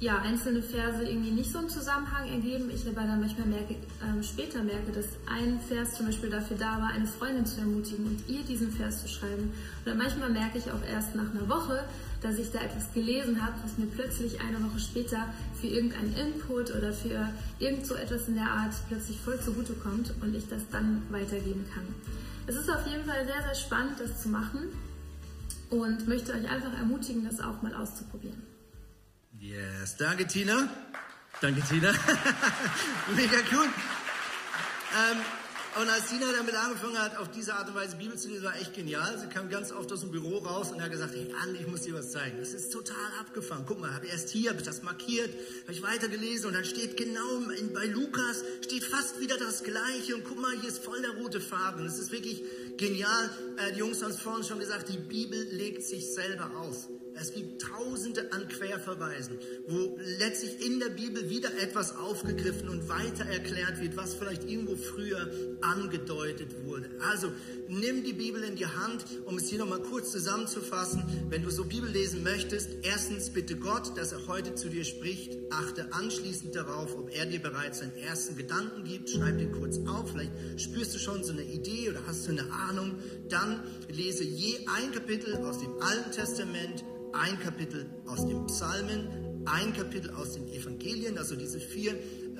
ja, 0.00 0.18
einzelne 0.18 0.62
Verse 0.62 1.04
irgendwie 1.04 1.30
nicht 1.30 1.52
so 1.52 1.58
einen 1.58 1.68
Zusammenhang 1.68 2.28
ergeben. 2.28 2.70
Ich 2.74 2.86
aber 2.86 3.06
dann 3.06 3.20
manchmal 3.20 3.46
merke, 3.46 3.74
äh, 3.74 4.22
später 4.22 4.62
merke, 4.62 4.90
dass 4.92 5.06
ein 5.26 5.60
Vers 5.60 5.94
zum 5.94 6.06
Beispiel 6.06 6.30
dafür 6.30 6.56
da 6.56 6.80
war, 6.80 6.88
eine 6.88 7.06
Freundin 7.06 7.46
zu 7.46 7.60
ermutigen 7.60 8.06
und 8.06 8.28
ihr 8.28 8.42
diesen 8.42 8.72
Vers 8.72 9.02
zu 9.02 9.08
schreiben. 9.08 9.52
Oder 9.84 9.94
manchmal 9.94 10.30
merke 10.30 10.58
ich 10.58 10.70
auch 10.70 10.82
erst 10.90 11.14
nach 11.14 11.30
einer 11.30 11.48
Woche, 11.48 11.84
dass 12.24 12.38
ich 12.38 12.50
da 12.50 12.60
etwas 12.60 12.90
gelesen 12.94 13.44
habe, 13.44 13.52
was 13.62 13.76
mir 13.76 13.86
plötzlich 13.86 14.40
eine 14.40 14.56
Woche 14.64 14.80
später 14.80 15.28
für 15.60 15.66
irgendeinen 15.66 16.16
Input 16.16 16.74
oder 16.74 16.90
für 16.90 17.30
irgend 17.58 17.86
so 17.86 17.94
etwas 17.94 18.28
in 18.28 18.36
der 18.36 18.50
Art 18.50 18.72
plötzlich 18.88 19.20
voll 19.20 19.38
zugute 19.38 19.74
kommt 19.74 20.14
und 20.22 20.34
ich 20.34 20.48
das 20.48 20.62
dann 20.72 21.02
weitergeben 21.10 21.66
kann. 21.74 21.84
Es 22.46 22.56
ist 22.56 22.70
auf 22.70 22.86
jeden 22.86 23.04
Fall 23.04 23.26
sehr, 23.26 23.42
sehr 23.42 23.54
spannend, 23.54 24.00
das 24.00 24.22
zu 24.22 24.30
machen 24.30 24.72
und 25.68 26.08
möchte 26.08 26.32
euch 26.32 26.48
einfach 26.48 26.72
ermutigen, 26.78 27.28
das 27.28 27.40
auch 27.40 27.60
mal 27.60 27.74
auszuprobieren. 27.74 28.42
Yes, 29.38 29.96
danke 29.98 30.26
Tina. 30.26 30.68
Danke 31.42 31.60
Tina. 31.60 31.92
Mega 33.16 33.36
cool. 33.52 33.66
Ähm, 34.96 35.18
und 35.80 35.88
als 35.88 36.08
Tina 36.08 36.26
damit 36.36 36.54
angefangen 36.54 36.98
hat, 36.98 37.16
auf 37.18 37.30
diese 37.30 37.54
Art 37.54 37.68
und 37.68 37.74
Weise 37.74 37.96
Bibel 37.96 38.16
zu 38.16 38.28
lesen, 38.28 38.44
war 38.44 38.56
echt 38.56 38.74
genial. 38.74 39.18
Sie 39.18 39.26
kam 39.26 39.48
ganz 39.48 39.72
oft 39.72 39.92
aus 39.92 40.00
dem 40.00 40.10
Büro 40.10 40.38
raus 40.38 40.70
und 40.70 40.80
hat 40.80 40.90
gesagt, 40.90 41.14
hey 41.14 41.32
Andi, 41.42 41.60
ich 41.60 41.66
muss 41.66 41.82
dir 41.82 41.94
was 41.94 42.12
zeigen. 42.12 42.38
Das 42.38 42.54
ist 42.54 42.72
total 42.72 43.10
abgefangen. 43.20 43.64
Guck 43.66 43.80
mal, 43.80 43.92
habe 43.92 44.06
erst 44.06 44.30
hier, 44.30 44.50
habe 44.50 44.60
ich 44.60 44.66
das 44.66 44.82
markiert, 44.82 45.30
habe 45.62 45.72
ich 45.72 45.82
weitergelesen 45.82 46.46
und 46.46 46.54
dann 46.54 46.64
steht 46.64 46.96
genau 46.96 47.40
in, 47.58 47.72
bei 47.72 47.86
Lukas, 47.86 48.44
steht 48.64 48.84
fast 48.84 49.20
wieder 49.20 49.36
das 49.36 49.64
Gleiche 49.64 50.14
und 50.14 50.24
guck 50.24 50.40
mal, 50.40 50.52
hier 50.60 50.68
ist 50.68 50.84
voll 50.84 51.00
der 51.02 51.12
rote 51.12 51.40
Faden. 51.40 51.84
Das 51.84 51.98
ist 51.98 52.12
wirklich 52.12 52.42
genial. 52.76 53.30
Äh, 53.56 53.72
die 53.72 53.80
Jungs 53.80 54.02
haben 54.02 54.10
es 54.10 54.20
vorhin 54.20 54.44
schon 54.44 54.60
gesagt, 54.60 54.88
die 54.88 54.98
Bibel 54.98 55.42
legt 55.50 55.82
sich 55.82 56.12
selber 56.14 56.50
aus. 56.56 56.88
Es 57.20 57.32
gibt 57.32 57.62
tausende 57.62 58.32
an 58.32 58.48
Querverweisen, 58.48 59.38
wo 59.68 59.98
letztlich 60.18 60.66
in 60.66 60.80
der 60.80 60.88
Bibel 60.88 61.30
wieder 61.30 61.50
etwas 61.60 61.96
aufgegriffen 61.96 62.68
und 62.68 62.88
weiter 62.88 63.24
erklärt 63.26 63.80
wird, 63.80 63.96
was 63.96 64.14
vielleicht 64.14 64.44
irgendwo 64.44 64.76
früher 64.76 65.30
angedeutet 65.60 66.64
wurde. 66.64 66.90
Also 67.10 67.32
nimm 67.68 68.04
die 68.04 68.12
Bibel 68.12 68.42
in 68.42 68.56
die 68.56 68.66
Hand, 68.66 69.04
um 69.24 69.36
es 69.36 69.48
hier 69.48 69.58
nochmal 69.58 69.80
kurz 69.80 70.10
zusammenzufassen. 70.12 71.04
Wenn 71.28 71.42
du 71.42 71.50
so 71.50 71.64
Bibel 71.64 71.88
lesen 71.88 72.22
möchtest, 72.22 72.70
erstens 72.82 73.30
bitte 73.30 73.56
Gott, 73.56 73.96
dass 73.96 74.12
er 74.12 74.26
heute 74.26 74.54
zu 74.54 74.68
dir 74.68 74.84
spricht. 74.84 75.38
Achte 75.50 75.92
anschließend 75.92 76.54
darauf, 76.54 76.96
ob 76.96 77.10
er 77.14 77.26
dir 77.26 77.40
bereits 77.40 77.80
seinen 77.80 77.96
ersten 77.96 78.36
Gedanken 78.36 78.84
gibt. 78.84 79.10
Schreib 79.10 79.38
den 79.38 79.52
kurz 79.52 79.78
auf. 79.86 80.10
Vielleicht 80.10 80.60
spürst 80.60 80.94
du 80.94 80.98
schon 80.98 81.24
so 81.24 81.32
eine 81.32 81.44
Idee 81.44 81.90
oder 81.90 82.00
hast 82.06 82.26
du 82.26 82.32
eine 82.32 82.50
Ahnung. 82.52 82.96
Dann 83.28 83.62
lese 83.88 84.24
je 84.24 84.66
ein 84.76 84.92
Kapitel 84.92 85.36
aus 85.36 85.58
dem 85.58 85.72
Alten 85.80 86.12
Testament 86.12 86.84
ein 87.14 87.38
Kapitel 87.38 87.86
aus 88.06 88.26
den 88.26 88.44
Psalmen, 88.46 89.44
ein 89.46 89.72
Kapitel 89.72 90.10
aus 90.10 90.32
den 90.32 90.48
Evangelien, 90.48 91.16
also 91.18 91.36
diese 91.36 91.60
vier 91.60 91.94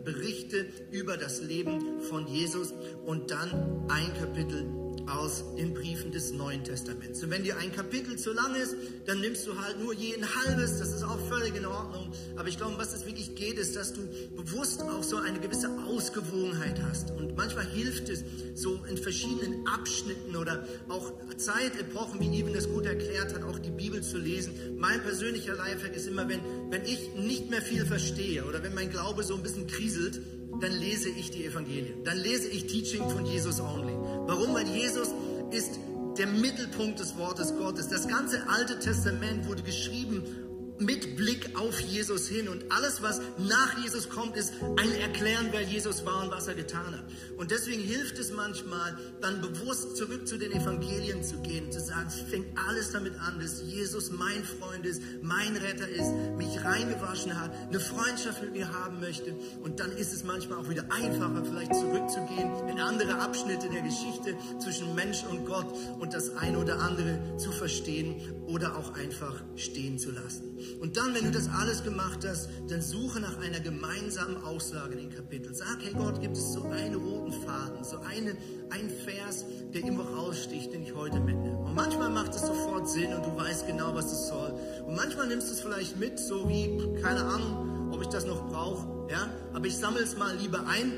Berichte 0.05 0.67
über 0.91 1.17
das 1.17 1.41
Leben 1.41 2.01
von 2.03 2.27
Jesus 2.27 2.75
und 3.07 3.31
dann 3.31 3.87
ein 3.89 4.13
Kapitel 4.21 4.84
aus 5.07 5.45
den 5.57 5.75
Briefen 5.75 6.13
des 6.13 6.33
Neuen 6.33 6.65
Testaments. 6.65 7.23
Und 7.23 7.31
wenn 7.31 7.43
dir 7.43 7.57
ein 7.57 7.73
Kapitel 7.73 8.17
zu 8.17 8.33
lang 8.33 8.55
ist, 8.55 8.77
dann 9.07 9.21
nimmst 9.21 9.47
du 9.47 9.59
halt 9.59 9.81
nur 9.81 9.95
je 9.95 10.15
ein 10.15 10.27
halbes, 10.45 10.79
das 10.79 10.93
ist 10.93 11.03
auch 11.03 11.19
völlig 11.29 11.57
in 11.57 11.67
Ordnung. 11.67 12.13
Aber 12.37 12.49
ich 12.49 12.57
glaube, 12.57 12.77
was 12.79 12.95
es 12.95 13.07
wirklich 13.07 13.35
geht, 13.35 13.59
ist, 13.59 13.77
dass 13.77 13.93
du 13.93 14.03
bewusst 14.37 14.83
auch 14.83 15.03
so 15.03 15.17
eine 15.17 15.41
gewisse 15.41 15.71
Ausgewogenheit 15.87 16.81
hast. 16.83 17.11
Und 17.11 17.37
manchmal 17.37 17.67
hilft 17.67 18.09
es, 18.09 18.25
so 18.55 18.85
in 18.89 18.97
verschiedenen 18.97 19.67
Abschnitten 19.67 20.37
oder 20.37 20.67
auch 20.89 21.13
Zeitepochen, 21.37 22.21
wie 22.21 22.35
Eben 22.35 22.53
das 22.53 22.69
gut 22.69 22.85
erklärt 22.85 23.33
hat, 23.33 23.45
auch 23.45 23.61
die 23.61 23.71
Bibel 23.71 24.03
zu 24.03 24.19
lesen. 24.19 24.77
Mein 24.77 25.01
persönlicher 25.03 25.55
Lifehack 25.55 25.95
ist 25.95 26.09
immer, 26.09 26.29
wenn, 26.29 26.41
wenn 26.69 26.85
ich 26.85 27.15
nicht 27.15 27.49
mehr 27.49 27.63
viel 27.63 27.87
verstehe 27.87 28.45
oder 28.45 28.61
wenn 28.65 28.75
mein 28.75 28.91
Glaube 28.91 29.23
so 29.23 29.37
ein 29.37 29.43
bisschen 29.43 29.69
kriselt, 29.69 30.21
dann 30.61 30.73
lese 30.73 31.09
ich 31.11 31.31
die 31.31 31.45
Evangelien. 31.45 32.03
Dann 32.05 32.19
lese 32.19 32.49
ich 32.49 32.67
Teaching 32.67 33.09
von 33.09 33.25
Jesus 33.25 33.61
only. 33.61 33.93
Warum? 34.27 34.55
Weil 34.55 34.67
Jesus 34.67 35.09
ist 35.51 35.79
der 36.19 36.27
Mittelpunkt 36.27 37.01
des 37.01 37.17
Wortes 37.19 37.57
Gottes. 37.57 37.89
Das 37.89 38.09
ganze 38.09 38.49
Alte 38.49 38.79
Testament 38.79 39.47
wurde 39.49 39.63
geschrieben 39.63 40.44
mit 40.79 41.17
Blick 41.17 41.51
auf 41.57 41.79
Jesus 41.81 42.29
hin. 42.29 42.49
Und 42.49 42.65
alles, 42.73 43.03
was 43.03 43.21
nach 43.39 43.79
Jesus 43.83 44.09
kommt, 44.09 44.37
ist 44.37 44.53
ein 44.77 44.93
Erklären, 45.01 45.49
wer 45.51 45.63
Jesus 45.63 46.05
war 46.05 46.25
und 46.25 46.31
was 46.31 46.49
er 46.49 46.55
getan 46.55 46.93
hat. 46.93 47.05
Und 47.37 47.51
deswegen 47.51 47.83
hilft 47.83 48.19
es 48.19 48.33
manchmal, 48.33 48.97
dann 49.21 49.41
bewusst 49.41 49.97
zurück 49.97 50.27
zu 50.27 50.39
den 50.39 50.53
Evangelien 50.53 51.23
zu 51.23 51.37
gehen, 51.39 51.71
zu 51.71 51.81
sagen, 51.81 52.09
es 52.09 52.21
fängt 52.31 52.59
alles 52.69 52.91
damit 52.91 53.15
an, 53.21 53.39
dass 53.39 53.63
Jesus 53.63 54.11
mein 54.11 54.45
Freund 54.45 54.85
ist, 54.85 55.03
mein 55.23 55.57
Retter 55.57 55.89
ist, 55.89 56.13
mich 56.37 56.65
reingewaschen 56.65 57.41
hat, 57.41 57.53
eine 57.69 57.81
Freundschaft 57.81 58.43
mit 58.43 58.53
mir 58.53 58.73
haben 58.73 59.01
möchte. 59.01 59.35
Und 59.63 59.81
dann 59.81 59.93
ist 59.93 60.13
es 60.13 60.25
manchmal 60.25 60.59
auch 60.59 60.69
wieder 60.69 60.85
einfacher, 60.91 61.45
vielleicht 61.45 61.75
zurückzugehen 61.75 62.69
in 62.69 62.81
andere 62.81 63.21
Abschnitte 63.21 63.69
der 63.69 63.83
Geschichte 63.83 64.37
zwischen 64.59 64.95
Mensch 64.95 65.23
und 65.25 65.47
Gott 65.47 65.67
und 65.99 66.15
das 66.15 66.37
eine 66.37 66.59
oder 66.59 66.81
andere 66.81 67.37
zu 67.37 67.53
verstehen 67.53 68.17
oder 68.47 68.77
auch 68.77 68.95
einfach 68.95 69.43
stehen 69.57 69.99
zu 69.99 70.11
lassen. 70.11 70.59
Und 70.81 70.97
dann, 70.97 71.15
wenn 71.15 71.25
du 71.25 71.31
das 71.31 71.49
alles 71.49 71.83
gemacht 71.83 72.27
hast, 72.27 72.49
dann 72.69 72.83
suche 72.83 73.21
nach 73.21 73.39
einer 73.41 73.61
gemeinsamen 73.61 74.43
Aussage 74.43 74.95
in 74.95 75.09
den 75.09 75.15
Kapiteln. 75.15 75.55
Sag, 75.55 75.79
hey 75.83 75.93
Gott, 75.93 76.21
gibt 76.21 76.37
es 76.37 76.53
so 76.53 76.65
einen 76.65 76.95
roten 76.95 77.33
Faden, 77.33 77.85
so 77.85 77.99
eine, 77.99 78.37
ein 78.71 78.91
Vers, 79.05 79.45
der 79.73 79.83
irgendwo 79.83 80.03
raussticht, 80.03 80.73
den 80.73 80.83
ich 80.83 80.95
heute 80.95 81.21
mitnehme. 81.21 81.59
Und 81.59 81.75
manchmal 81.75 82.11
macht 82.11 82.35
es 82.35 82.43
sofort 82.43 82.89
Sinn 82.89 83.13
und 83.13 83.25
du 83.25 83.37
weißt 83.37 83.67
genau, 83.67 83.95
was 83.95 84.13
es 84.13 84.29
soll. 84.29 84.55
Und 84.87 84.95
manchmal 84.95 85.29
nimmst 85.29 85.49
du 85.49 85.53
es 85.53 85.61
vielleicht 85.61 85.99
mit, 85.99 86.19
so 86.19 86.49
wie, 86.49 87.01
keine 87.01 87.25
Ahnung, 87.25 87.91
ob 87.93 88.03
ich 88.03 88.09
das 88.09 88.27
noch 88.27 88.49
brauche, 88.49 89.11
ja, 89.11 89.31
aber 89.53 89.67
ich 89.67 89.77
sammle 89.77 90.03
es 90.03 90.17
mal 90.17 90.37
lieber 90.37 90.67
ein. 90.67 90.93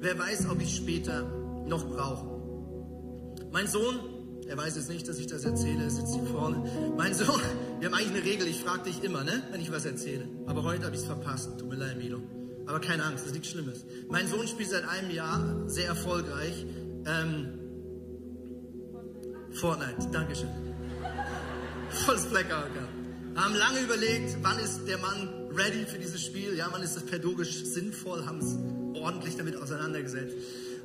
Wer 0.00 0.18
weiß, 0.18 0.48
ob 0.50 0.60
ich 0.60 0.76
später 0.76 1.22
noch 1.66 1.88
brauche. 1.88 2.26
Mein 3.52 3.68
Sohn 3.68 4.00
er 4.52 4.58
weiß 4.58 4.76
jetzt 4.76 4.88
nicht, 4.90 5.08
dass 5.08 5.18
ich 5.18 5.26
das 5.26 5.44
erzähle, 5.44 5.84
er 5.84 5.90
sitzt 5.90 6.14
hier 6.14 6.24
vorne. 6.24 6.62
Mein 6.96 7.14
Sohn, 7.14 7.40
wir 7.82 7.88
haben 7.88 7.94
eigentlich 7.94 8.22
eine 8.22 8.24
Regel, 8.24 8.46
ich 8.46 8.60
frage 8.60 8.84
dich 8.84 9.02
immer, 9.02 9.24
ne, 9.24 9.42
wenn 9.50 9.60
ich 9.60 9.72
was 9.72 9.84
erzähle. 9.84 10.28
Aber 10.46 10.62
heute 10.62 10.84
habe 10.84 10.94
ich 10.94 11.00
es 11.00 11.06
verpasst. 11.08 11.50
Tut 11.58 11.68
mir 11.68 11.74
leid, 11.74 11.98
Milo. 11.98 12.22
Aber 12.64 12.78
keine 12.78 13.02
Angst, 13.02 13.24
das 13.24 13.26
ist 13.26 13.32
nichts 13.32 13.48
Schlimmes. 13.48 13.84
Mein 14.08 14.28
Sohn 14.28 14.46
spielt 14.46 14.70
seit 14.70 14.88
einem 14.88 15.10
Jahr 15.10 15.68
sehr 15.68 15.88
erfolgreich. 15.88 16.64
Ähm, 17.06 17.58
Fortnite, 19.50 20.10
Dankeschön. 20.12 20.48
Volles 22.06 22.26
Blackout 22.26 22.72
gehabt. 22.72 22.92
Haben 23.34 23.54
lange 23.56 23.80
überlegt, 23.80 24.36
wann 24.42 24.60
ist 24.60 24.86
der 24.86 24.98
Mann 24.98 25.48
ready 25.52 25.84
für 25.84 25.98
dieses 25.98 26.22
Spiel? 26.22 26.54
Ja, 26.54 26.68
wann 26.70 26.84
ist 26.84 26.94
das 26.94 27.02
pädagogisch 27.02 27.64
sinnvoll? 27.64 28.24
Haben 28.26 28.38
es 28.38 28.58
ordentlich 28.94 29.36
damit 29.36 29.56
auseinandergesetzt. 29.56 30.36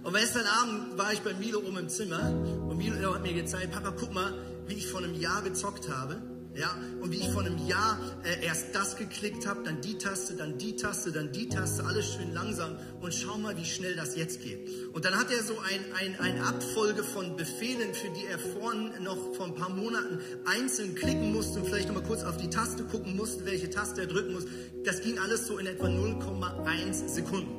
Und 0.02 0.16
gestern 0.16 0.48
Abend 0.48 0.98
war 0.98 1.14
ich 1.14 1.20
bei 1.20 1.36
Milo 1.36 1.60
oben 1.60 1.78
im 1.78 1.90
Zimmer 1.90 2.34
und 2.68 2.76
Milo 2.76 3.14
hat 3.14 3.22
mir 3.22 3.36
gezeigt, 3.36 3.72
Papa, 3.72 3.94
guck 3.96 4.16
mal, 4.16 4.34
wie 4.66 4.74
ich 4.74 4.88
vor 4.88 5.04
einem 5.04 5.14
Jahr 5.14 5.44
gezockt 5.44 5.90
habe. 5.90 6.20
Ja, 6.58 6.76
und 7.02 7.12
wie 7.12 7.18
ich 7.18 7.30
vor 7.30 7.44
einem 7.44 7.68
Jahr 7.68 8.00
äh, 8.24 8.44
erst 8.44 8.74
das 8.74 8.96
geklickt 8.96 9.46
habe, 9.46 9.62
dann 9.64 9.80
die 9.82 10.00
Taste, 10.00 10.34
dann 10.34 10.58
die 10.58 10.76
Taste, 10.76 11.12
dann 11.12 11.32
die 11.32 11.48
Taste, 11.50 11.86
alles 11.86 12.14
schön 12.14 12.34
langsam 12.34 12.78
und 13.00 13.14
schau 13.14 13.38
mal, 13.38 13.56
wie 13.58 13.66
schnell 13.66 13.96
das 13.96 14.16
jetzt 14.16 14.42
geht. 14.42 14.68
Und 14.92 15.06
dann 15.06 15.16
hat 15.16 15.32
er 15.32 15.44
so 15.44 15.54
ein, 15.60 15.80
ein, 15.94 16.20
eine 16.20 16.44
Abfolge 16.48 17.04
von 17.04 17.36
Befehlen, 17.36 17.94
für 17.94 18.10
die 18.10 18.26
er 18.26 18.40
vorhin 18.40 18.92
noch 19.04 19.36
vor 19.36 19.46
ein 19.46 19.54
paar 19.54 19.70
Monaten 19.70 20.20
einzeln 20.46 20.96
klicken 20.96 21.32
musste 21.32 21.60
und 21.60 21.68
vielleicht 21.68 21.90
nochmal 21.90 22.06
kurz 22.06 22.24
auf 22.24 22.38
die 22.38 22.50
Taste 22.50 22.84
gucken 22.86 23.16
musste, 23.16 23.46
welche 23.46 23.70
Taste 23.70 24.02
er 24.02 24.08
drücken 24.08 24.34
muss. 24.34 24.46
Das 24.84 25.02
ging 25.02 25.20
alles 25.20 25.46
so 25.46 25.60
in 25.60 25.68
etwa 25.68 25.86
0,1 25.86 27.08
Sekunden. 27.08 27.54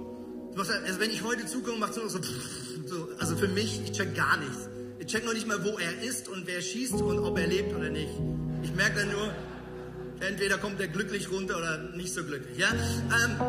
Also 0.56 0.72
wenn 0.98 1.10
ich 1.10 1.22
heute 1.22 1.46
zukomme, 1.46 1.78
macht 1.78 1.92
es 1.92 1.98
nur 1.98 2.10
so, 2.10 2.18
so, 2.84 3.08
also 3.18 3.36
für 3.36 3.46
mich, 3.46 3.80
ich 3.84 3.92
check 3.92 4.16
gar 4.16 4.38
nichts. 4.38 4.68
Ich 4.98 5.06
check 5.06 5.24
noch 5.24 5.34
nicht 5.34 5.46
mal, 5.46 5.64
wo 5.64 5.78
er 5.78 6.02
ist 6.02 6.28
und 6.28 6.48
wer 6.48 6.60
schießt 6.60 6.94
und 6.94 7.20
ob 7.20 7.38
er 7.38 7.46
lebt 7.46 7.72
oder 7.76 7.90
nicht. 7.90 8.10
Ich 8.62 8.74
merke 8.74 9.00
dann 9.00 9.10
nur, 9.10 9.32
entweder 10.20 10.58
kommt 10.58 10.80
er 10.80 10.88
glücklich 10.88 11.30
runter 11.30 11.58
oder 11.58 11.78
nicht 11.96 12.12
so 12.12 12.24
glücklich. 12.24 12.58
Ja? 12.58 12.68
Ähm, 12.72 13.40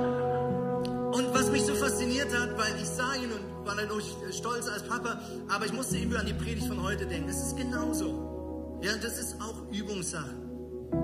und 1.13 1.33
was 1.33 1.51
mich 1.51 1.63
so 1.63 1.73
fasziniert 1.73 2.29
hat, 2.37 2.57
weil 2.57 2.73
ich 2.81 2.87
sah 2.87 3.15
ihn 3.15 3.31
und 3.31 3.65
war 3.65 3.75
dadurch 3.75 4.05
stolz 4.31 4.67
als 4.67 4.83
Papa, 4.83 5.21
aber 5.47 5.65
ich 5.65 5.73
musste 5.73 5.97
immer 5.97 6.19
an 6.19 6.25
die 6.25 6.33
Predigt 6.33 6.67
von 6.67 6.81
heute 6.83 7.05
denken. 7.05 7.29
Es 7.29 7.47
ist 7.47 7.57
genauso. 7.57 8.79
Ja, 8.81 8.91
das 9.01 9.19
ist 9.19 9.35
auch 9.41 9.71
Übungssache. 9.71 10.35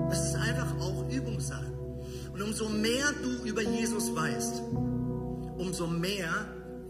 Das 0.08 0.28
ist 0.28 0.36
einfach 0.36 0.74
auch 0.80 1.08
Übungssache. 1.10 1.72
Und 2.32 2.42
umso 2.42 2.68
mehr 2.68 3.12
du 3.22 3.48
über 3.48 3.62
Jesus 3.62 4.14
weißt, 4.14 4.62
umso 5.58 5.86
mehr 5.86 6.30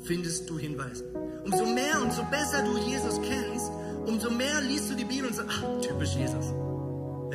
findest 0.02 0.48
du 0.50 0.58
Hinweise. 0.58 1.04
Umso 1.44 1.64
mehr 1.66 2.02
und 2.02 2.12
so 2.12 2.22
besser 2.30 2.62
du 2.64 2.76
Jesus 2.78 3.20
kennst, 3.22 3.70
umso 4.06 4.30
mehr 4.30 4.60
liest 4.60 4.90
du 4.90 4.94
die 4.94 5.04
Bibel 5.04 5.28
und 5.28 5.36
sagst, 5.36 5.50
ach, 5.58 5.80
typisch 5.80 6.14
Jesus. 6.14 6.46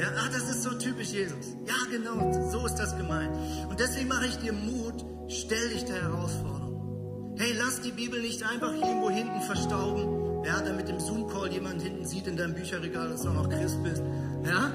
Ja, 0.01 0.07
ach, 0.17 0.29
das 0.29 0.49
ist 0.49 0.63
so 0.63 0.71
typisch 0.71 1.11
Jesus. 1.11 1.55
Ja, 1.67 1.75
genau, 1.91 2.49
so 2.49 2.65
ist 2.65 2.75
das 2.75 2.97
gemeint. 2.97 3.37
Und 3.69 3.79
deswegen 3.79 4.07
mache 4.07 4.25
ich 4.25 4.35
dir 4.37 4.51
Mut, 4.51 5.05
stell 5.27 5.69
dich 5.69 5.85
der 5.85 6.01
Herausforderung. 6.01 7.35
Hey, 7.37 7.53
lass 7.55 7.81
die 7.81 7.91
Bibel 7.91 8.19
nicht 8.19 8.41
einfach 8.41 8.73
irgendwo 8.73 9.11
hinten 9.11 9.41
verstauben, 9.41 10.43
ja, 10.43 10.59
damit 10.61 10.89
im 10.89 10.99
Zoom-Call 10.99 11.51
jemand 11.51 11.83
hinten 11.83 12.03
sieht 12.05 12.25
in 12.25 12.35
deinem 12.35 12.55
Bücherregal, 12.55 13.09
dass 13.09 13.21
du 13.21 13.29
noch 13.29 13.47
Christ 13.47 13.83
bist, 13.83 14.01
ja, 14.43 14.71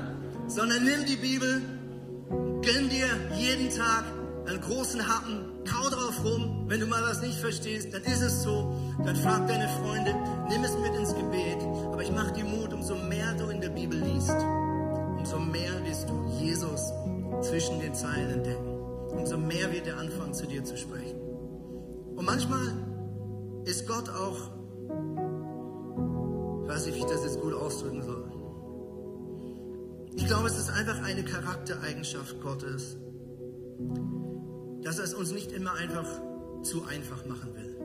sondern 0.47 0.85
nimm 0.85 1.05
die 1.07 1.17
Bibel, 1.17 1.61
gönn 2.63 2.89
dir 2.89 3.09
jeden 3.37 3.71
Tag 3.77 4.05
einen 4.47 4.61
großen 4.61 5.09
Happen, 5.09 5.45
kau 5.65 5.89
drauf 5.91 6.25
rum. 6.25 6.67
Wenn 6.69 6.79
du 6.79 6.87
mal 6.87 7.03
was 7.03 7.21
nicht 7.21 7.41
verstehst, 7.41 7.93
dann 7.93 8.03
ist 8.05 8.23
es 8.23 8.45
so. 8.45 8.73
Dann 9.05 9.17
frag 9.17 9.49
deine 9.49 9.69
Freunde, 9.69 10.15
nimm 10.49 10.63
es 10.63 10.79
mit 10.79 10.95
ins 10.95 11.15
Gebet. 11.17 11.63
Aber 11.93 12.03
ich 12.03 12.13
mach 12.13 12.31
dir 12.31 12.45
Mut, 12.45 12.73
umso 12.73 12.95
mehr 12.95 13.35
du 13.35 13.49
in 13.49 13.61
der 13.61 13.71
Bibel 13.71 13.99
liest, 13.99 14.37
umso 15.27 15.41
mehr 15.41 15.85
wirst 15.85 16.09
du 16.09 16.25
Jesus 16.41 16.93
zwischen 17.41 17.81
den 17.81 17.93
Zeilen 17.95 18.31
entdecken. 18.31 18.79
Umso 19.11 19.37
mehr 19.37 19.73
wird 19.73 19.89
er 19.89 19.99
anfangen, 19.99 20.33
zu 20.33 20.47
dir 20.47 20.63
zu 20.63 20.77
sprechen. 20.77 21.19
Und 22.15 22.25
manchmal 22.25 22.73
ist 23.65 23.89
Gott 23.89 24.09
auch, 24.09 24.53
ich 26.63 26.69
weiß 26.69 26.87
nicht, 26.87 26.95
wie 26.95 27.01
ich 27.01 27.07
das 27.07 27.25
jetzt 27.25 27.41
gut 27.41 27.55
ausdrücken 27.55 28.03
soll. 28.03 28.25
Ich 30.15 30.27
glaube, 30.27 30.47
es 30.47 30.57
ist 30.59 30.71
einfach 30.71 31.03
eine 31.03 31.25
Charaktereigenschaft 31.25 32.41
Gottes, 32.41 32.97
dass 34.83 34.99
er 34.99 35.05
es 35.05 35.15
uns 35.15 35.33
nicht 35.33 35.51
immer 35.51 35.73
einfach 35.75 36.07
zu 36.63 36.85
einfach 36.85 37.27
machen 37.27 37.53
will. 37.57 37.77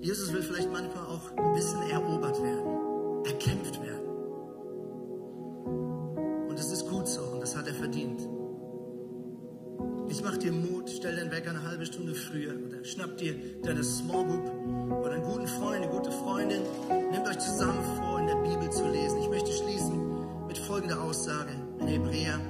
Jesus 0.00 0.32
will 0.32 0.42
vielleicht 0.42 0.72
manchmal 0.72 1.06
auch 1.06 1.30
ein 1.36 1.54
bisschen 1.54 1.82
erobert 1.90 2.42
werden, 2.42 3.24
erkämpft 3.24 3.80
werden. 3.80 3.95
Gut 6.88 7.08
so 7.08 7.22
und 7.22 7.40
das 7.40 7.56
hat 7.56 7.66
er 7.66 7.74
verdient. 7.74 8.20
Ich 10.08 10.22
mach 10.22 10.36
dir 10.36 10.52
Mut, 10.52 10.88
stell 10.88 11.16
den 11.16 11.30
Wecker 11.30 11.50
eine 11.50 11.62
halbe 11.64 11.84
Stunde 11.84 12.14
früher 12.14 12.54
oder 12.66 12.84
schnapp 12.84 13.16
dir 13.18 13.34
deine 13.62 13.82
Small 13.82 14.24
Group 14.24 15.00
oder 15.04 15.12
einen 15.12 15.24
guten 15.24 15.46
Freund, 15.46 15.82
eine 15.82 15.88
gute 15.88 16.12
Freundin. 16.12 16.62
Nehmt 17.10 17.26
euch 17.26 17.38
zusammen 17.38 17.82
vor, 17.96 18.20
in 18.20 18.26
der 18.28 18.36
Bibel 18.36 18.70
zu 18.70 18.88
lesen. 18.88 19.20
Ich 19.20 19.28
möchte 19.28 19.52
schließen 19.52 20.46
mit 20.46 20.58
folgender 20.58 21.02
Aussage 21.02 21.50
in 21.80 21.88
Hebräer 21.88 22.40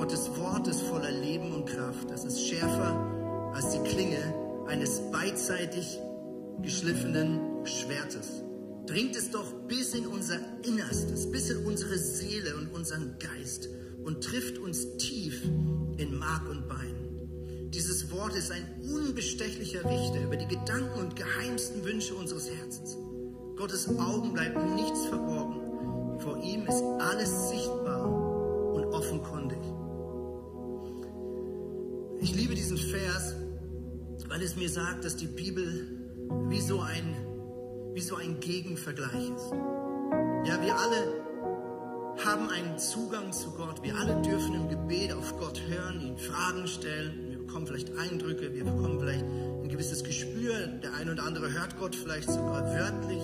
Gottes 0.00 0.30
Wort 0.38 0.66
ist 0.66 0.80
voller 0.80 1.10
Leben 1.10 1.52
und 1.52 1.66
Kraft. 1.66 2.10
Das 2.10 2.24
ist 2.24 2.40
schärfer 2.40 3.52
als 3.54 3.70
die 3.70 3.80
Klinge 3.80 4.16
eines 4.66 4.98
beidseitig 5.12 6.00
geschliffenen 6.62 7.66
Schwertes. 7.66 8.42
Dringt 8.90 9.14
es 9.14 9.30
doch 9.30 9.52
bis 9.68 9.94
in 9.94 10.04
unser 10.04 10.40
Innerstes, 10.64 11.30
bis 11.30 11.48
in 11.48 11.64
unsere 11.64 11.96
Seele 11.96 12.56
und 12.56 12.74
unseren 12.74 13.14
Geist 13.20 13.68
und 14.04 14.24
trifft 14.24 14.58
uns 14.58 14.96
tief 14.96 15.44
in 15.96 16.18
Mark 16.18 16.50
und 16.50 16.68
Bein. 16.68 17.70
Dieses 17.72 18.10
Wort 18.10 18.34
ist 18.34 18.50
ein 18.50 18.64
unbestechlicher 18.82 19.84
Richter 19.84 20.24
über 20.24 20.34
die 20.34 20.48
Gedanken 20.48 20.98
und 20.98 21.14
geheimsten 21.14 21.84
Wünsche 21.84 22.16
unseres 22.16 22.50
Herzens. 22.50 22.98
Gottes 23.54 23.88
Augen 23.96 24.32
bleiben 24.32 24.74
nichts 24.74 25.06
verborgen. 25.06 26.18
Vor 26.18 26.42
ihm 26.42 26.66
ist 26.66 26.82
alles 26.98 27.48
sichtbar 27.48 28.10
und 28.74 28.86
offenkundig. 28.86 29.60
Ich 32.20 32.34
liebe 32.34 32.56
diesen 32.56 32.76
Vers, 32.76 33.36
weil 34.26 34.42
es 34.42 34.56
mir 34.56 34.68
sagt, 34.68 35.04
dass 35.04 35.14
die 35.14 35.28
Bibel 35.28 35.86
wie 36.48 36.60
so 36.60 36.80
ein 36.80 37.29
wie 37.92 38.00
so 38.00 38.16
ein 38.16 38.40
Gegenvergleich 38.40 39.30
ist. 39.36 39.50
Ja, 40.44 40.60
wir 40.62 40.76
alle 40.76 41.20
haben 42.24 42.48
einen 42.50 42.78
Zugang 42.78 43.32
zu 43.32 43.50
Gott. 43.52 43.82
Wir 43.82 43.94
alle 43.96 44.20
dürfen 44.22 44.54
im 44.54 44.68
Gebet 44.68 45.12
auf 45.12 45.36
Gott 45.38 45.60
hören, 45.68 46.00
ihn 46.00 46.18
Fragen 46.18 46.66
stellen. 46.66 47.28
Wir 47.28 47.38
bekommen 47.38 47.66
vielleicht 47.66 47.96
Eindrücke, 47.96 48.52
wir 48.52 48.64
bekommen 48.64 49.00
vielleicht 49.00 49.24
ein 49.24 49.68
gewisses 49.68 50.04
Gespür. 50.04 50.66
Der 50.82 50.94
eine 50.94 51.12
oder 51.12 51.24
andere 51.24 51.52
hört 51.52 51.78
Gott 51.78 51.94
vielleicht 51.94 52.30
sogar 52.30 52.64
wörtlich. 52.64 53.22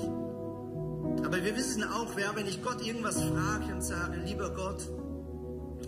Aber 1.24 1.44
wir 1.44 1.56
wissen 1.56 1.82
auch, 1.82 2.12
wer, 2.16 2.34
wenn 2.36 2.46
ich 2.46 2.62
Gott 2.62 2.86
irgendwas 2.86 3.22
frage 3.22 3.72
und 3.72 3.82
sage, 3.82 4.18
lieber 4.24 4.50
Gott, 4.50 4.88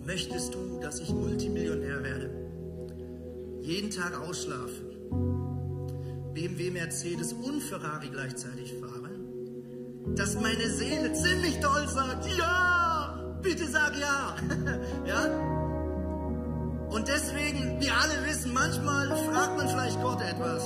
möchtest 0.04 0.54
du, 0.54 0.80
dass 0.80 1.00
ich 1.00 1.10
Multimillionär 1.10 2.02
werde? 2.02 2.30
Jeden 3.60 3.90
Tag 3.90 4.18
ausschlafen, 4.20 5.47
BMW, 6.38 6.70
Mercedes 6.70 7.32
und 7.32 7.60
Ferrari 7.60 8.10
gleichzeitig 8.10 8.72
fahre, 8.80 9.10
dass 10.14 10.40
meine 10.40 10.70
Seele 10.70 11.12
ziemlich 11.12 11.58
toll 11.58 11.88
sagt, 11.88 12.26
ja, 12.38 13.38
bitte 13.42 13.66
sag 13.66 13.98
ja. 13.98 14.36
ja? 15.04 15.24
Und 16.90 17.08
deswegen, 17.08 17.80
wir 17.80 17.92
alle 17.92 18.24
wissen, 18.24 18.52
manchmal 18.54 19.08
fragt 19.08 19.56
man 19.56 19.68
vielleicht 19.68 20.00
Gott 20.00 20.20
etwas. 20.22 20.62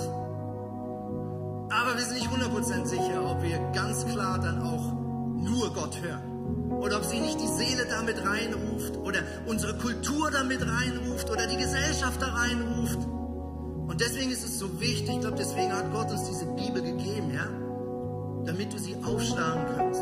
Aber 1.71 1.97
wir 1.97 2.05
sind 2.05 2.19
nicht 2.19 2.29
100% 2.29 2.85
sicher, 2.87 3.31
ob 3.31 3.43
wir 3.43 3.59
ganz 3.73 4.05
klar 4.05 4.39
dann 4.41 4.61
auch 4.61 4.93
nur 4.93 5.73
Gott 5.73 5.99
hören. 6.03 6.71
Oder 6.71 6.99
ob 6.99 7.05
sie 7.05 7.21
nicht 7.21 7.41
die 7.41 7.49
Seele 7.49 7.87
damit 7.87 8.23
reinruft 8.23 8.99
oder 8.99 9.21
unsere 9.47 9.79
Kultur 9.79 10.31
damit 10.31 10.61
reinruft 10.61 11.31
oder 11.31 11.47
die 11.47 11.57
Gesellschaft 11.57 12.21
da 12.21 12.27
reinruft. 12.27 12.99
Und 13.93 14.01
deswegen 14.01 14.31
ist 14.31 14.43
es 14.43 14.59
so 14.59 14.81
wichtig, 14.81 15.17
ich 15.17 15.21
glaube, 15.21 15.37
deswegen 15.37 15.71
hat 15.71 15.93
Gott 15.93 16.11
uns 16.11 16.25
diese 16.25 16.47
Bibel 16.47 16.81
gegeben, 16.81 17.31
ja? 17.31 17.47
Damit 18.47 18.73
du 18.73 18.79
sie 18.79 18.97
aufschlagen 19.05 19.67
kannst. 19.77 20.01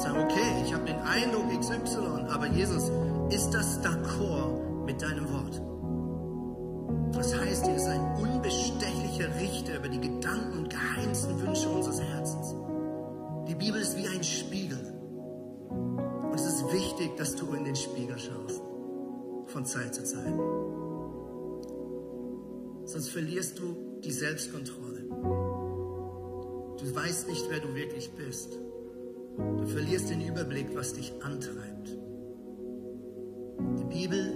Sagen, 0.00 0.20
okay, 0.22 0.62
ich 0.64 0.72
habe 0.72 0.84
den 0.84 1.00
Eindruck 1.00 1.48
XY, 1.60 2.30
aber 2.32 2.46
Jesus, 2.46 2.92
ist 3.30 3.50
das 3.50 3.82
d'accord 3.82 4.84
mit 4.84 5.02
deinem 5.02 5.26
Wort? 5.32 5.60
Das 7.16 7.36
heißt, 7.36 7.66
er 7.66 7.74
ist 7.74 7.86
ein 7.86 8.16
unbestechlicher 8.16 9.34
Richter 9.40 9.78
über 9.78 9.88
die 9.88 10.02
Gedanken 10.02 10.58
und 10.58 10.70
geheimsten 10.70 11.42
Wünsche 11.42 11.68
unseres 11.68 12.00
Herzens. 12.00 12.54
Die 13.48 13.56
Bibel 13.56 13.80
ist 13.80 13.96
wie 13.96 14.06
ein 14.06 14.22
Spiegel. 14.22 14.94
Und 15.68 16.32
es 16.32 16.46
ist 16.46 16.72
wichtig, 16.72 17.16
dass 17.16 17.34
du 17.34 17.52
in 17.54 17.64
den 17.64 17.74
Spiegel 17.74 18.16
schaust. 18.20 18.62
Von 19.46 19.64
Zeit 19.64 19.96
zu 19.96 20.04
Zeit. 20.04 20.32
Sonst 22.86 23.08
verlierst 23.08 23.58
du 23.58 23.98
die 24.04 24.12
Selbstkontrolle. 24.12 25.02
Du 26.78 26.94
weißt 26.94 27.28
nicht, 27.28 27.44
wer 27.50 27.58
du 27.58 27.74
wirklich 27.74 28.12
bist. 28.12 28.56
Du 29.36 29.66
verlierst 29.66 30.08
den 30.08 30.20
Überblick, 30.20 30.68
was 30.74 30.92
dich 30.92 31.12
antreibt. 31.20 31.88
Die 33.78 33.84
Bibel 33.84 34.34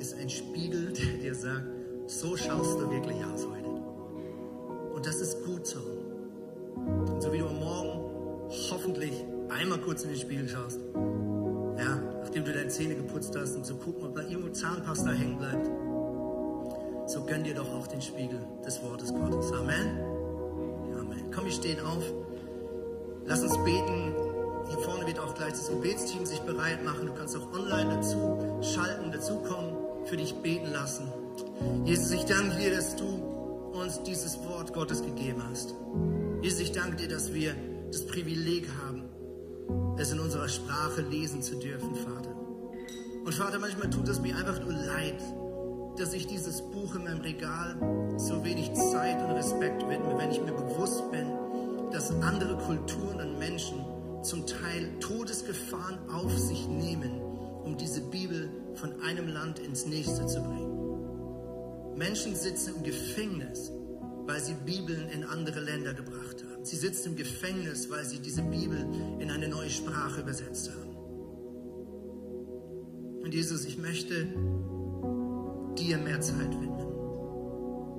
ist 0.00 0.14
ein 0.14 0.28
Spiegel, 0.28 0.92
der 0.92 1.18
dir 1.22 1.34
sagt, 1.34 1.64
so 2.06 2.36
schaust 2.36 2.80
du 2.80 2.90
wirklich 2.90 3.24
aus 3.24 3.46
heute. 3.46 3.68
Und 4.94 5.06
das 5.06 5.20
ist 5.20 5.44
gut 5.44 5.64
so. 5.66 5.78
Und 6.74 7.22
so 7.22 7.32
wie 7.32 7.38
du 7.38 7.46
am 7.46 7.60
Morgen 7.60 8.00
hoffentlich 8.70 9.12
einmal 9.48 9.78
kurz 9.78 10.02
in 10.02 10.10
den 10.10 10.18
Spiegel 10.18 10.48
schaust, 10.48 10.80
ja, 11.78 12.02
nachdem 12.20 12.44
du 12.44 12.52
deine 12.52 12.68
Zähne 12.68 12.96
geputzt 12.96 13.36
hast, 13.36 13.54
um 13.56 13.62
zu 13.62 13.76
gucken, 13.76 14.06
ob 14.06 14.16
da 14.16 14.22
irgendwo 14.22 14.48
Zahnpasta 14.48 15.10
hängen 15.10 15.38
bleibt, 15.38 15.70
so 17.06 17.24
gönn 17.24 17.44
dir 17.44 17.54
doch 17.54 17.72
auch 17.72 17.86
den 17.86 18.02
Spiegel 18.02 18.40
des 18.64 18.82
Wortes 18.82 19.12
Gottes. 19.14 19.52
Amen. 19.52 19.98
Amen. 20.98 21.30
Komm, 21.32 21.44
wir 21.44 21.52
stehen 21.52 21.80
auf. 21.80 22.02
Lass 23.24 23.42
uns 23.42 23.56
beten. 23.64 24.14
Hier 24.68 24.78
vorne 24.78 25.06
wird 25.06 25.20
auch 25.20 25.34
gleich 25.34 25.52
das 25.52 25.68
Gebetsteam 25.68 26.26
sich 26.26 26.40
bereit 26.40 26.84
machen. 26.84 27.06
Du 27.06 27.14
kannst 27.14 27.36
auch 27.36 27.52
online 27.52 27.94
dazu 27.94 28.60
schalten, 28.60 29.12
dazukommen, 29.12 29.76
für 30.04 30.16
dich 30.16 30.34
beten 30.36 30.72
lassen. 30.72 31.06
Jesus, 31.84 32.10
ich 32.10 32.24
danke 32.24 32.56
dir, 32.56 32.74
dass 32.74 32.96
du 32.96 33.04
uns 33.72 34.02
dieses 34.02 34.38
Wort 34.44 34.72
Gottes 34.72 35.02
gegeben 35.02 35.42
hast. 35.48 35.74
Jesus, 36.42 36.60
ich 36.60 36.72
danke 36.72 36.96
dir, 36.96 37.08
dass 37.08 37.32
wir 37.32 37.54
das 37.92 38.06
Privileg 38.06 38.68
haben, 38.84 39.04
es 39.98 40.12
in 40.12 40.18
unserer 40.18 40.48
Sprache 40.48 41.02
lesen 41.02 41.42
zu 41.42 41.56
dürfen, 41.56 41.94
Vater. 41.94 42.34
Und 43.24 43.34
Vater, 43.34 43.58
manchmal 43.58 43.90
tut 43.90 44.08
es 44.08 44.20
mir 44.20 44.36
einfach 44.36 44.60
nur 44.60 44.72
leid, 44.72 45.20
dass 45.98 46.12
ich 46.12 46.26
dieses 46.26 46.62
Buch 46.62 46.94
in 46.94 47.04
meinem 47.04 47.20
Regal 47.20 47.76
so 48.18 48.44
wenig 48.44 48.72
Zeit 48.74 49.22
und 49.22 49.30
Respekt 49.32 49.88
widme, 49.88 50.16
wenn 50.18 50.30
ich 50.30 50.42
mir 50.42 50.52
bewusst 50.52 51.10
bin, 51.10 51.26
dass 51.92 52.10
andere 52.10 52.58
Kulturen 52.58 53.20
und 53.20 53.38
Menschen 53.38 53.84
zum 54.22 54.46
Teil 54.46 54.90
Todesgefahren 55.00 55.98
auf 56.10 56.36
sich 56.36 56.68
nehmen, 56.68 57.20
um 57.64 57.76
diese 57.76 58.00
Bibel 58.02 58.50
von 58.74 59.00
einem 59.02 59.28
Land 59.28 59.58
ins 59.58 59.86
nächste 59.86 60.26
zu 60.26 60.42
bringen. 60.42 61.96
Menschen 61.96 62.36
sitzen 62.36 62.74
im 62.76 62.82
Gefängnis, 62.82 63.72
weil 64.26 64.40
sie 64.40 64.54
Bibeln 64.66 65.08
in 65.08 65.24
andere 65.24 65.60
Länder 65.60 65.94
gebracht 65.94 66.44
haben. 66.44 66.64
Sie 66.64 66.76
sitzen 66.76 67.10
im 67.10 67.16
Gefängnis, 67.16 67.88
weil 67.90 68.04
sie 68.04 68.18
diese 68.18 68.42
Bibel 68.42 68.86
in 69.18 69.30
eine 69.30 69.48
neue 69.48 69.70
Sprache 69.70 70.20
übersetzt 70.20 70.70
haben. 70.70 70.96
Und 73.22 73.32
Jesus, 73.32 73.64
ich 73.64 73.78
möchte 73.78 74.26
dir 75.78 75.98
mehr 75.98 76.20
Zeit 76.20 76.50
widmen. 76.60 76.86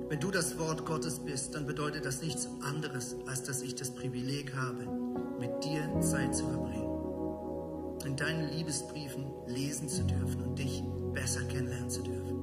Wenn 0.08 0.20
du 0.20 0.30
das 0.30 0.58
Wort 0.58 0.86
Gottes 0.86 1.18
bist, 1.18 1.54
dann 1.54 1.66
bedeutet 1.66 2.04
das 2.04 2.22
nichts 2.22 2.48
anderes, 2.62 3.16
als 3.26 3.42
dass 3.42 3.62
ich 3.62 3.74
das 3.74 3.90
Privileg 3.90 4.54
habe, 4.54 4.86
mit 5.38 5.64
dir 5.64 6.00
Zeit 6.00 6.34
zu 6.34 6.46
verbringen. 6.46 6.88
In 8.06 8.16
deinen 8.16 8.50
Liebesbriefen 8.50 9.26
lesen 9.46 9.88
zu 9.88 10.02
dürfen 10.04 10.42
und 10.42 10.58
dich 10.58 10.82
besser 11.12 11.42
kennenlernen 11.44 11.90
zu 11.90 12.02
dürfen. 12.02 12.38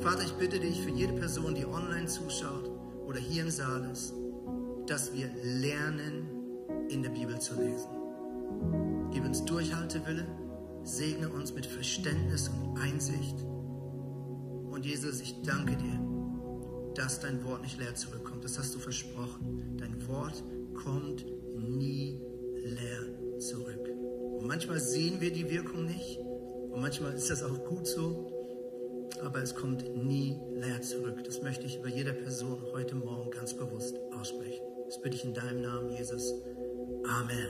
Vater, 0.00 0.22
ich 0.22 0.32
bitte 0.34 0.60
dich 0.60 0.80
für 0.82 0.90
jede 0.90 1.14
Person, 1.14 1.54
die 1.54 1.66
online 1.66 2.06
zuschaut 2.06 2.70
oder 3.06 3.18
hier 3.18 3.42
im 3.42 3.50
Saal 3.50 3.88
ist, 3.90 4.14
dass 4.86 5.12
wir 5.14 5.30
lernen, 5.42 6.28
in 6.88 7.02
der 7.02 7.10
Bibel 7.10 7.38
zu 7.38 7.54
lesen. 7.54 7.88
Gib 9.12 9.24
uns 9.24 9.44
Durchhaltewille, 9.44 10.26
segne 10.82 11.28
uns 11.28 11.54
mit 11.54 11.66
Verständnis 11.66 12.48
und 12.48 12.78
Einsicht. 12.78 13.36
Und 14.80 14.86
Jesus, 14.86 15.20
ich 15.20 15.34
danke 15.42 15.76
dir, 15.76 16.00
dass 16.94 17.20
dein 17.20 17.44
Wort 17.44 17.60
nicht 17.60 17.78
leer 17.78 17.94
zurückkommt. 17.94 18.44
Das 18.44 18.58
hast 18.58 18.74
du 18.74 18.78
versprochen. 18.78 19.76
Dein 19.76 20.08
Wort 20.08 20.42
kommt 20.72 21.26
nie 21.54 22.18
leer 22.54 23.38
zurück. 23.40 23.90
Und 24.38 24.46
manchmal 24.46 24.80
sehen 24.80 25.20
wir 25.20 25.34
die 25.34 25.50
Wirkung 25.50 25.84
nicht. 25.84 26.18
Und 26.70 26.80
manchmal 26.80 27.12
ist 27.12 27.28
das 27.28 27.42
auch 27.42 27.62
gut 27.66 27.86
so. 27.86 29.10
Aber 29.22 29.42
es 29.42 29.54
kommt 29.54 29.84
nie 30.02 30.40
leer 30.54 30.80
zurück. 30.80 31.24
Das 31.24 31.42
möchte 31.42 31.66
ich 31.66 31.76
über 31.76 31.88
jeder 31.88 32.14
Person 32.14 32.62
heute 32.72 32.94
Morgen 32.94 33.30
ganz 33.32 33.54
bewusst 33.54 33.98
aussprechen. 34.18 34.64
Das 34.86 34.98
bitte 35.02 35.14
ich 35.14 35.26
in 35.26 35.34
deinem 35.34 35.60
Namen, 35.60 35.90
Jesus. 35.90 36.32
Amen. 37.04 37.48